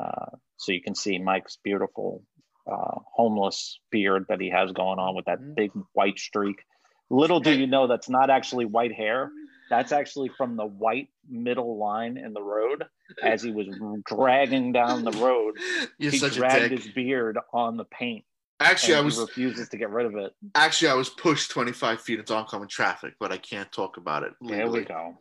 uh, 0.00 0.36
so 0.56 0.72
you 0.72 0.82
can 0.82 0.94
see 0.94 1.18
Mike's 1.18 1.58
beautiful 1.62 2.22
uh, 2.70 3.00
homeless 3.12 3.78
beard 3.90 4.26
that 4.28 4.40
he 4.40 4.50
has 4.50 4.72
going 4.72 4.98
on 4.98 5.14
with 5.14 5.26
that 5.26 5.54
big 5.54 5.70
white 5.92 6.18
streak. 6.18 6.62
Little 7.10 7.40
do 7.40 7.52
you 7.52 7.66
know 7.66 7.88
that's 7.88 8.08
not 8.08 8.30
actually 8.30 8.64
white 8.64 8.92
hair. 8.94 9.30
That's 9.68 9.92
actually 9.92 10.30
from 10.36 10.56
the 10.56 10.66
white 10.66 11.08
middle 11.28 11.78
line 11.78 12.16
in 12.16 12.32
the 12.32 12.42
road 12.42 12.84
as 13.22 13.42
he 13.42 13.50
was 13.50 13.66
dragging 14.06 14.72
down 14.72 15.04
the 15.04 15.12
road. 15.12 15.56
You're 15.98 16.12
he 16.12 16.18
such 16.18 16.32
a 16.32 16.36
dragged 16.36 16.72
his 16.72 16.88
beard 16.88 17.38
on 17.52 17.76
the 17.76 17.84
paint. 17.84 18.24
Actually, 18.62 18.94
I 18.94 19.00
was 19.00 19.18
refuses 19.18 19.68
to 19.68 19.76
get 19.76 19.90
rid 19.90 20.06
of 20.06 20.14
it. 20.16 20.34
actually 20.54 20.88
I 20.88 20.94
was 20.94 21.08
pushed 21.08 21.50
25 21.50 22.00
feet 22.00 22.18
into 22.20 22.34
oncoming 22.34 22.68
traffic, 22.68 23.14
but 23.18 23.32
I 23.32 23.38
can't 23.38 23.70
talk 23.72 23.96
about 23.96 24.22
it. 24.22 24.32
There 24.40 24.70
we 24.70 24.84
go. 24.84 25.16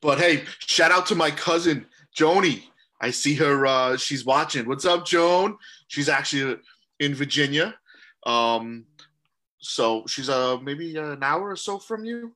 But 0.00 0.18
hey, 0.18 0.44
shout 0.58 0.90
out 0.90 1.06
to 1.06 1.14
my 1.14 1.30
cousin 1.30 1.86
Joni. 2.16 2.64
I 3.00 3.10
see 3.10 3.34
her. 3.34 3.66
Uh, 3.66 3.96
she's 3.96 4.24
watching. 4.24 4.66
What's 4.66 4.84
up, 4.84 5.04
Joan? 5.04 5.56
She's 5.88 6.08
actually 6.08 6.56
in 7.00 7.14
Virginia. 7.14 7.74
Um, 8.24 8.86
so 9.58 10.04
she's 10.06 10.28
uh 10.28 10.58
maybe 10.62 10.96
an 10.96 11.22
hour 11.22 11.50
or 11.50 11.56
so 11.56 11.78
from 11.78 12.04
you. 12.04 12.34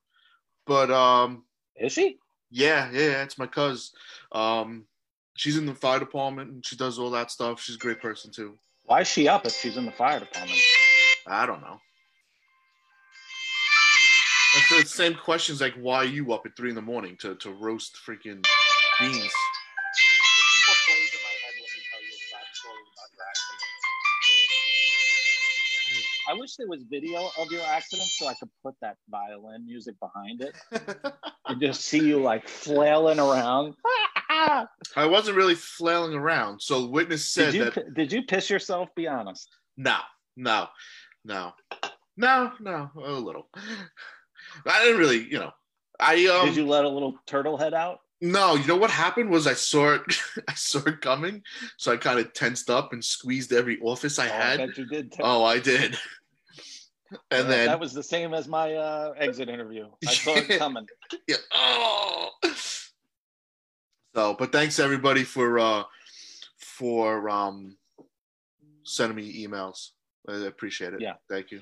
But 0.66 0.90
um, 0.90 1.44
Is 1.76 1.92
she? 1.92 2.18
yeah, 2.50 2.90
yeah, 2.92 3.00
yeah, 3.00 3.22
it's 3.22 3.38
my 3.38 3.46
cousin. 3.46 3.94
Um, 4.32 4.84
she's 5.34 5.56
in 5.56 5.66
the 5.66 5.74
fire 5.74 5.98
department 5.98 6.50
and 6.50 6.66
she 6.66 6.76
does 6.76 6.98
all 6.98 7.10
that 7.10 7.30
stuff. 7.30 7.60
She's 7.62 7.76
a 7.76 7.78
great 7.78 8.00
person 8.00 8.30
too. 8.30 8.54
Why 8.88 9.02
is 9.02 9.08
she 9.08 9.28
up 9.28 9.44
if 9.44 9.52
she's 9.52 9.76
in 9.76 9.84
the 9.84 9.92
fire 9.92 10.18
department? 10.18 10.58
I 11.26 11.44
don't 11.44 11.60
know. 11.60 11.78
It's 14.56 14.70
the 14.70 14.88
same 14.88 15.14
questions 15.14 15.60
like 15.60 15.74
why 15.74 15.96
are 15.96 16.04
you 16.06 16.32
up 16.32 16.46
at 16.46 16.56
three 16.56 16.70
in 16.70 16.74
the 16.74 16.80
morning 16.80 17.14
to, 17.20 17.34
to 17.34 17.50
roast 17.50 17.98
freaking 18.06 18.42
beans? 18.98 19.30
I 26.30 26.32
wish 26.32 26.56
there 26.56 26.66
was 26.66 26.82
video 26.90 27.30
of 27.38 27.52
your 27.52 27.62
accident 27.66 28.08
so 28.08 28.26
I 28.26 28.34
could 28.34 28.48
put 28.64 28.74
that 28.80 28.96
violin 29.10 29.66
music 29.66 29.96
behind 30.00 30.40
it 30.42 30.54
and 31.46 31.60
just 31.60 31.82
see 31.82 32.00
you 32.00 32.22
like 32.22 32.48
flailing 32.48 33.18
around. 33.18 33.74
I 34.96 35.06
wasn't 35.06 35.36
really 35.36 35.54
flailing 35.54 36.14
around. 36.14 36.60
So 36.60 36.86
witness 36.86 37.30
said 37.30 37.52
Did 37.52 37.54
you 37.54 37.64
that 37.70 37.94
did 37.94 38.12
you 38.12 38.22
piss 38.22 38.48
yourself? 38.50 38.88
Be 38.94 39.06
honest. 39.06 39.48
no, 39.76 39.98
no, 40.36 40.66
no, 41.24 41.52
no, 42.16 42.52
no, 42.60 42.90
a 42.96 43.12
little. 43.12 43.48
I 44.66 44.84
didn't 44.84 44.98
really, 44.98 45.24
you 45.30 45.38
know. 45.38 45.50
I 46.00 46.26
um 46.26 46.46
did 46.46 46.56
you 46.56 46.66
let 46.66 46.84
a 46.84 46.88
little 46.88 47.14
turtle 47.26 47.56
head 47.56 47.74
out? 47.74 47.98
no, 48.20 48.54
you 48.56 48.66
know 48.66 48.76
what 48.76 48.90
happened 48.90 49.30
was 49.30 49.46
I 49.46 49.54
saw 49.54 49.94
it 49.94 50.02
I 50.48 50.54
saw 50.54 50.78
it 50.86 51.00
coming, 51.00 51.42
so 51.76 51.92
I 51.92 51.96
kind 51.96 52.18
of 52.18 52.32
tensed 52.32 52.70
up 52.70 52.92
and 52.92 53.04
squeezed 53.04 53.52
every 53.52 53.78
office 53.80 54.18
I 54.18 54.28
Oh, 54.28 54.32
I 54.32 54.36
had. 54.36 54.58
bet 54.58 54.78
you 54.78 54.86
did. 54.86 55.12
too. 55.12 55.22
Oh, 55.22 55.44
I 55.44 55.58
did. 55.58 55.96
And 57.30 57.44
Yeah, 57.48 57.56
then 57.56 57.66
that 57.68 57.80
was 57.80 57.94
the 57.94 58.02
same 58.02 58.34
as 58.34 58.48
my 58.48 58.74
uh, 58.74 59.14
exit 59.16 59.48
interview. 59.48 59.88
I 60.06 60.12
saw 60.12 60.34
it 60.36 60.48
coming. 60.58 60.86
yeah. 61.26 61.36
Oh. 61.54 62.28
So, 64.18 64.34
but 64.34 64.50
thanks 64.50 64.80
everybody 64.80 65.22
for 65.22 65.60
uh 65.60 65.84
for 66.58 67.30
um 67.30 67.76
sending 68.82 69.14
me 69.14 69.46
emails. 69.46 69.90
I 70.28 70.44
appreciate 70.44 70.92
it. 70.92 71.00
Yeah. 71.00 71.12
Thank 71.30 71.52
you. 71.52 71.60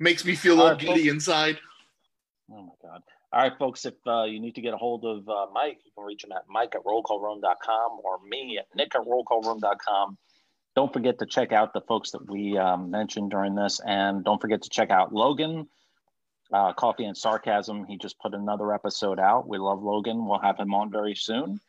Makes 0.00 0.24
me 0.24 0.34
feel 0.34 0.56
all 0.56 0.62
All 0.62 0.70
right, 0.70 0.78
giddy 0.78 1.00
folks. 1.00 1.10
inside. 1.10 1.58
Oh 2.50 2.62
my 2.62 2.88
God. 2.88 3.02
All 3.30 3.42
right, 3.42 3.52
folks, 3.58 3.84
if 3.84 3.92
uh, 4.06 4.22
you 4.22 4.40
need 4.40 4.54
to 4.54 4.62
get 4.62 4.72
a 4.72 4.78
hold 4.78 5.04
of 5.04 5.28
uh, 5.28 5.48
Mike, 5.52 5.80
you 5.84 5.90
can 5.94 6.06
reach 6.06 6.24
him 6.24 6.32
at 6.32 6.44
mike 6.48 6.74
at 6.74 6.82
rollcallroom.com 6.82 8.00
or 8.02 8.20
me 8.26 8.58
at 8.58 8.74
nick 8.74 8.94
at 8.94 9.02
rollcallroom.com. 9.02 10.16
Don't 10.74 10.92
forget 10.94 11.18
to 11.18 11.26
check 11.26 11.52
out 11.52 11.74
the 11.74 11.82
folks 11.82 12.12
that 12.12 12.26
we 12.26 12.56
um, 12.56 12.90
mentioned 12.90 13.30
during 13.30 13.54
this. 13.54 13.82
And 13.86 14.24
don't 14.24 14.40
forget 14.40 14.62
to 14.62 14.70
check 14.70 14.90
out 14.90 15.12
Logan, 15.12 15.68
uh, 16.54 16.72
Coffee 16.72 17.04
and 17.04 17.16
Sarcasm. 17.18 17.84
He 17.84 17.98
just 17.98 18.18
put 18.18 18.32
another 18.32 18.72
episode 18.72 19.20
out. 19.20 19.46
We 19.46 19.58
love 19.58 19.82
Logan. 19.82 20.26
We'll 20.26 20.38
have 20.38 20.58
him 20.58 20.72
on 20.72 20.90
very 20.90 21.14
soon. 21.14 21.60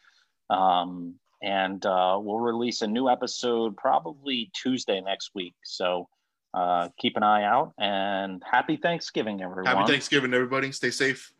Um, 0.49 1.15
and 1.41 1.85
uh, 1.85 2.17
we'll 2.21 2.39
release 2.39 2.81
a 2.81 2.87
new 2.87 3.09
episode 3.09 3.75
probably 3.75 4.49
Tuesday 4.53 5.01
next 5.01 5.31
week. 5.35 5.55
So 5.63 6.07
uh, 6.53 6.89
keep 6.97 7.17
an 7.17 7.23
eye 7.23 7.43
out 7.43 7.73
and 7.77 8.41
happy 8.49 8.77
Thanksgiving, 8.77 9.41
everyone. 9.41 9.65
Happy 9.65 9.91
Thanksgiving, 9.91 10.33
everybody. 10.33 10.71
Stay 10.71 10.91
safe. 10.91 11.33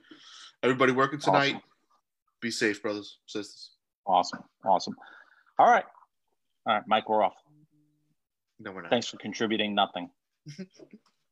Everybody 0.62 0.91
working 0.91 1.20
tonight. 1.20 1.56
Awesome. 1.56 1.62
Be 2.41 2.51
safe, 2.51 2.82
brothers, 2.82 3.20
sisters. 3.28 3.72
Awesome. 4.06 4.43
Awesome. 4.66 4.95
All 5.58 5.70
right. 5.70 5.86
All 6.66 6.76
right, 6.76 6.84
Mike, 6.88 7.08
we're 7.08 7.24
off. 7.24 7.36
No, 8.60 8.72
we're 8.72 8.82
not. 8.82 8.89
Thanks 8.89 9.08
for 9.08 9.18
contributing 9.18 9.76
nothing. 9.76 10.10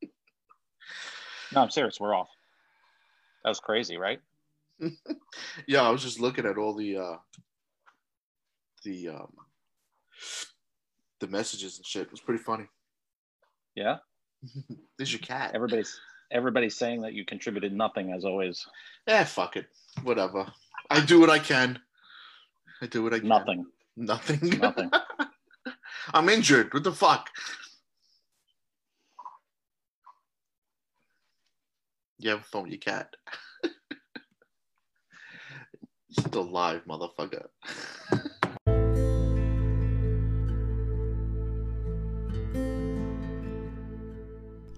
no, 0.06 1.62
I'm 1.62 1.70
serious. 1.70 2.00
We're 2.00 2.16
off. 2.16 2.30
That 3.44 3.50
was 3.50 3.60
crazy, 3.60 3.98
right? 3.98 4.20
Yeah, 5.68 5.82
I 5.84 5.90
was 5.90 6.02
just 6.02 6.20
looking 6.20 6.46
at 6.46 6.58
all 6.58 6.74
the 6.74 6.98
uh 6.98 7.16
the 8.84 9.10
um 9.10 9.34
the 11.20 11.28
messages 11.28 11.78
and 11.78 11.86
shit. 11.86 12.04
It 12.04 12.12
was 12.12 12.22
pretty 12.22 12.44
funny. 12.44 12.66
Yeah. 13.76 13.98
There's 14.98 15.12
your 15.14 15.20
cat. 15.20 15.52
Everybody's 15.54 16.00
everybody's 16.32 16.76
saying 16.76 17.02
that 17.02 17.14
you 17.14 17.26
contributed 17.26 17.74
nothing 17.74 18.12
as 18.12 18.26
always. 18.26 18.66
Yeah, 19.08 19.24
fuck 19.24 19.56
it. 19.56 19.68
Whatever. 20.04 20.52
I 20.90 21.02
do 21.02 21.20
what 21.20 21.30
I 21.30 21.40
can. 21.40 21.80
I 22.82 22.88
do 22.88 23.04
what 23.04 23.14
I 23.14 23.20
can. 23.20 23.28
Nothing. 23.28 23.66
Nothing. 23.96 24.60
Nothing. 24.60 24.92
I'm 26.14 26.30
injured. 26.30 26.74
What 26.74 26.84
the 26.84 26.92
fuck? 26.92 27.30
You 32.18 32.32
have 32.32 32.40
a 32.40 32.44
phone 32.44 32.70
your 32.70 32.78
cat. 32.78 33.16
Still 36.12 36.44
live, 36.44 36.86
motherfucker. 36.86 37.48